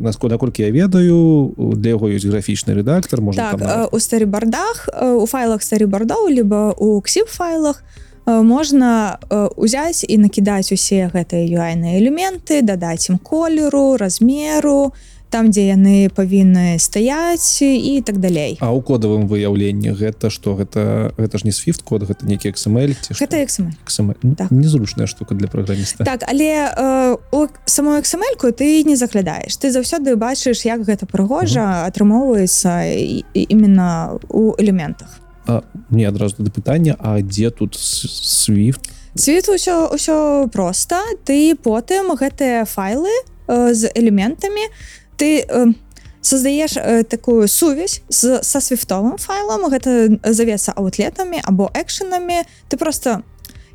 [0.00, 5.12] наско наколькі я ведаю для яго ёсць графічны рэдактор можна так там у старыбардах э,
[5.12, 8.07] у файлах старыбардоў либо у ксіп файлах э,
[8.42, 14.92] можна э, узяць і накідаць усе гэтыя юайныя элементы дадаць ім колеру размеру
[15.30, 18.56] там дзе яны павінны стаяць і так далей.
[18.64, 20.56] А ў кодавым выяўленні гэта што?
[20.56, 23.76] Гэта гэта ж не свифт код гэта нейкі XML ці гэта XML.
[23.84, 24.16] XML.
[24.24, 24.48] Ну, Так.
[24.50, 29.52] незручная штука для праграміста так але э, у саму XML-ку ты не заглядаеш.
[29.60, 36.36] Ты заўсёды бачыш як гэта прыгожа атрымоўваецца і- і- именно у элементах а, мне адразу
[36.38, 38.92] да пытання А дзе тут свифт?
[39.16, 41.00] Світ усё ўсё проста.
[41.24, 43.10] Ты потым гэтыя файлы
[43.48, 44.68] э, з элементамі
[45.16, 45.72] ты э,
[46.20, 53.24] создаеш э, такую сувязь з са свіфтовым файлам гэта завецца аутлетамі або экшанамі ты просто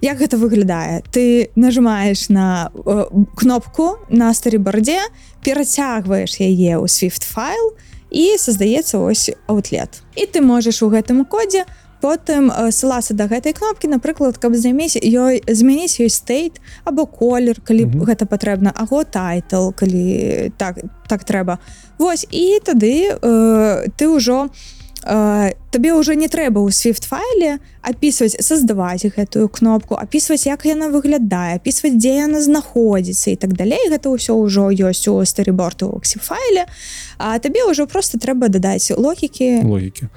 [0.01, 5.01] як гэта выглядае ты нажимаешь на э, кнопку на старыбардзе
[5.41, 7.92] перацягваеш яе ў свифт файл і
[8.37, 11.65] создаецца ось аутлет і ты можаш у гэтым кодзе
[12.03, 17.85] потым ссылацца да гэтай кнопкі напрыклад каб займець ёй змяніць ёй стейт або колер калі
[17.87, 18.03] Мгм.
[18.03, 21.59] гэта патрэбна аго тайтл калі так так трэба
[21.97, 28.39] Вось і тады э, ты ўжо э, табе ўжо не трэба ў свифт файле опісваць
[28.39, 34.07] создаваць гэтую кнопку опісваць як яна выглядае опісваць дзе яна знаходзіцца і так далей гэта
[34.09, 35.91] ўсё ўжо ёсць у старыборту
[36.23, 36.65] файле
[37.19, 40.07] а табе ўжо просто трэба дадаць логікі логікі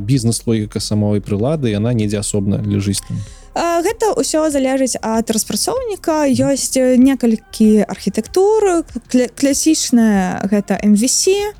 [0.00, 3.16] бізнес-логіка самой прылады яна недзе асобна ляжыць там.
[3.54, 6.24] А, Гэта ўсё залежыць ад распрацоўніка.
[6.32, 11.52] Ёсць некалькі архітэктур кля- класічная гэта MVC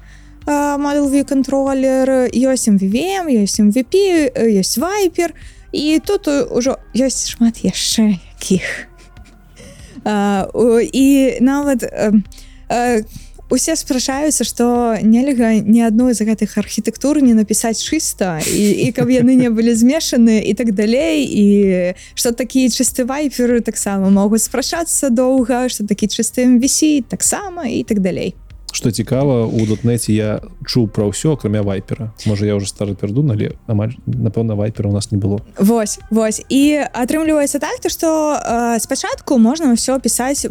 [0.46, 5.34] Model View контроллер ёсць MVVM ёсць MVP ёсць вайпер
[5.72, 8.88] і тут ужо ёсць шмат яшчэ якіх
[10.92, 11.06] і
[11.40, 13.04] нават э,
[13.52, 19.12] усе спрачаюцца што нельга ні адной з гэтых архітэктур не напісаць чыста і, і каб
[19.12, 21.46] яны не былі змешаны і так далей і
[22.16, 28.00] што такі чысты вайперы таксама могуць спрачацца доўга што такі чыстым вісі таксама і так
[28.00, 28.34] далей
[28.72, 29.66] што цікава у.
[29.72, 32.12] дотнеце я чуў пра ўсё акрамя вайпера.
[32.26, 35.40] Можа я уже стары пердун але амаль напэўна вайпера у нас не было.
[35.58, 36.42] Вось вось.
[36.48, 40.50] І атрымліваецца так то што э, спачатку можна ўсё пісаць э,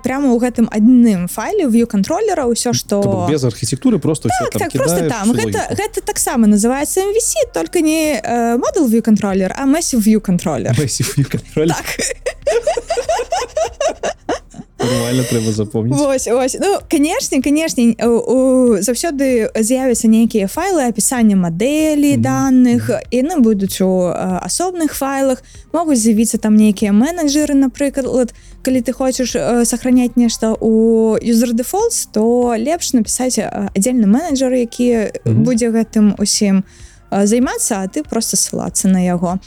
[0.00, 4.50] прямо ў гэтым адным файле view контроллера ўсё што То бок без архітэктуры просто так,
[4.50, 5.32] там так просто кідаеш, там.
[5.32, 5.74] гэта, логіку.
[5.76, 11.86] гэта таксама называется MVC только не э, model view контроллер а massive view контроллер так.
[14.84, 16.56] Нормально трэба запомніць Вось, вось.
[16.60, 17.94] Ну, канешне, канешне,
[18.84, 22.22] заўсёды з'явяцца нейкія файлы апісання мадэлі Мгм.
[22.22, 24.12] даных, яны будуць у
[24.44, 25.42] асобных файлах,
[25.72, 29.36] могуць з'явіцца там нейкія менеджеры, напрыклад, калі ты хочаш
[29.68, 35.44] сохраняць нешта у user defaults, то лепш напісаць аддзельны менеджер, які Мгм.
[35.44, 36.64] будзе гэтым усім
[37.10, 39.38] займацца, а ты просто ссылацца на яго.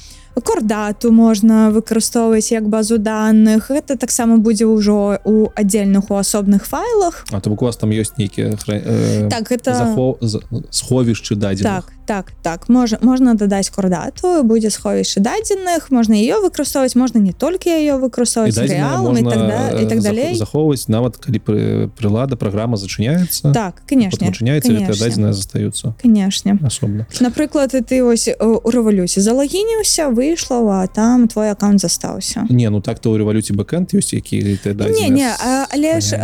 [0.42, 7.26] Кордату можна выкарыстоўваць як базу даных гэта таксама будзе ўжо у аддзельных у асобных файлах.
[7.32, 10.18] А то бок у вас там ёсць нейкія э, так гэта захо...
[10.22, 10.42] з-
[10.72, 11.86] сховішчы дадзеных?
[11.86, 17.34] Так так так можа можна дадаць кордату будзе сховішча дадзеных можна ее выкарыстоўваць можна не
[17.36, 21.90] толькі ее выкарыстоўваць рэалам і так да, і так далей зах- захоўваць нават калі пры-
[22.00, 26.58] прылада праграма зачыняецца так конечно пачыняецца дадзеныя застаюцца конечно.
[26.64, 32.82] асобна напрыклад ты ось у рэвалюцыі залагініўся выйшла а там твой аккаунт застаўся не ну
[32.82, 36.16] так то ў рэвалюцыі бэкэнд ёсць які ты не не а, але ж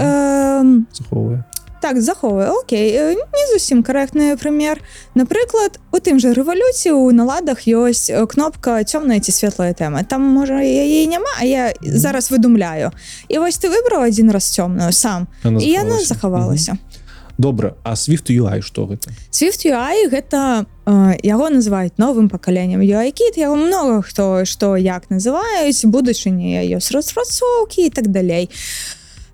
[0.93, 1.43] захоўвае
[1.83, 4.79] так захоўвае Окей не зусім карэктны прымер
[5.19, 10.23] напрыклад у тым же рэвалюцыі у наладах ёсць э, кнопка цёмная ці светлая тэма там
[10.23, 12.95] можа яе няма а я зараз выдумляю
[13.27, 15.27] і вось ты выбраў один раз цёмную сам.
[15.43, 16.79] І яна захавалася
[17.37, 19.11] добра а swift UI что гэта?
[19.31, 25.83] Swift UI гэта э, яго называюць новым пакаленнем UIкіт яго много хто што як называюць
[25.83, 28.49] будучыні ёсць распрацоўкі і так далей.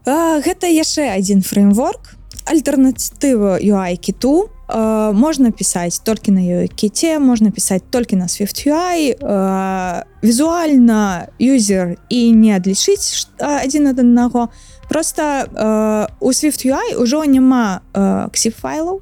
[0.05, 2.18] Э, гэта яшчэ один фреймворк
[2.49, 8.65] альтэрнатыва UI кіту э, можна пісаць толькі на ёй кіце можна пісаць толькі на Swift
[8.65, 14.49] UI э, візуальна юзер і не ш- а, адзін ад аднаго
[14.89, 19.01] просто э, у Swift UI ўжо няма э, ксіп файлаў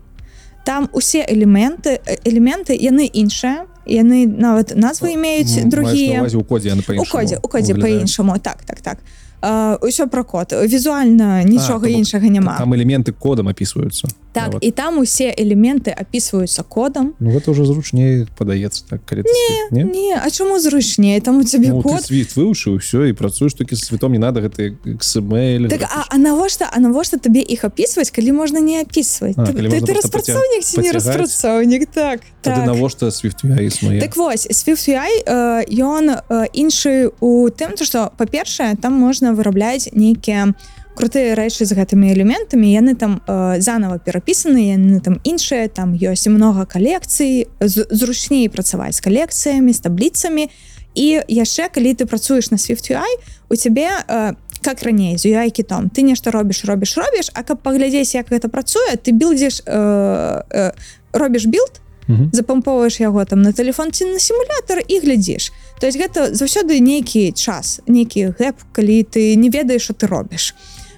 [0.68, 6.38] там усе элементы э, элементы яны іншыя яны нават назвы имеюць маеш на другія ўвазе
[6.38, 9.00] ў кодзе у кодзе у кодзе по-іншаму так так так
[9.42, 10.54] ўсё про код.
[10.54, 14.64] Візуальна нічога то бок іншага няма там элементы кодам опісваюцца так нават.
[14.66, 19.84] і там усе элементы опісваюцца кодам ну гэта ўжо зручней падаецца так калі Swift, не
[19.84, 22.04] не а чаму зручней там у цябе Ну, код.
[22.04, 26.18] світ вывучыў все і працуеш толькі з світом не надо гэты XML Так, а, а
[26.18, 30.62] навошта а навошта табе іх апісваць калі можна не апісваць А, ты, ты, ты распрацоўнік
[30.64, 32.66] ці не распрацоўнік так так.
[32.66, 38.94] навошта UI існуе Так вось э, ён э, іншы у тым то што па-першае там
[38.94, 40.54] можна вырабляць нейкія
[40.98, 46.26] крутыя рэчы з гэтымі элементамі яны там э, заново перапісаны яны там іншыя там ёсць
[46.26, 50.50] много калекцый зручней працаваць з калекцыямі з табліцамі.
[50.98, 53.14] І яшчэ калі ты працуеш на Swift UI
[53.50, 55.94] у цябе э, как раней з UI кітом.
[55.94, 60.72] Ты нешта робіш робіш робіш а каб паглядзець як гэта працуе ты білдзеш э, э,
[61.14, 62.30] робіш билд Мгм.
[62.34, 67.32] запамповаеш яго там на телефон ці на сімулятор і глядзіш то есть гэта заўсёды нейкі
[67.32, 70.56] час нейкі гэп калі ты не ведаеш що ты робіш.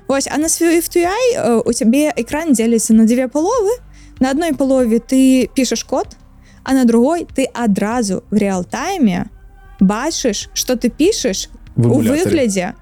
[0.07, 3.77] Вось а на Swift UI э, у цябе экран дзеліцца на дзве паловы.
[4.19, 6.07] На адной палове ты пішаш код
[6.63, 9.29] а на другой ты адразу в реал-тайме
[9.79, 12.73] бачыш что ты пішаш у выглядзе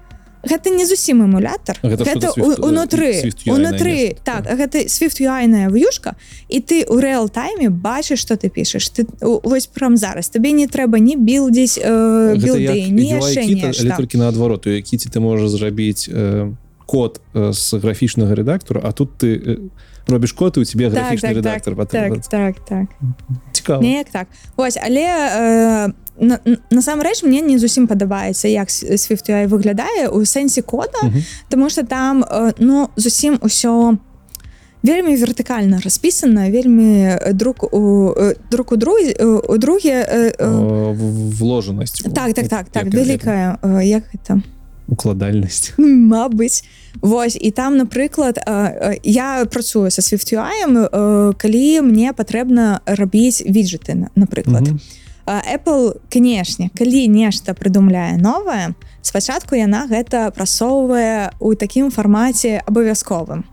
[0.42, 4.56] гэта не зусім эмулятор Гэта што за гэта Swift- унутры Swift UI унутры так такое?
[4.56, 6.14] гэта Swift юайная в'юшка
[6.48, 8.90] і ты у реал-тайме бачыш что ты пішаш.
[8.90, 10.28] Ты вось прям зараз.
[10.28, 13.96] Табе не трэба не білдзіць э, Гэта білды не але нешта.
[13.96, 14.66] толькі наадварот.
[14.66, 16.52] У кіці ты можаш зрабіць э,
[16.86, 19.58] код э, з графічнага рэдактора а тут ты э,
[20.08, 22.86] робіш код у тебе так, графічны так, рэдактор так, так, так, так.
[23.52, 23.82] цікава.
[23.82, 24.26] Неяк так.
[24.56, 30.20] Ось але э, на- на- насамрэч мне не зусім падабаецца як Swift UI выглядае у
[30.24, 31.22] сэнсе кода Мгм.
[31.48, 33.96] Таму что там э, ну зусім усё
[34.82, 39.12] вельмі вертыкальна распісана вельмі э, друг у э, друг у друге
[39.48, 40.06] у друге
[41.38, 44.40] вложанасць так так так так вялікая як гэта
[44.88, 46.64] укладальнасць Мабыць
[47.00, 48.38] Вось і там напрыклад
[49.04, 54.80] я працую са Swift UI калі мне патрэбна рабіць віджеты на- напрыклад Мгм.
[54.80, 58.74] А, Apple канешне калі нешта прыдумляе новае.
[59.02, 63.44] Спачатку яна гэта прасоўвае у такім фармаце абавязковым.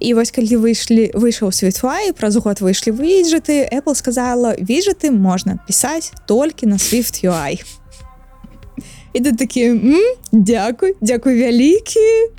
[0.00, 6.12] І вось калі выйшлі выйшаў светфай праз год выйшлі выджеты Apple сказала віджеты можна пісаць
[6.26, 7.62] толькі на Swift UI
[9.14, 10.02] і ты такі «М,
[10.32, 12.34] дзякуй дзякуй вялікі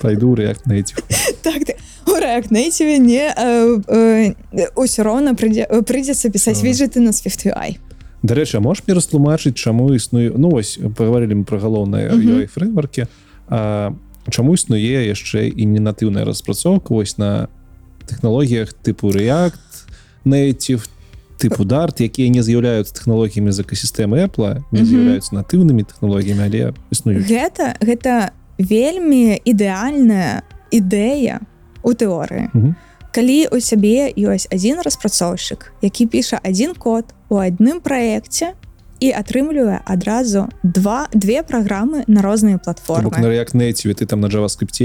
[0.00, 1.02] пайду рэакт на этих
[1.42, 1.76] так ты
[2.06, 4.34] Урак нейціве не э, э,
[4.78, 7.82] ўсё роўна прыйдзе прыйдзецца пісаць віджеты на Swift UI
[8.26, 12.46] Дарэчы можешь мне растлумачыць чаму існуе ну вось паговорили мы про галоўнае Мгм.
[12.50, 13.06] фреймворке
[13.48, 13.94] А
[14.30, 17.46] чаму існуе яшчэ і не натыўная распрацоўка вось на
[18.10, 19.86] тэхналогіях тыпу React
[20.26, 20.88] native
[21.38, 24.86] тыпу дарт якія не з'яўляюцца тэхналогіямі з экасістэмы Apple не Мгм.
[24.90, 30.42] з'яўляюцца натыўнымі тэхналогіямі але існуюць гэта гэта вельмі ідэальная
[30.72, 31.38] ідэя
[31.84, 32.74] у тэорыі Мгм.
[33.16, 38.52] Калі у цябе ёсць адзін распрацоўшчык які піша адзін код у адным праекце
[39.00, 44.28] і атрымлівае адразу два две праграмы на розныя платформы на React Native ты там на
[44.28, 44.76] JavaScript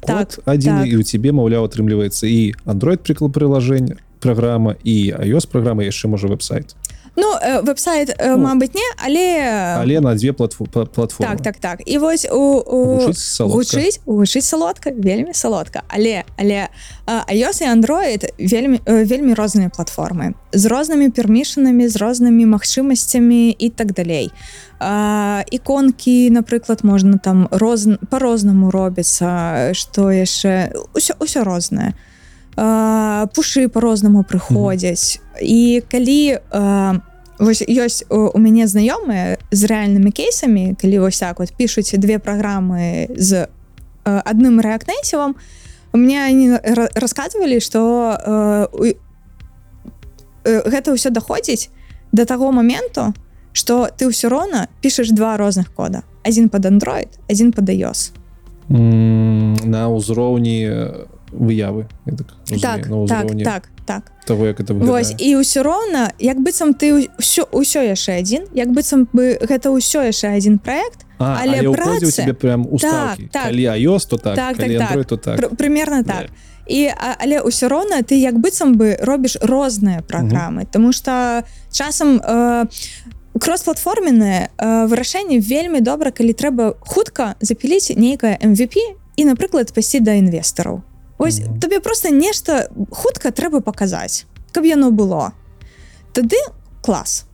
[0.00, 0.86] код Так, один, так.
[0.86, 6.28] и у тебе, маўляў, атрымліваецца і Android прыклад приложение программа і iOS программа яшчэ можа
[6.28, 6.72] веб-сайт
[7.16, 11.28] Ну э, веб-сайт э, Ну, мабыць не але але на дзве платфо- пла- платформы.
[11.28, 11.82] Так так так.
[11.86, 12.98] І вось у, у
[13.38, 16.68] Гучыць гучыць салодка вельмі салодка але але
[17.06, 20.34] iOS і Android вельмі э, вельмі розныя платформы.
[20.52, 24.30] З рознымі пермішанамі з рознымі магчымасцямі і так далей.
[24.80, 32.07] А, іконкі напрыклад можна там роз по-рознаму робіцца што яшчэ ўсё ўсё рознае а,
[33.34, 36.98] пушы по-рознаму прыходзяць і калі а,
[37.38, 43.06] вось ёсць у, мяне знаёмыя з рэальнымі кейсамі калі вось так вот пішуць две праграмы
[43.14, 45.36] з э, адным рэакнейцівам
[45.92, 48.18] мне они ра- расказвалі что
[48.74, 48.94] э,
[50.44, 51.70] э, гэта ўсё даходзіць
[52.12, 53.14] до таго моменту
[53.52, 56.02] что ты ўсё роўна пішаш два розных кода.
[56.24, 58.10] Один под Android один под iOS.
[58.70, 64.60] М, на ўзроўні э, выявы я так, разумею, так так ўзроўні так так того як
[64.60, 65.28] это Вось выглядае.
[65.28, 70.04] і ўсё роўна як быццам ты ўсё ўсё яшчэ адзін як быццам бы гэта ўсё
[70.08, 73.42] яшчэ адзін проект А, але але працы- тебе прям уставкі так.
[73.50, 74.96] калі iOS то так, Так, калі так, так.
[74.98, 76.12] Android, то так Пр примерно Да.
[76.12, 76.26] так
[76.68, 81.42] і а, але ўсё роўна ты як быццам бы робіш розныя праграмы Таму что
[81.72, 82.66] часам э,
[83.38, 88.76] кросс-платформенное э, вырашэнне вельмі добра калі трэба хутка запіліць нейкае MVP
[89.16, 90.82] і напрыклад пайсці да інвестараў
[91.18, 91.60] Ось Мгм.
[91.60, 95.32] табе просто нешта хутка трэба паказаць каб яно было.
[96.12, 96.36] Тады
[96.82, 97.24] клас.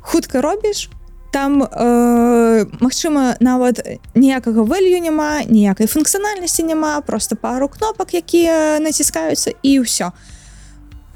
[0.00, 0.90] Хутка робіш
[1.32, 3.80] там э, Мачыма нават
[4.14, 10.12] ніякага вэлью няма ніякай функцыянальнасці няма просто пару кнопак якія націскаюцца і ўсё.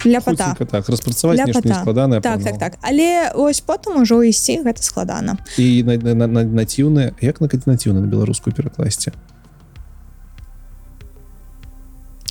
[0.00, 1.68] Хуценька так распрацаваць Ляпата.
[1.68, 2.72] нескладанае так так так.
[2.80, 5.36] Але ось потым ужо ісці гэта складана.
[5.58, 9.12] І на, на, на, націвны як на натіўны на беларускую перакласці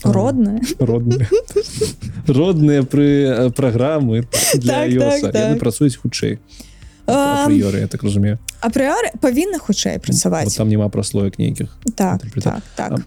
[0.04, 0.12] А.
[0.12, 0.62] родная.
[2.28, 5.60] родныя пры праграмы для Так, так, так.
[5.60, 6.40] працуюць хутчэй.
[7.08, 8.40] Ам, апрыёры я так разумею.
[8.62, 10.56] апрыоры павінны хутчэй працаваць.
[10.56, 11.70] там няма праслоек нейкіх.
[11.96, 13.02] Так так так.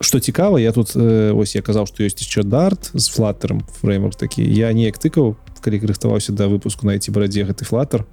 [0.00, 4.16] Что цікава я тут э, ось я казаў что ёсць еще дарт з флаттером фреймворк
[4.16, 4.42] такі.
[4.42, 8.04] Я неяк тыкаў калі рыхтаваўся да выпуску на эти барадзе гэты флаттер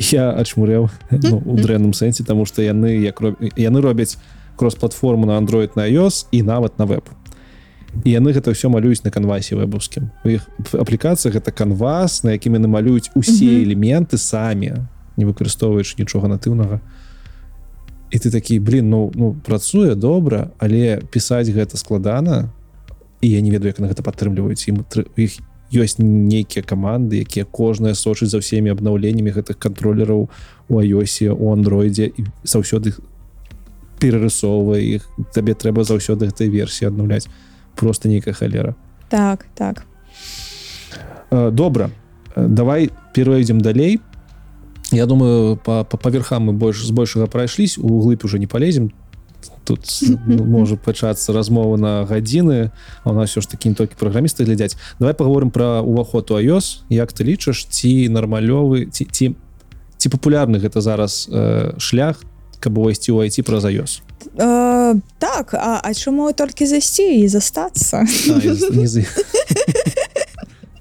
[0.00, 3.36] я ачмурэў ну, у дрэнным сэнсе тому что яны як роб...
[3.56, 4.16] яны робяць
[4.56, 7.04] кросс-платформу на Android на iOS і нават на веб
[8.04, 12.56] і яны гэта ўсё малююць на канвасе вебаўскім у іх аплікацыях гэта канвас на якім
[12.60, 13.62] яны малююць усе Мгм.
[13.66, 14.86] элементы самі
[15.20, 16.80] не выкарыстоўваючы нічога натыўнага.
[18.10, 22.50] І ты такі блин ну ну працуе добра але пісаць гэта складана
[23.20, 24.64] і я не ведаю як на гэта падтрымліваюць.
[24.66, 24.84] Ім
[25.16, 25.38] іх
[25.70, 30.26] ёсць нейкія каманды якія кожная сочыць за ўсімі абнаўленнямі гэтых кантролераў
[30.68, 32.96] у iOсе у андроідзе і заўсёды
[34.00, 35.06] перарысоўвае іх.
[35.34, 37.28] Табе трэба заўсёды гэтай версіі аднаўляць
[37.76, 38.74] просто нейкая халера
[39.08, 39.84] так так.
[41.30, 41.90] Э, добра
[42.34, 44.00] Э, давай перайдзем далей.
[44.92, 48.92] Я думаю по, по паверхам мы больш з большага прайшліся у глыб уже не полезем.
[49.64, 52.70] Тут ну, можа пачацца размова на гадзіны
[53.04, 54.76] у нас все ж таки не толькі праграмісты глядзяць.
[54.98, 56.82] Давай поговорим про уваход у iOS.
[56.88, 59.34] Як ты лічыш ці нармалёвы ці ці
[59.96, 62.22] ці папулярны гэта зараз э, шлях
[62.58, 64.02] каб увайсці ў IT праз iOS
[64.34, 68.06] э, так а, а чаму толькі зайсці і застацца
[68.42, 68.54] я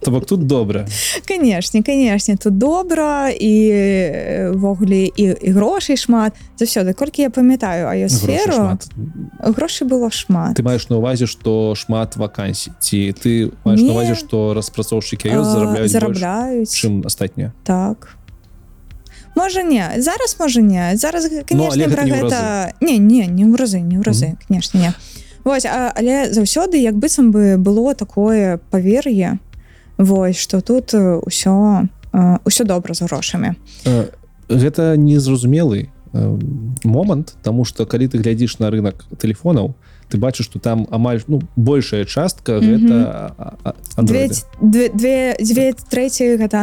[0.01, 0.87] То бок тут добра.
[1.27, 6.33] Канешне канешне тут добра івогуле і, і грошай шмат.
[6.59, 8.77] Заўсёды колькі я памятаю а Грошай сферу?
[9.43, 10.55] грошай было шмат.
[10.55, 15.91] Ты маеш на увазе что шмат вакансій ці ты маеш на увазе что распрацоўшчыкі зарабляюць
[15.91, 16.71] зарабляюць.
[16.71, 17.51] чым астатнія.
[17.63, 18.15] Так
[19.39, 23.79] можа не зараз можа не зараз конечно про гэта не не не не ў разы
[23.79, 24.91] не ў разы конечно не
[25.47, 29.39] Вось а, але заўсёды як быццам бы было такое павер'е
[29.97, 33.55] Вось что тут усё э, усё добра з грошамі.
[34.49, 35.89] Гэта незразумелы
[36.83, 39.75] момант тому что калі ты глядзіш на рынок телефонаў
[40.09, 43.33] ты бачыш что там амаль ну большая частка гэта
[44.01, 46.61] две трэці гэта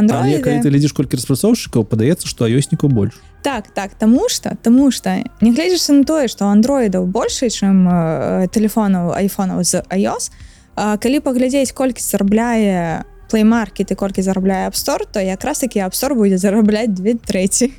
[0.62, 5.55] ты глядзіш колькі распрацоўшчыкаў падаецца что аёснікаў больш так так тому что тому что не
[5.55, 10.31] гледзячы на тое что андроидаў больше чым э, телефонаў айфонаў з iOS
[10.74, 16.39] а, калі паглядзець колькі зарабляе плеймаркет і колькі зарабляе апстор то якраз таки апстор будзе
[16.39, 17.73] зарабляць две трэці.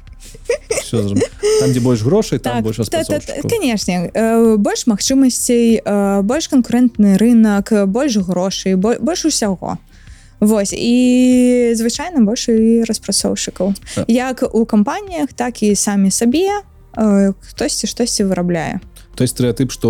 [1.60, 6.22] Там дзе больш грошай там так, больш та- та- та- конечно э, больш магчымасцей э,
[6.22, 9.78] больш канкурентны рынок э, больш грошай бо- больш усяго
[10.40, 13.74] Вось і звычайна больш і распрацоўшчыкаў
[14.08, 16.50] як у кампаніях так і самі сабе
[16.98, 18.80] э, хтосьці штосьці вырабляе
[19.18, 19.90] той стэеатып што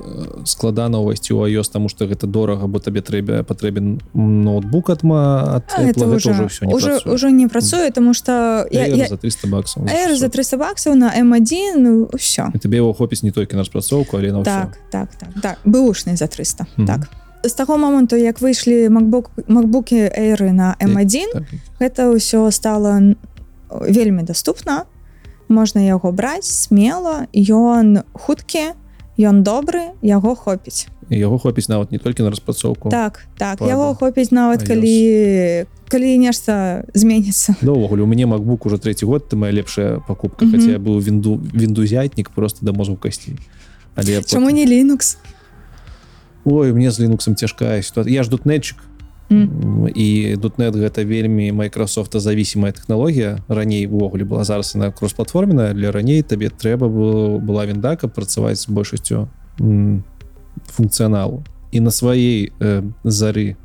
[0.00, 5.60] э, складана ўвайсці ў iOS таму што гэта дорага бо табе трэба патрэбен ноутбук атма
[5.60, 7.12] ад А, Apple, ўжо ўсё не уже, працуе.
[7.14, 11.12] уже не працуе тому что я, я, за 300 баксаў Air за 300 баксаў на
[11.12, 14.44] М1 ну, ўсё І табе яго хопіць не толькі на распрацоўку але на ўсё.
[14.48, 16.86] так так так так бэушны за 300 Мгм.
[16.86, 17.00] так
[17.44, 21.42] з таго моманту як выйшлі MacBook макбукі Airы на М1 так.
[21.80, 23.14] гэта ўсё стало
[23.88, 24.84] вельмі доступна
[25.52, 28.72] можна яго браць смело ён хуткі
[29.20, 33.68] ён добры яго хопіць яго хопіць нават не толькі на распрацоўку так так Ладно.
[33.68, 34.66] яго хопіць нават iOS.
[34.66, 34.96] калі
[35.92, 40.44] калі нешта зменіцца Да, увогуле у мяне MacBook уже третий год ты моя лепшая покупка
[40.44, 40.56] Мгм.
[40.56, 43.36] хотя я быў вінду віндузятнік просто до мозгу касцей
[43.94, 45.16] але чаму не Linux
[46.44, 48.78] ой мне з лінуксом цяжкая ситуация я ж дутнетчик
[49.32, 49.88] М.
[49.94, 55.72] і дутнет гэта вельмі Microsoft зависимая тэхналогія раней увогуле была зараз на кросс-платформенная.
[55.72, 59.28] Для раней табе трэба было была вінда каб працаваць з большасцю
[60.68, 63.56] функцыяналу і на сваей э, зары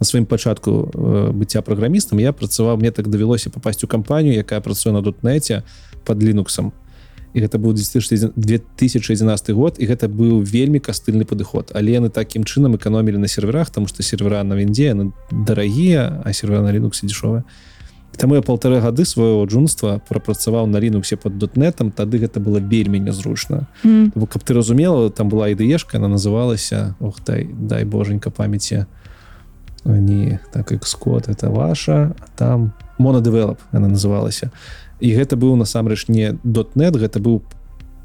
[0.00, 4.60] на сваім пачатку э, быцця праграмістам я працаваў мне так давялося попасть у кампанію якая
[4.60, 5.00] працуе на.
[5.00, 5.62] дутнеце
[6.04, 6.72] под лінуксом
[7.34, 11.74] і гэта быў 2011 2011 год і гэта быў вельмі кастыльны падыход.
[11.74, 16.32] Але яны такім чынам эканомілі на серверах тому что сервера на віндзе яны дарагія а
[16.32, 17.44] сервера на лінуксе дешевая
[18.16, 23.00] Таму я полторы гады свайго джунства прапрацаваў на лінуксе под дотнетам тады гэта было вельмі
[23.00, 23.66] нязручна.
[23.84, 24.12] М.
[24.14, 28.86] Бо каб ты разумела там была ідэешка она называлася Ох дай дай боженька памяці
[29.84, 34.50] не так як скот это ваша а там монодевелоп она называлася
[35.04, 37.42] і гэта быў насамрэч не дотнет гэта быў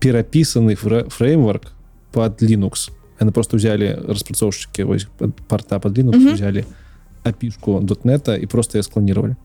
[0.04, 1.72] перапісаны фреймворк
[2.12, 2.92] под Linux.
[3.20, 5.08] Яны просто взяли распрацоўшчыкі вось
[5.48, 6.34] порта под Linux Мгм.
[6.36, 6.66] взяли
[7.24, 9.36] апішку дотнета і просто я скланировали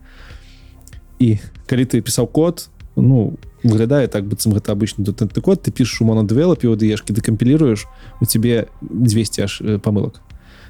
[1.19, 6.03] і калі ты пісаў код ну выглядае так быццам гэта обычный дотнетны код ты пішешь
[6.03, 7.87] у монодевелопе дэшки ты кампіліруеш
[8.21, 10.21] у тебе 200 аж помылок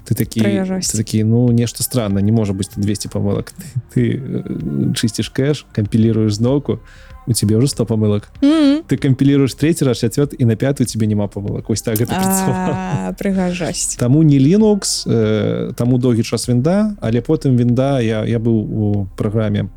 [0.05, 3.53] ты такі ты такі ну нешта странно не можа быть 200 помылок.
[3.95, 6.81] Ты, ты э, чистишь кэш кампіліруеш зноўку
[7.27, 8.29] у тебе уже 100 помылок.
[8.43, 8.83] М.
[8.89, 13.97] ты кампіліруеш третий раз четвёрт і на пятую тебе няма помылок ось так гэта прыгажасць
[13.97, 19.07] Таму не Linux э, таму доўгі час вінда але потым вінда я я быў у
[19.17, 19.69] праграме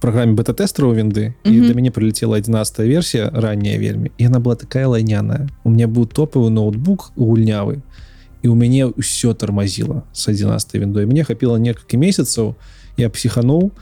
[0.00, 1.68] праграме бета-тэстеру вінды і Мгм.
[1.68, 5.48] да мяне прилетела 11 версія ранняя вельмі і она была такая лайняная.
[5.64, 8.05] У меня быў топавы ноутбук гульнявы і
[8.48, 12.54] у мяне ўсё тармазіла с 11 віндой мне хапіла некалькі месяцаў
[12.96, 13.72] я психануў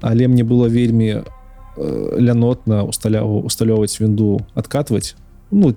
[0.00, 1.24] але мне было вельмі э,
[2.18, 5.16] лянотна усталяву усталёўваць вінду откатваць
[5.50, 5.74] ну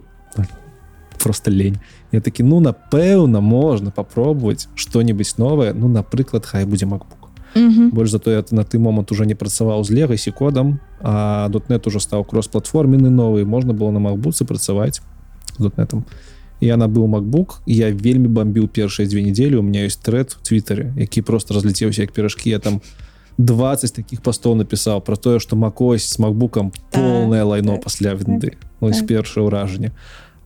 [1.18, 1.78] просто лень.
[2.12, 5.74] Я такі ну напэўна можна попробовать что-нибудь новое.
[5.74, 7.90] Ну напрыклад хай будзе MacBook Мгм.
[7.90, 11.50] больш зато я на той момант уже не працаваў з легасі кодам а.
[11.50, 13.46] дотнет уже стаў кросс-платформены новый.
[13.46, 15.02] Можна было на макбуцы працаваць
[15.60, 16.06] дотнетом
[16.62, 20.94] я набыў MacBook я вельмі бомбіў першыя дзве недзелі у меня есть тред в твиттере
[20.98, 22.82] які просто разляцеўся як пирожкі я там
[23.38, 28.58] 20 таких пастоў напісаў про тое что макось с макбукам полное лайно так, пасля вінды
[28.80, 29.08] так.
[29.08, 29.92] першае ўражанне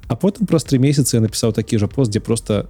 [0.08, 2.68] а потым праз три месяцы я напісаў такі жа пост дзе просто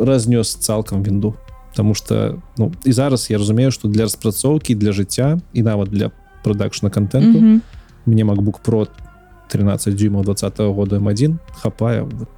[0.00, 1.36] разнёс цалкам вінду
[1.76, 6.10] Таму что ну і зараз я разумею что для распрацоўкі для жыцця і нават для
[6.42, 7.62] продакшна контенту Мгм.
[8.06, 8.88] мне MacBook Pro
[9.48, 12.28] 13 дюймаў 20 -го года М1 хапае вот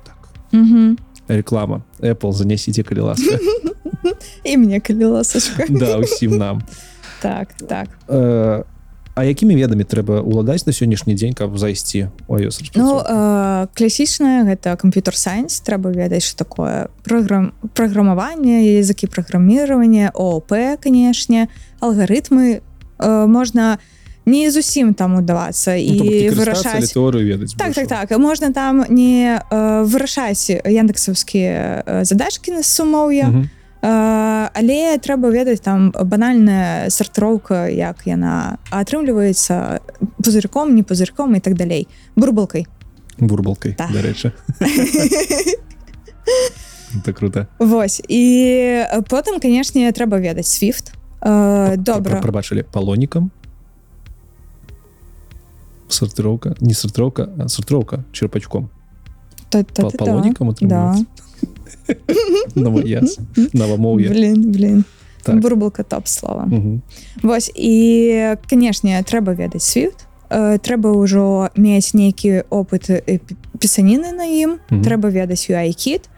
[0.52, 0.98] Мгм.
[1.28, 1.82] реклама.
[2.00, 3.38] Apple занесите калі ласка
[4.44, 6.62] і мне калі ласачка да усім нам.
[7.20, 7.88] Так так.
[8.08, 8.64] Э,
[9.18, 12.06] А якімі ведамі трэба уладаць на сённяшні дзень каб зайсці?
[12.30, 20.14] iOS Ну э, класічная гэта камп'ютер сайнс трэба ведаць что такое праграм праграмаванне языкі праграміравання
[20.14, 21.48] ООП канешне.
[21.82, 23.82] Алгарытмы э, можна
[24.28, 27.88] не зусім там удавацца Ну, і але вырашаць тэорыю ведаць так больш.
[27.88, 28.18] так так.
[28.18, 33.48] Можна там не э, вырашаць яндексаўскія э, задачки на сумоўя Мгм.
[33.80, 39.78] Э, але трэба ведаць там банальная сартыроўка як яна атрымліваецца
[40.18, 41.86] пузырьком не пузырьком і так далей.
[42.16, 42.66] Бурбалкай.
[43.18, 43.90] Бурбалкай Так.
[43.94, 44.32] дарэчы
[46.96, 47.46] это круто.
[47.58, 48.02] Вось.
[48.08, 48.22] І
[48.92, 50.92] э, потым канешне трэба ведаць свифт
[51.22, 52.20] добра.
[52.22, 53.30] прабачылі палонікам
[55.88, 58.68] сартыроўка не сартыроўка а сартыроўка черпачком
[59.48, 60.04] Та- та- па- та- та.
[60.04, 60.96] палонікам да.
[62.54, 63.18] новаяс
[63.52, 64.84] навамоўе блин блин
[65.22, 65.40] Так.
[65.40, 66.82] бурбалка топ слова Мгм.
[67.22, 74.12] Вось і канешне трэба ведаць свифт э, трэба ўжо мець нейкі опыт э, пі- пісаніны
[74.12, 74.82] на ім Мгм.
[74.84, 76.08] трэба ведаць UI-кіт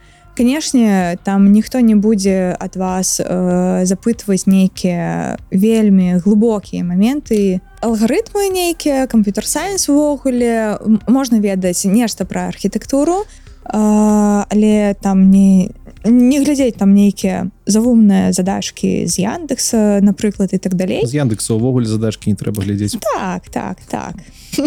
[0.40, 7.60] канешне там ніхто не будзе ад вас э, запытваць нейкія вельмі глыбокія моменты.
[7.84, 13.28] Алгарытмы нейкія камп'ютер сайенс увогуле можна ведаць нешта пра архітэктуру э,
[13.68, 15.76] але там не
[16.08, 21.84] не глядзець там нейкія завумныя задачки з яндекса напрыклад і так далей з яндекса увогуле
[21.84, 24.16] задачки не трэба глядзець так так так.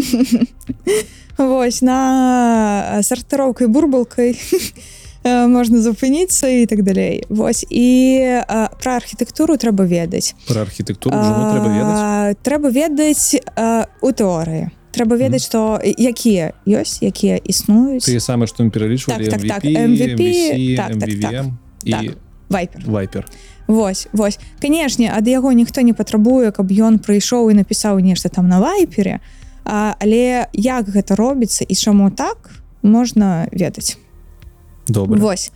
[1.38, 4.38] Вось на сартыроўкай бурбалкай э,
[5.24, 7.24] можна запыніцца і так далей.
[7.30, 7.66] Вось.
[7.70, 10.36] І а, пра архітэктуру трэба ведаць.
[10.48, 12.38] Про архітэктуру трэба ведаць.
[12.44, 18.70] трэба ведаць а, у тэорыі трэба ведаць што якія ёсць якія існуюць тыя самыя што
[18.70, 21.34] пералічвалі Так, так, так, MVP, MVC, так, так, так.
[21.34, 21.48] MVVM
[21.84, 22.18] і Так.
[22.50, 22.82] вайпер.
[22.86, 23.26] Вайпер.
[23.68, 24.40] Вось вось.
[24.62, 29.20] Канешне ад яго ніхто не патрабуе каб ён прыйшоў і напісаў нешта там на вайпере.
[29.66, 32.52] А, але як гэта робіцца і чаму так
[32.84, 33.98] можна ведаць
[34.88, 35.52] добра Вось.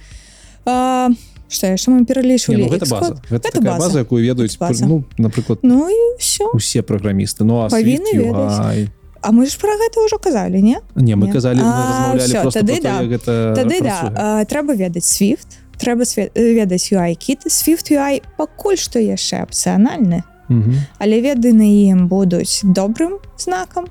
[0.66, 1.10] А,
[1.50, 3.16] што яшчэ мы Не, пералічвалі ну, гэта база.
[3.30, 3.80] Гэта, Гэта база.
[3.80, 4.86] база якую ведаюць база.
[4.86, 7.44] ну напрыклад Ну і все усе праграмісты.
[7.44, 8.90] Ну а Павінны Swift ведаць.
[9.22, 10.78] А мы ж про гэта ўжо казалі не?
[10.96, 11.34] Не мы Не.
[11.34, 13.00] казалі мы А, всё, просто тады да.
[13.00, 14.00] тое, гэта Тады да.
[14.02, 14.12] працуе.
[14.16, 15.48] а, трэба ведаць Swift
[15.78, 20.24] трэба э, ведаць UI кіт Swift UI пакуль што яшчэ апцыянальны.
[21.00, 23.88] Але веды на ім будуць добрым знакам.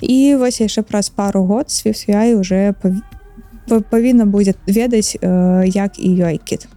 [0.00, 2.72] І вось яшчэ праз пару год Swift UI уже
[3.90, 5.16] павінна будзе ведаць
[5.64, 6.68] як і UI кіт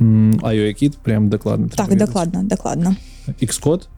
[0.00, 2.08] М, а кіт прям дакладна так ведаць.
[2.08, 2.96] дакладна дакладна
[3.42, 3.88] Xcode?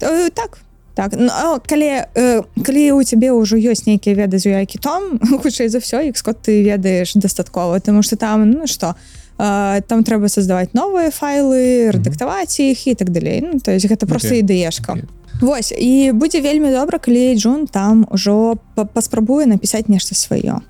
[0.00, 0.58] Э, так
[0.94, 1.12] так.
[1.18, 1.30] Ну,
[1.66, 6.42] калі э, калі у цябе ўжо ёсць нейкія веды з кітом хутчэй за ўсё ікскот
[6.42, 8.94] ты ведаеш дастаткова тому что там ну что
[9.38, 14.06] э, там трэба создаваць новыя файлы рэдактаваць іх і так далей ну, то есть гэта
[14.06, 14.42] просто Окей.
[14.42, 15.04] ідэешка Окей.
[15.40, 20.66] Вось і будзе вельмі добра калі Джун там ужо па- паспрабуе напісаць нешта сваё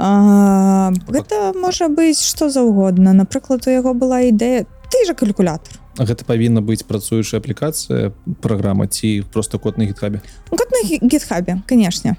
[0.00, 3.12] а, гэта можа быць што заўгодна.
[3.12, 9.24] Напрыклад у яго была ідэя ты же калькулятор гэта павінна быць працуючая аплікацыя праграма ці
[9.32, 10.20] просто код на гітхабе?
[10.50, 12.16] Как на гі- гітхабе канешне.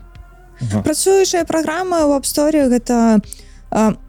[0.61, 0.81] Ага.
[0.85, 3.21] працуючая праграма ў абсторі гэта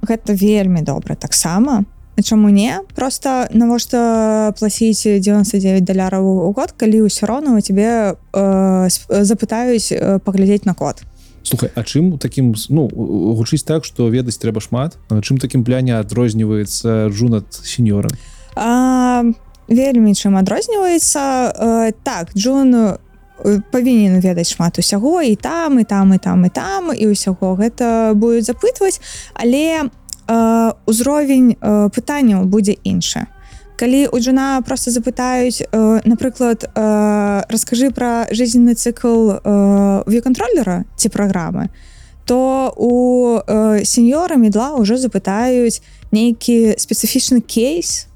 [0.02, 1.84] гэта вельмі добра таксама.
[2.22, 2.76] Чаму не?
[2.94, 10.18] Просто навошта плаціць 99 даляраў у год калі ўсё роўна у тебе э, запытаюць э,
[10.20, 11.00] паглядзець на код
[11.44, 14.98] Слухай А чым таким ну гучыць так што ведаць трэба шмат?
[15.08, 18.10] Чым такім пляне адрозніваецца джунат сеньора
[18.54, 19.24] а,
[19.68, 26.14] вельмі чым адрозніваецца э, так Джон э, павінен ведаць шмат усяго і там і там
[26.14, 29.00] і там і там і ўсяго гэта будуць запытваць
[29.34, 29.88] але
[30.28, 33.26] э, узровень э, пытанняў будзе іншы
[33.76, 41.08] калі у Джона просто запытаюць э, напрыклад э, раскажы пра жизненны цикл э, в'юконтроллера ці
[41.08, 41.68] праграмы
[42.24, 45.82] то у э, сеньора медла ўжо запытаюць
[46.12, 48.06] нейкі спецыфічны кейс.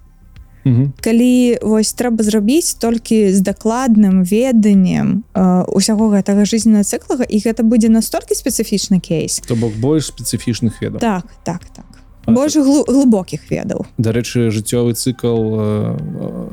[0.66, 0.98] Мгм.
[0.98, 7.62] калі вось трэба зрабіць толькі з дакладным веданнем э, усяго гэтага жизненна цыклага і гэта
[7.62, 9.38] будзе настолькі спецыфічны кейс.
[9.46, 10.98] То бок больш спецыфічных ведаў.
[10.98, 11.95] Так так так
[12.27, 13.86] больш глу- глыбокіх ведаў.
[13.98, 16.48] Дарэчы жыццёвы цыкл э,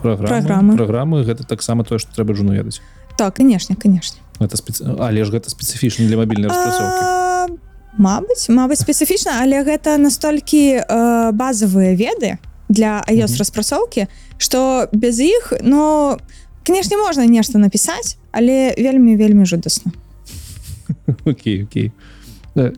[0.00, 0.76] праграмы Праграмы.
[0.76, 2.80] праграмы гэта таксама тое што трэба жуну ведаць.
[3.16, 4.20] Так канешне канешне.
[4.40, 4.80] Это спец...
[4.80, 7.58] але ж гэта спецыфічна для мабільнай распрацоўкі.
[7.98, 13.38] Мабыць Мабыць спецыфічна але гэта настолькі э, базавыя веды для iOS Мгм.
[13.40, 14.06] распрацоўкі
[14.38, 16.16] што без іх ну
[16.64, 19.92] канешне можна нешта напісаць але вельмі вельмі жудасна.
[21.24, 21.88] Окей окей.
[21.88, 22.19] Э,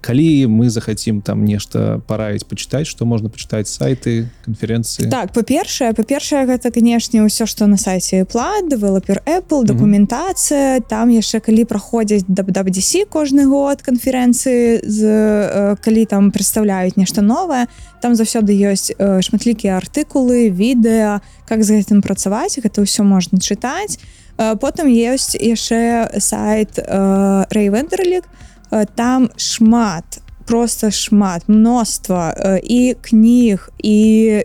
[0.00, 6.46] калі мы захацім там нешта параіць пачытаць што можна пачытаць сайты канферэнцыі Так па-першае па-першае
[6.46, 13.10] гэта канешне ўсё што на сайце плат дэвелопер Apple дакументацыя там яшчэ калі праходзяць WWDC
[13.10, 17.66] кожны год канферэнцыі з э, калі там прадстаўляюць нешта новае
[18.00, 23.98] там заўсёды ёсць э, шматлікія артыкулы відэа как з гэтым працаваць гэта ўсё можна чытаць
[24.38, 28.24] Э, потым ёсць яшчэ сайт Рейвендерлік
[28.94, 33.99] там шмат просто шмат мноства і кніг і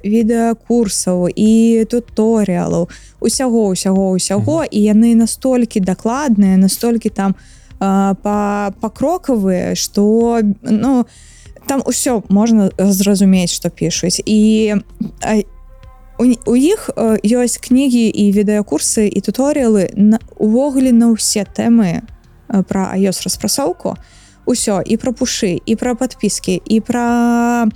[0.06, 2.90] відэакурсаў і туторыялаў
[3.20, 7.36] усяго усяго усяго і яны настолькі дакладныя настолькі там
[7.80, 11.06] па пакрокавыя што ну
[11.68, 14.76] там усё можна зразумець што пішуць і
[16.18, 16.90] у, іх
[17.24, 19.90] ёсць кнігі і відэакурсы і туторыялы
[20.38, 22.06] увогуле на ўсе тэмы
[22.48, 23.98] пра iOS распрацоўку
[24.48, 27.68] усё і про пушы і про подпіски і про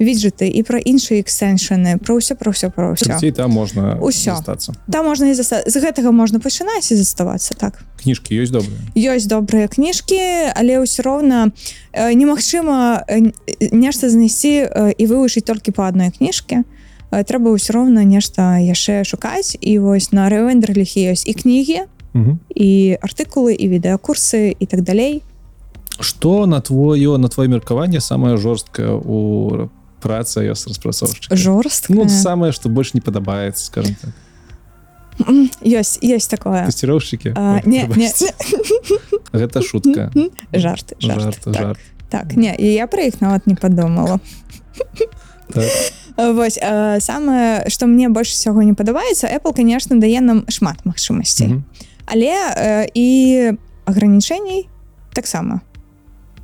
[0.00, 5.06] віджеты і про іншыя экстэншаны про ўсё про ўсё про ўсё там можна застацца там
[5.06, 5.62] можна і заста...
[5.66, 7.82] з гэтага можна пачынаць і заставацца так?
[7.98, 11.50] Кніжкі ёсць добрыя ёсць добрыя кніжкі але ўсё роўна
[11.92, 13.34] э, немагчыма э,
[13.74, 16.64] нешта знайсці э, і вывучыць толькі по адной кніжке
[17.10, 19.58] Э, трэба ўсё роўна нешта яшчэ шукаць.
[19.58, 21.80] І вось на рэвендерліхі ёсць і кнігі
[22.54, 22.70] і
[23.02, 25.22] артыкулы і відэакурсы і так далей
[26.00, 29.68] Што на твоё на твоё меркаванне самае жорсткае у
[30.00, 34.10] працы ёс распрацоўшчыка жорстка Ну самае што больш не падабаецца скажем так.
[35.60, 36.64] Ёсць ёсць такое.
[37.66, 37.84] Не,
[39.32, 40.10] гэта шутка.
[40.52, 41.78] Жарт жарт, жарт так, жарт.
[42.08, 44.20] Так не і я пра іх нават не падумала
[45.52, 45.68] Так.
[46.16, 46.58] Вось
[47.04, 51.64] самае што мне больш усяго не падабаецца Apple конечно дае нам шмат магчымасцей Мгм.
[52.06, 53.52] але э, і
[53.84, 54.68] ограничений
[55.12, 55.60] таксама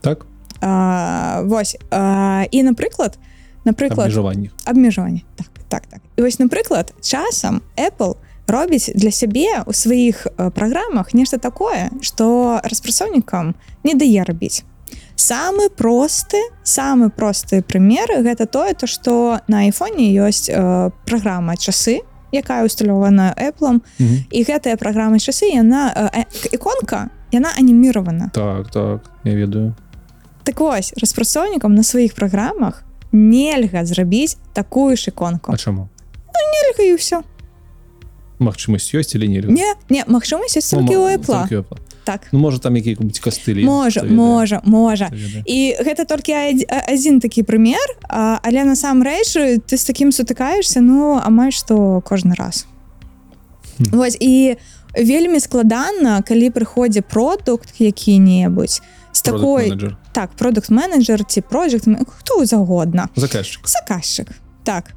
[0.00, 0.26] так?
[0.60, 3.18] А, вось а, і напрыклад
[3.64, 6.00] напрыклад абмежаванні абмежаванне так так так.
[6.16, 8.16] І вось напрыклад часам Apple
[8.46, 13.54] робіць для сябе у сваіх праграмах нешта такое что распрацоўнікам
[13.84, 14.64] не дае рабіць
[15.16, 22.00] самы просты самы просты прымер гэта тое то что на айфоне ёсць э, праграма часы
[22.32, 24.16] якая усталявана Apple Мгм.
[24.30, 28.30] і гэтая праграма часы яна э, іконка яна аніміравана.
[28.34, 29.74] Так так я ведаю
[30.46, 35.52] так вось распрацоўнікам на сваіх праграмах нельга зрабіць такую ж іконку.
[35.52, 35.88] А чаму
[36.36, 37.26] Нельга і ўсё
[38.38, 41.64] магчымасць ёсць или не не не магчымасць ёсць толькі у Apple.
[42.04, 42.28] так.
[42.32, 45.10] Ну можа там які-нибудь кастылі можа можа можа
[45.44, 46.32] і гэта толькі
[46.68, 49.34] адзін такі прымер а, але насамрэч
[49.66, 52.66] ты з такім сутыкаешься ну амаль што кожны раз.
[53.78, 53.84] Хм.
[53.92, 54.56] Вось і
[54.94, 58.80] вельмі складана калі прыходзе продукт які-небудзь
[59.16, 59.72] з такой
[60.12, 63.64] так продукт менеджер ці project хто загодна заказчик.
[63.64, 64.28] Заказчык
[64.64, 64.92] так.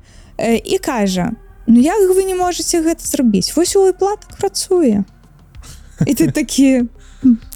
[0.66, 1.32] І кажа
[1.68, 5.06] Ну як вы не можете гэта зрабіць вось у платак працуе
[6.08, 6.90] і ты такі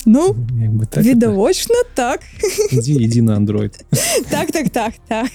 [0.05, 2.73] ну бы так, відавочна так так.
[2.73, 3.73] ідзі ідзі на Android.
[4.29, 5.31] Так так так так.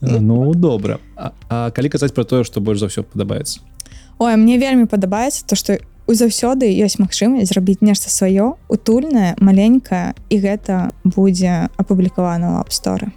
[0.00, 3.64] Ну добра а, а калі казаць про тое што больш за ўсё падабаецца
[4.18, 5.80] Ой мне вельмі падабаецца то што
[6.14, 13.10] заўсёды ёсць магчымасць зрабіць нешта сваё утульнае маленькае і гэта будзе апублікавана апсторы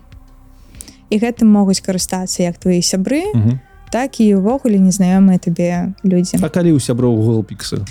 [1.10, 3.60] і гэтым могуць карыстацца як твои сябры Мгм.
[3.92, 6.38] так і увогуле незнаёмыя табе людзі.
[6.42, 7.82] А калі у сяброў Pixel?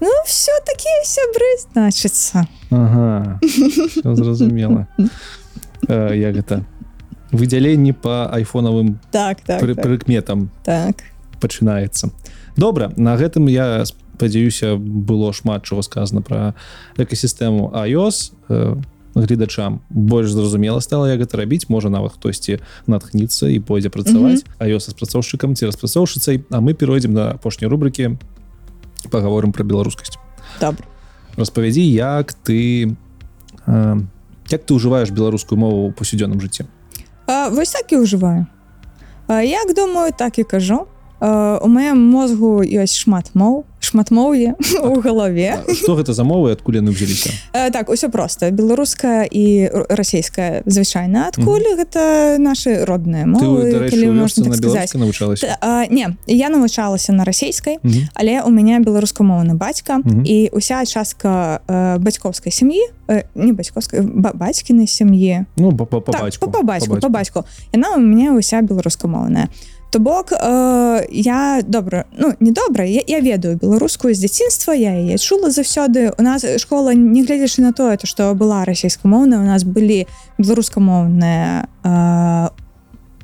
[0.00, 2.46] Ну все такія сябры значыцца.
[2.70, 3.38] Ага
[4.14, 4.86] зразумела.
[5.86, 6.64] Э, як гэта?
[7.30, 10.48] Выдзяленні по айфонавым так так пры, так, прыкметам.
[10.64, 11.04] Так.
[11.40, 12.08] пачынаецца.
[12.56, 13.84] Добра на гэтым я
[14.14, 16.54] спадзяюся было шмат чого сказано про
[16.96, 18.76] экасістэму iOS э,
[19.14, 21.68] гледачам больш зразумела стала як гэта рабіць.
[21.68, 24.68] Можа нават хтосьці натхніцца і пойдзе працаваць mm -hmm.
[24.70, 28.18] iOS распрацоўшчыкам ці распрацоўшыцай А мы перайдзем на апошняй рубрыкі
[29.10, 30.18] паговорым про беларускасць.
[30.60, 30.86] Добра.
[31.36, 32.96] Распавядзі як ты
[33.66, 34.00] э,
[34.50, 36.64] як ты ўжываеш беларускую мову ў паўсядзённым жыцці?
[37.26, 38.46] А, вось так і ўжываю.
[39.26, 40.86] А, як думаю так і кажу
[41.64, 46.92] у маем мозгу ёсць шмат моў шматмоўе у галаве што гэта за мовы адкуль яны
[46.92, 47.30] ўзяліся
[47.72, 48.50] так усё просто.
[48.50, 54.50] Беларуская і расійская звычайна адкуль гэта наши родныя мовы дарэчы калі у можна вёсцы так
[54.50, 54.72] на сказаць.
[54.92, 57.78] беларускай навучалася Т- а, не я навучалася на расійскай
[58.14, 61.60] але у мяне беларускамоўны бацька і уся частка
[62.00, 62.80] бацькоўскай сям'і
[63.34, 67.96] не бацькоўскай ба- бацькінай сям'і ну по, так, бацьку по, по бацьку по бацьку яна
[67.96, 69.48] у мяне уся беларускамоўная
[69.94, 74.90] то бок э, я добра ну не добра я, я ведаю беларускую з дзяцінства я
[74.90, 79.46] яе чула заўсёды у нас школа не гледзячы на тое то што была расійскамоўная у
[79.46, 82.48] нас былі беларускамоўныя э,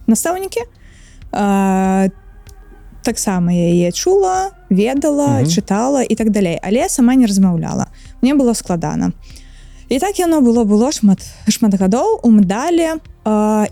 [0.07, 2.11] настаўнікі э,
[3.03, 5.51] таксама яе чула ведала Мгм.
[5.51, 7.91] чытала і так далей але сама не размаўляла
[8.23, 9.11] мне было складана
[9.89, 11.19] і так яно было было шмат
[11.49, 12.99] шмат гадоў у медалі э,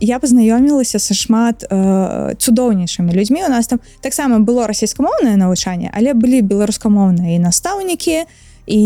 [0.00, 6.14] я пазнаёмілася са шмат э, цудоўнейшымі людзьмі у нас там таксама было расійскамоўнае навучанне але
[6.14, 8.24] былі беларускамоўныя і настаўнікі
[8.68, 8.82] і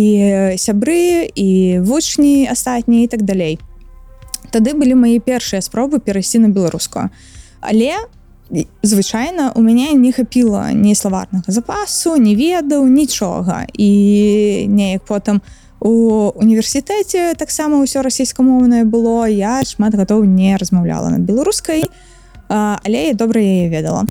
[0.57, 3.59] сябры і вучні астатнія і так далей.
[4.55, 7.11] Тады былі мае першыя спробы перайсці на беларускую.
[7.61, 7.99] Але
[8.83, 13.67] звычайна у мяне не хапіла ні славарнага запасу не ведаў нічога.
[13.75, 13.91] І
[14.69, 21.85] неяк потым у універсітэце таксама ўсё расійскамоўнае было я шмат гадоў не размаўляла на беларускай
[22.49, 24.05] але я добра яе ведала.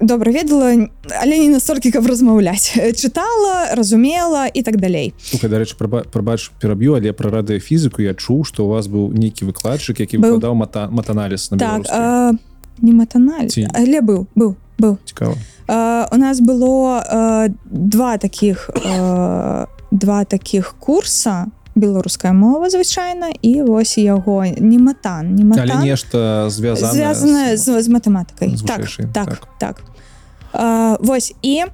[0.00, 0.88] Добра ведала
[1.22, 2.76] але не настолькі каб размаўляць.
[3.00, 5.14] Чытала разумела і так далей.
[5.22, 5.76] Слухай, дарэчы
[6.12, 10.36] прабач пераб'ю але пра радыёфізіку я чуў што у вас быў нейкі выкладчык які Быў.
[10.36, 12.32] выкладаў мата матаналіз на так а,
[12.82, 14.98] не матаналь Ці- але быў быў быў.
[15.08, 15.34] Цікава.
[15.68, 19.66] А, у нас было а, два таких а,
[19.96, 21.46] два таких курса
[21.76, 25.44] беларуская мова звычайна і вось яго не матан не
[25.84, 28.56] нешта звязана звязана з, з матэматыкай.
[28.66, 29.48] так, так так.
[29.58, 29.82] так.
[30.52, 31.64] А, вось і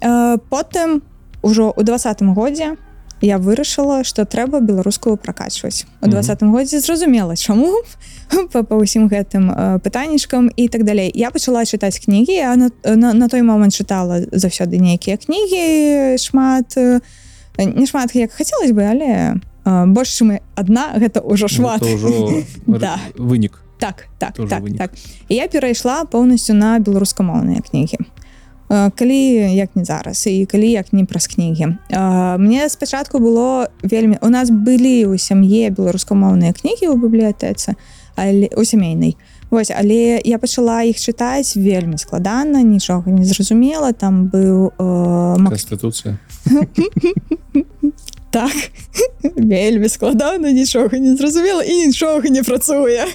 [0.00, 1.02] а, потым
[1.42, 2.76] ужо у двадцатым годзе
[3.22, 5.86] я вырашыла что трэба беларускую пракачваць.
[6.02, 7.80] У двадцатым годзе зразумела чаму
[8.52, 11.10] па, па ўсім гэтым а, пытаннічкам і так далей.
[11.14, 16.76] Я пачала чытаць кнігі я на, на, на той момант чытала заўсёды нейкія кнігі шмат
[16.76, 17.00] э,
[17.58, 21.80] не шмат як хацелось бы але а, больш чым адна гэта ўжо шмат.
[21.82, 22.42] Ну, ўжо
[22.80, 22.98] Да.
[23.16, 23.62] вынік.
[23.78, 24.78] Так так Тоже так вынік.
[24.78, 24.90] так.
[25.28, 27.98] І я перайшла поўнасцю на беларускамоўныя кнігі.
[28.68, 31.78] Калі як не зараз і калі як не праз кнігі.
[32.38, 37.76] Мне спачатку было вельмі у нас былі ў сям'е беларускамоўныя кнігі ў бібліятэцы
[38.16, 39.14] але у сямейнай
[39.50, 45.52] Вось але я пачала іх чытаць вельмі складана нічога не зразумела там быў э, Мак-
[45.54, 46.18] канстытуцыя.
[48.30, 48.52] Так
[49.36, 53.06] вельмі складана нічога не зразумела і нічога не працуе.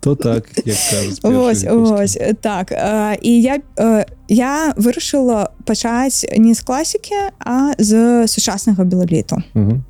[0.00, 6.54] То так як кажуць Вось, вось, так э, і я э, я вырашыла пачаць не
[6.54, 9.84] з класікі а з сучаснага белаліту Мгм.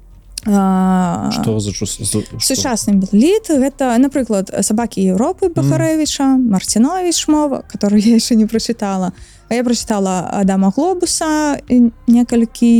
[0.47, 8.37] А, што за сучасны белаліт гэта напрыклад сабакі Еўропы бахарэвіча марцінович мова которую я яшчэ
[8.37, 9.13] не прочытала
[9.49, 11.61] а я прочытала Адама глобуса
[12.07, 12.73] некалькі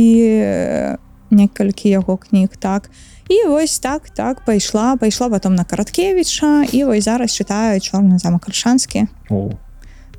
[1.31, 2.89] некалькі яго кніг так.
[3.29, 8.45] І вось так так пайшла пайшла потом на караткевіча і вось зараз чытаю чорны замак
[8.47, 9.49] альшанскі О,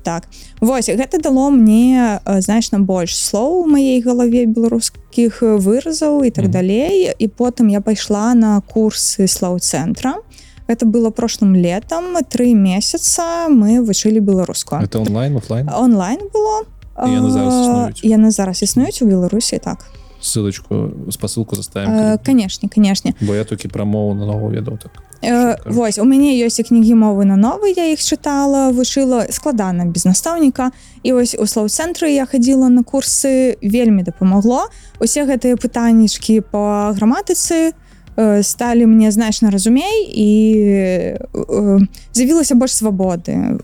[0.06, 0.30] так.
[0.62, 7.10] Вось гэта дало мне значна больш слоў у маей галаве беларускіх выразаў і так далей.
[7.10, 10.22] І потым я пайшла на курсы слоў-цэнтра.
[10.70, 14.82] Это было прошлым летом тры месяца мы вучылі беларускую.
[14.82, 15.68] Это онлайн офлайн?
[15.68, 16.66] Онлайн было.
[18.02, 19.84] Яны зараз існуюць у беларусі так
[20.26, 25.02] ссылочку спасылку заставим Э, канешне канешне бо я толькі пра мову на нову ведаў так
[25.22, 25.56] Э?
[25.64, 30.04] Вось у мяне ёсць і кнігі мовы на новы я іх чытала вучыла складана без
[30.04, 30.70] настаўніка
[31.02, 34.68] і вось у слоў-цэнтры я хадзіла на курсы вельмі дапамагло
[35.00, 37.72] усе гэтыя пытаннічкі по граматыцы
[38.16, 40.30] э, сталі мне значна разумей і
[41.32, 41.80] э,
[42.12, 43.58] з'явілася больш свабоды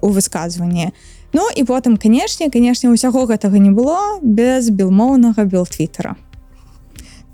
[0.00, 0.92] у высказванні
[1.36, 6.16] Ну і потым канешне канешне усяго гэтага не было без белмоўнага белтвітера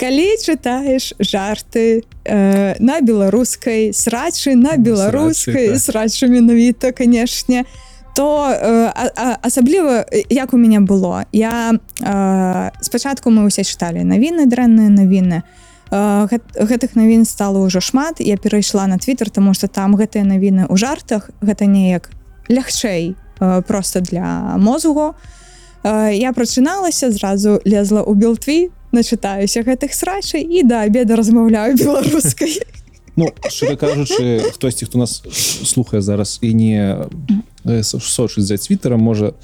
[0.03, 5.83] калі чытаеш жарты э, на беларускай срачы на беларускай Срачы, так.
[5.87, 7.63] срачы менавіта канешне
[8.17, 14.03] то э, а- а- асабліва як у мяне было я э, спачатку мы ўсе чыталі
[14.03, 15.47] навіны дрэнныя навіны.
[15.95, 18.19] Э, гэт- гэтых навін стало ўжо шмат.
[18.19, 22.11] Я перайшла на твиттер тому что там гэтыя навіны ў жартах гэта неяк
[22.51, 23.15] лягчэй
[23.67, 25.15] просто для мозгу.
[26.13, 32.61] Я прачыналася зразу лезла ў белтві начытаюся гэтых срачай і да обеда размаўляю беларускай.
[33.13, 35.21] Ну шчыра кажучы хтосьці хто нас
[35.69, 36.97] слухае зараз і не
[37.85, 39.37] сочыць за твиттером можа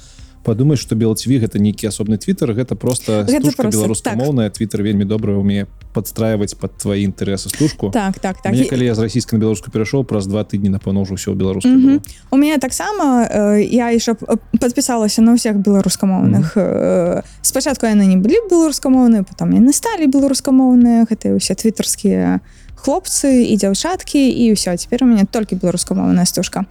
[0.49, 6.57] падумаць что белтві гэта нейкі асобны твиттер гэта просто беларускамоўная твиттер вельмі добра умее подстраивать
[6.57, 7.89] под твои інтарэсы стужку.
[7.93, 8.53] Так так так.
[8.53, 11.71] Мне, калі я з расійска на беларуску перайшоў праз два тыдні напэўна ўжо ўсё беларускай
[11.71, 12.01] Мгм.
[12.01, 12.01] было.
[12.31, 14.17] у меня таксама э, я яшчэ
[14.59, 21.37] подпісалася на ўсіх беларускамоўных э, спачатку яны не былі беларускамоўныя потом яны сталі беларускамоўныя гэтыя
[21.37, 22.41] ўсе твиттерскія
[22.77, 26.65] хлопцы і дзяўчаткі і ўсё цяпер у мяне толькі беларускамоўная стужка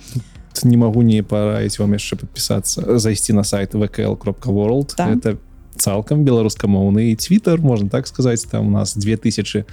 [0.65, 5.17] Не магу не параіць вам яшчэ подпісацца зайсці на сайт vkl.world Так.
[5.17, 5.37] это
[5.79, 9.65] цалкам беларускамоўны твиттер можна так сказаць там у нас 2000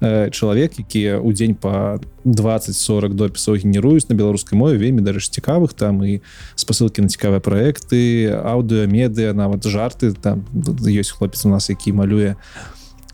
[0.00, 5.72] э, чалавек якія ў дзень по 20-40 допісаў генеруюць на беларускай мове вельмі дарэч цікавых
[5.72, 6.20] там і
[6.54, 10.44] спасылкі на цікавыя праекты аўдыо медыа нават жарты там
[10.82, 12.36] ёсць хлопец у нас які малюе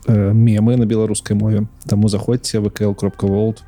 [0.07, 1.67] э, мемы на беларускай мове.
[1.85, 3.61] Таму заходзьце vkl.world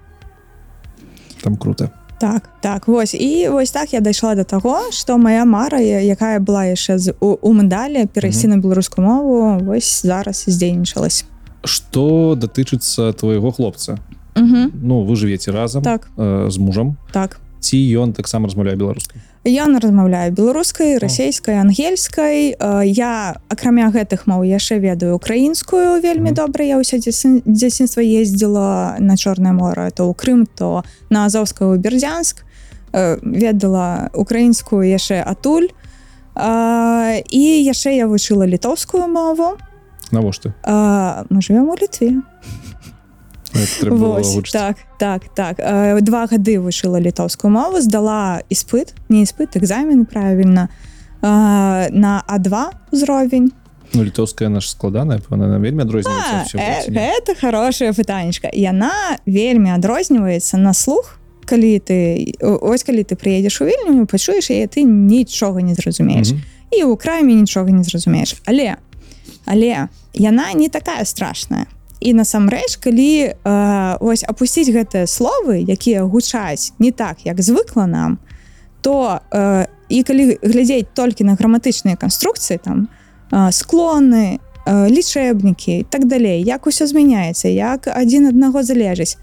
[1.41, 1.89] там круто
[2.21, 3.13] так так вось.
[3.13, 7.37] І вось так я дайшла до таго что моя мара якая была яшчэ з у,
[7.41, 11.25] у медалі перайсці на беларускую мову вось зараз здзейнічалась.
[11.63, 13.97] Что датычыцца твоего хлопца?
[14.35, 14.71] Угу.
[14.81, 16.09] Ну вы жывеце разам так.
[16.17, 16.97] э, з мужам.
[17.11, 17.39] Так.
[17.59, 22.53] Ці ён таксама размаўляе беларускай Ён размаўляю беларускай расійскай ангельскай.
[22.53, 26.61] Э, я акрамя гэтых моў яшчэ ведаю украінскую вельмі добра.
[26.61, 32.45] Я ўсё дзяцін- дзяцінства ездзіла на чорное море то ў Крым то на азовскую бердзянск.
[32.93, 35.73] Э, ведала украінскую яшчэ атуль
[36.35, 39.57] э, і яшчэ я вучыла літоўскую мову.
[40.11, 40.53] Навошта?
[41.29, 42.21] Мы живвем у літве
[43.83, 45.57] Вось, так так так.
[46.03, 50.69] Два гады вышыла літоўскую мову здала іспыт не іспыт экзамен правільна
[51.21, 53.51] на а2 узровень
[53.93, 60.73] ну літоўская наша складаная пэўна вельмі адрозніваецца э, гэта хорошая пытанечка яна вельмі адрозніваецца на
[60.73, 66.33] слух калі ты ось калі ты прыедзеш у вільню пачуеш яе ты нічога не зразумееш
[66.71, 68.79] і ў краме нічога не зразумееш але
[69.45, 71.67] але яна не такая страшная
[72.01, 78.17] і насамрэч калі э, ось апусціць гэтыя словы якія гучаць не так як звыкла нам
[78.81, 82.89] то э, і калі глядзець толькі на граматычныя канструкцыі там
[83.31, 89.21] э, склоны э, лічэбнікі так далей як усё змяняецца як адзін аднаго залежыць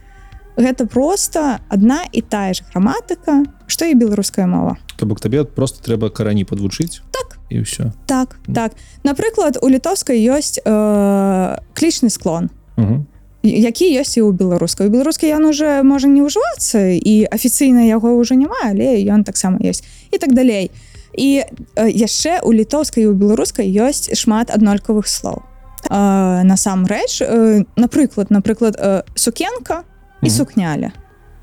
[0.59, 4.77] гэта просто одна і тая ж граматыка што і беларуская мова.
[4.97, 7.39] То бок табе просто трэба карані подвучыць Так.
[7.51, 7.91] і ўсё.
[8.07, 8.73] Так так.
[9.03, 13.05] Напрыклад у літоўскай ёсць э, клічны склон Угу.
[13.43, 14.91] які ёсць і ў беларускай.
[14.91, 19.87] Беларускай ён уже можа не ўжывацца і афіцыйна яго ўжо няма але ён таксама ёсць.
[20.11, 20.71] І так далей.
[21.15, 25.43] І э, яшчэ у літоўскай і у беларускай ёсць шмат аднолькавых слоў.
[25.87, 28.75] Э, насамрэч э, напрыклад напрыклад
[29.15, 29.85] сукенка
[30.23, 30.91] і сукняля.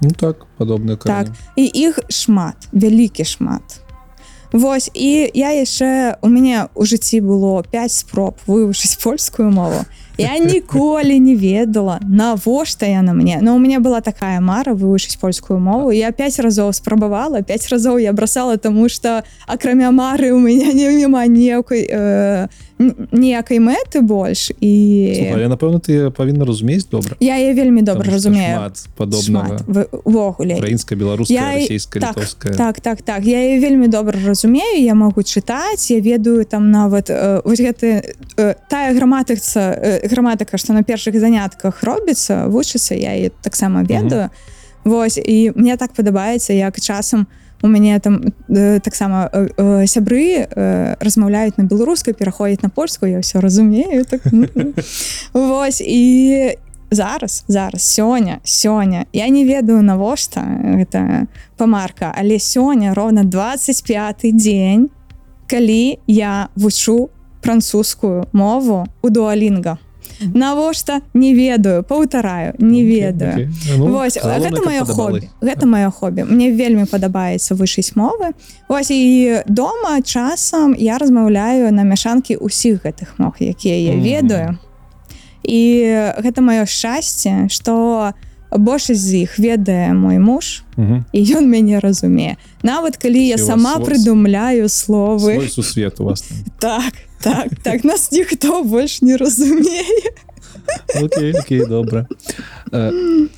[0.02, 1.32] Ну так падобна так.
[1.56, 3.80] І іх шмат вялікі шмат.
[4.52, 9.84] Вось і я яшчэ у мяне у жыцці было 5 спроб вывучыць польскую мову
[10.18, 13.40] я ніколі не ведала навошта яна мне.
[13.42, 15.92] Но у меня была такая мара вывучыць польскую мову.
[15.92, 20.88] Я 5 разоў спрабавала 5 разоў я бросала тому что акрамя мары у меня не
[20.96, 27.38] няма ніякай э, н- ніякай мэты больш і але напэўна ты павінна разумець добра я
[27.40, 28.72] я вельмі добра разумею.
[29.68, 32.16] В- увогуле украінская беларуская Я так,
[32.58, 33.24] так так так.
[33.24, 38.04] Я яе вельмі добра разумею я могу чытаць я ведаю там нават э, вось гэты
[38.38, 44.30] э, тая граматыца э, граматыка што на першых занятках робіцца вучыцца я і таксама ведаю
[44.86, 50.48] Вось і мне так падабаецца як часам у мяне там э, таксама э, э, сябры
[50.50, 54.74] э, размаўляюць на беларускай пераходзяць на польскую я все разумею так, м, м.
[55.34, 56.58] Вось і
[56.92, 61.28] зараз зараз сёння сёння я не ведаю навошта гэта
[61.58, 64.90] памарка але сёння ровно 25 дзень
[65.48, 67.10] калі я вучу
[67.42, 69.78] французскую мову у дуалінга
[70.34, 73.34] навошта не ведаю паўтараю не ведаю.
[73.34, 73.50] Окей.
[73.78, 76.24] Ну, Вось гэта маё хобі гэта маё хобі.
[76.24, 78.32] Мне вельмі падабаецца вышыць мовы.
[78.70, 84.58] Вось і дома часам я размаўляю на мяшанкі ўсіх гэтых мог якія я ведаю.
[85.44, 85.86] І
[86.24, 88.14] гэта маё шчасце што
[88.56, 91.06] большасць з іх ведае мой муж Мгм.
[91.12, 92.36] і ён мяне разумее.
[92.64, 95.48] Нават калі я вас сама свой- прыдумляю словы.
[95.50, 96.38] сусвет у вас там.
[96.60, 96.94] так
[97.26, 100.14] так так нас ніхто больш не разумее
[101.02, 102.08] Окей, окей, добра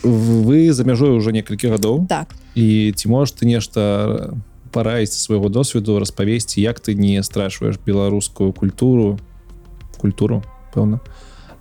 [0.04, 2.36] вы за мяжой уже некалькі гадоў так.
[2.56, 4.36] І ці можаш ты нешта
[4.76, 9.20] параіць свайго досведу распавесці як ты не страшваеш беларускую культуру
[9.98, 10.44] культуру
[10.76, 11.00] пэўна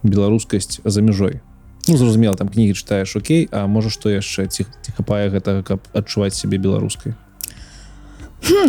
[0.03, 1.41] беларускасць за мяжой
[1.87, 5.81] ну зразумела там кнігі чытаеш Окей А можа што яшчэ ці ці хапае гэтага каб
[5.95, 7.15] адчуваць сябе беларускай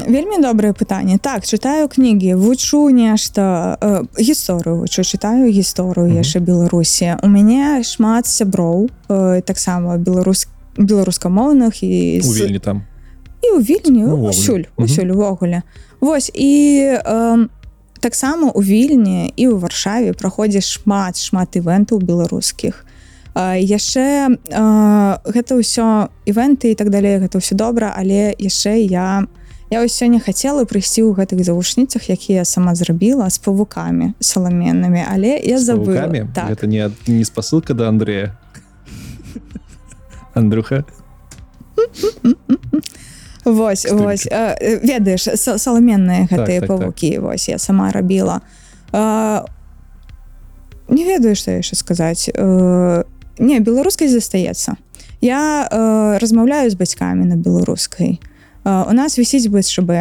[0.08, 1.18] вельмі добрае пытанне.
[1.20, 7.18] Так чытаю кнігі вучу нешта э, гісторыю вучу чытаю гісторыю яшчэ беларусі.
[7.24, 12.84] У мяне шмат сяброў э, таксама беларус беларускамоўных і з- вельні там.
[13.44, 14.86] І ў вільні Ну, усюль Мгм.
[14.86, 15.62] усюль увогуле.
[16.02, 17.48] Вось і э,
[18.00, 22.86] таксама у вільні і ў варшаве праходзіш шмат шмат івентаў беларускіх.
[23.36, 29.28] Э, яшчэ э, гэта ўсё івенты і так далей гэта ўсё добра але яшчэ я
[29.70, 35.04] я ось сёння хацела прыйсці ў гэтых завушніцах якія я сама зрабіла з павукамі саламеннымі
[35.04, 36.08] але я забыла.
[36.34, 36.50] так.
[36.50, 38.38] Гэта не не спасылка да Андрея
[40.34, 40.86] Андрюха?
[43.44, 44.28] Вось вось
[44.84, 46.68] ведаеш са- саламенныя гэтыя так, так.
[46.68, 48.42] павукі вось я сама рабіла.
[48.92, 49.44] Э,
[50.90, 52.30] не ведаю што яшчэ сказаць.
[52.34, 53.04] Э,
[53.40, 54.76] не беларускай застаецца.
[55.22, 58.20] Я э, размаўляю з бацькамі на беларускай.
[58.20, 59.92] Э, у нас вісіць БСШБ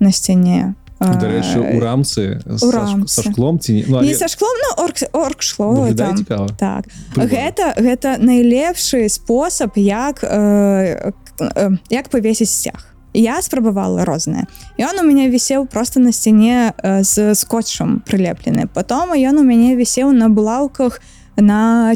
[0.00, 3.08] на сцяне Э, дарэчы у рамцы у рамцы.
[3.08, 6.48] са шклом ці не ну, не але са шклом на орг орг шло выглядае там.
[6.60, 6.84] так.
[7.14, 7.28] Прыгожа.
[7.32, 14.44] гэта гэта найлепшы спосаб як э, э, як павесіць сцяг я спрабавала рознае
[14.76, 19.80] ён у мяне вісеў просто на сцяне э, з скотчам прылеплены потом ён у мяне
[19.80, 21.19] вісеў на булаўках на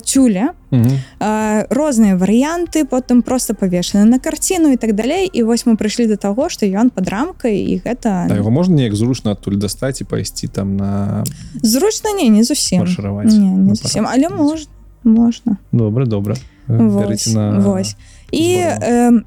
[0.04, 0.90] тюле Мгм.
[1.20, 6.06] э, розныя варыянты потым просто павешаны на карціну і так далей і вось мы прыйшлі
[6.08, 10.00] до таго што ён под рамкай і гэта А яго можна неяк зручна адтуль дастаць
[10.00, 11.24] і пайсці там на
[11.62, 14.66] зручна не не зусім не, не на зусім але можна
[15.04, 16.36] можна добра добра
[16.68, 17.96] Э, Вось, на вось.
[18.32, 19.20] і э,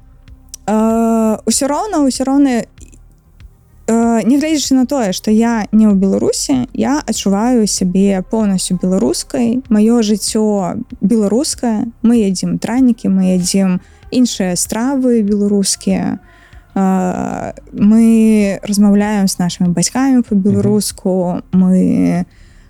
[0.66, 2.62] э, ўсё роўна ўсё роўна
[3.88, 10.76] нягледзячы на тое што я не ў беларусі я адчуваю сябе поўнасцю беларускай маё жыццё
[11.00, 16.20] беларускае мы ядзім дранікі мы ядзім іншыя стравы беларускія
[16.74, 22.24] э, мы размаўляем з нашими бацькамі по-беларуску мы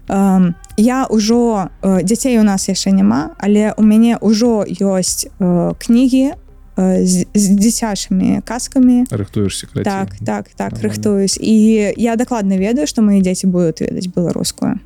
[0.09, 5.75] э, я ўжо э, дзяцей у нас яшчэ няма але у мяне ўжо ёсць э,
[5.79, 6.37] кнігі э,
[6.79, 10.83] з, з дзіцячымі казкамі рыхтуешься так так так Нормально.
[10.83, 11.39] рыхтуюсь.
[11.43, 14.79] І я дакладна ведаю што мои дзеці будуць ведаць беларускую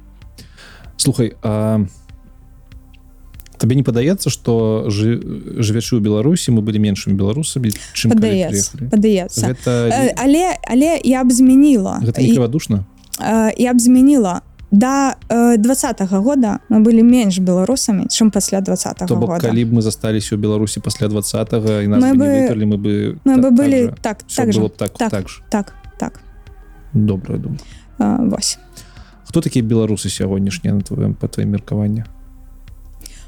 [0.97, 1.85] слухай а
[3.59, 5.20] табе не падаецца что жы,
[5.62, 11.23] жывячы ў беларусі мы былі меншымі беларусамі чым падаецца падаецца гэта Э, але але я
[11.23, 12.82] б змяніла гэта І- крывадушна
[13.20, 14.40] э, я б змяніла
[14.73, 19.65] да э, двадцатого года мы былі менш беларусамі чым пасля двадцатого то бок года калі
[19.65, 22.77] б мы засталіся ў беларусі пасля двадцатого і нас Мы бы не бы- вытерлі мы
[22.81, 25.11] бы мы бы так- былі так так Всё так б так так.
[25.11, 26.20] так же так так
[26.94, 27.61] добрая думаю
[27.99, 28.59] э, вось
[29.28, 32.05] хто такія беларусы сягонняшнія на твоем по тваім меркаванне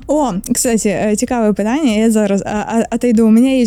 [0.07, 1.93] О, кстати, э, цікаве питання.
[1.93, 2.45] Я зараз
[2.93, 3.23] отойду.
[3.23, 3.33] У Давай.
[3.33, 3.65] мене є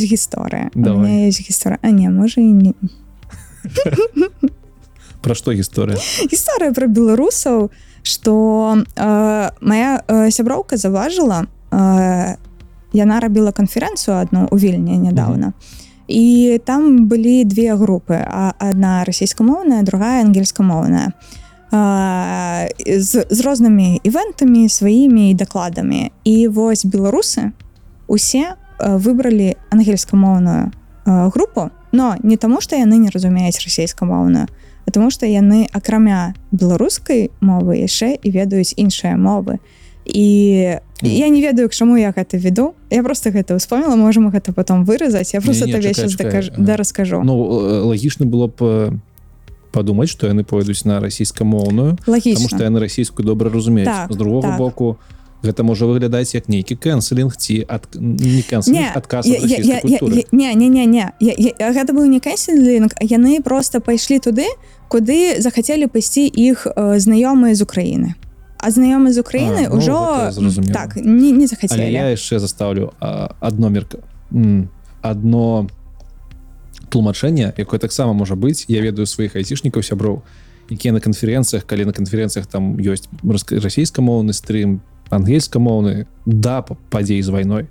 [1.29, 1.77] гісторія.
[1.81, 2.75] А ні, може і ні.
[5.27, 5.99] Про што гісторыя
[6.31, 7.69] Гісторія про білорусів,
[8.01, 8.33] що
[8.97, 11.43] е, моя е, сяброўка заважила,
[11.73, 12.37] е,
[12.93, 15.53] яна робила конференцію одну у Вільні недавно.
[16.07, 21.11] І там були дві групи: а- одна російськомовна, другая ангельськомовна.
[21.73, 26.09] Е, з, з розними івентами, своїми докладами.
[26.23, 27.51] І ось білоруси
[28.07, 30.71] усі е, вибрали ангельськомовну е,
[31.05, 34.47] групу, но не тому, що яны не разумеюць расійскамоўную,
[34.87, 39.59] а тому што яны акрамя беларускай мовы яшчэ і ведаюць іншыя мовы.
[40.07, 44.53] І я не ведаю к чаму я гэта веду я просто гэта успомнила можем гэта
[44.53, 46.25] потом выразаць я просто Не-не, табе чакай, чакай.
[46.25, 48.91] дакажу да раскажу Ну э, лагічна было б э,
[49.71, 54.15] падумаць што яны пойдуць на расійскамоўную Таму што лагічна яны расійскую добра разумеюць Так, з
[54.15, 54.57] другога так.
[54.57, 54.97] боку
[55.43, 59.81] гэта можа выглядаць як нейкі кэнселінг ці ад не кэнселінг, Не, адказ я- я- я-
[59.83, 61.11] я- не не не не.
[61.59, 64.45] Гэта быў не кэнселінг яны просто пайшлі туды
[64.89, 68.13] куды захацелі пайсці іх э, знаёмыя з Украіны.
[68.59, 70.73] А знаёмы з Украіны А, ну, ўжо зразумела.
[70.73, 73.97] так не, не Але захацелі я яшчэ заставлю а, адно мерка
[74.33, 74.69] м,
[75.01, 75.67] адно
[76.89, 78.65] тлумачэнне якое таксама можа быць.
[78.67, 80.21] Я ведаю сваіх айцішнікаў сяброў
[80.71, 87.29] якія на канферэнцыях калі на канферэнцыях там ёсць расійскамоўны стрым ангельскамоўны да па- падзей з
[87.29, 87.67] вайной.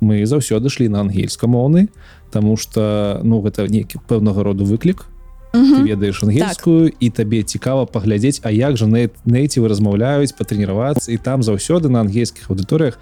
[0.00, 1.88] Мы заўсёды шлі на ангельскамоўны
[2.30, 5.06] Таму что ну гэта нейкі пэўнага роду выклік.
[5.52, 11.42] Ты ведаеш ангельскую і табе цікава паглядзець А як жа нейцівы размаўляюць патрэніравацца і там
[11.42, 12.98] заўсёды на ангельскіх аўдыторыях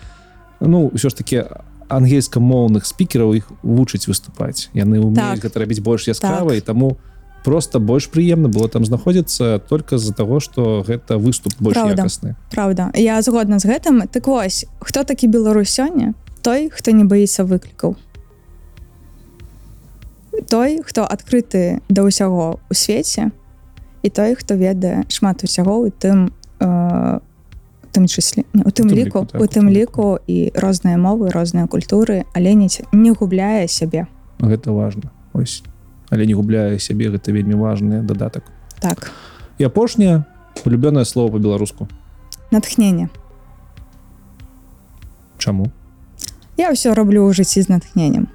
[0.60, 1.44] ну ўсё ж таки
[1.88, 4.68] ангельскамоўных спікераў іх вучыць выступаць.
[4.74, 5.44] Яны умеюць Так.
[5.44, 6.59] гэта рабіць больш яскрава Так.
[6.59, 6.96] і таму
[7.49, 12.03] просто больш прыемна было там знаходзіцца только з-за того что гэта выступ больш Праўда.
[12.03, 12.37] якасны.
[12.53, 12.91] Праўда.
[12.93, 14.05] Я згодна з гэтым.
[14.07, 16.12] Так вось хто такі Беларусь сёння?
[16.43, 17.97] Той хто не баіцца выклікаў.
[20.45, 23.33] Той хто адкрыты да ўсяго у свеце.
[24.05, 26.29] І той хто ведае шмат усяго у тым
[26.61, 27.19] э,
[27.97, 32.29] тым чысле не, у тым ліку так, у тым ліку і розныя мовы розныя культуры
[32.37, 34.05] але не, не губляе сябе.
[34.37, 35.65] Гэта важно ось
[36.10, 38.44] але не губляе сябе гэта вельмі важны дадатак
[38.80, 39.10] так.
[39.59, 40.24] І апошняе
[40.64, 41.89] улюбёнае слово по-беларуску
[42.51, 43.09] натхнение.
[45.39, 45.70] Чаму
[46.56, 48.28] я ўсё раблю ў жыцці з натхненнем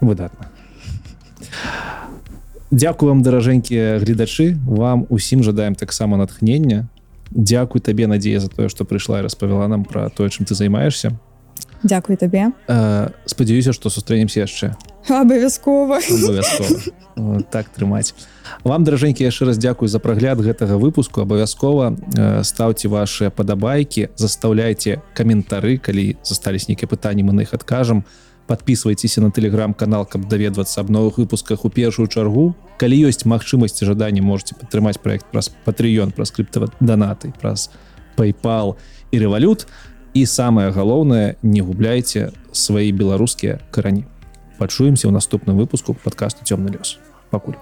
[0.00, 0.52] выдатна
[2.70, 6.88] Дякую вам даражэнькія гледачы вам усім жадаем таксама натхнення.
[7.30, 11.12] Дякуй табе надзея за тое што прыйшла і распавяла нам пра тое чым ты займаешься
[11.82, 14.74] Дякую табе э, спадзяюся што сустрэнемся яшчэ
[15.10, 15.98] абавязкова.
[15.98, 17.42] Абавязкова.
[17.50, 18.12] Так трымаць.
[18.64, 21.22] Вам даражэнькі яшчэ раз дзякую за прагляд гэтага выпуску.
[21.24, 21.96] Абавязкова
[22.44, 28.04] ставце ваши падабайкі застаўляйте каментары калі застались нейкія пытанні мы на іх адкажам.
[28.46, 32.54] Подписывайтеся на телеграм-канал каб даведвацца аб новых выпусках у першую чаргу.
[32.78, 37.70] Калі ёсць магчымасці жаданні можете падтрымаць проект праз патрыён праз скрыптава донаты праз
[38.16, 38.76] paypal
[39.10, 39.66] і рэвалют
[40.14, 44.06] і самое галоўнае не губляйте свае беларускія карані
[44.58, 46.98] пачуемся ў наступным выпуску подкасту цёмны лёс
[47.30, 47.56] пакуль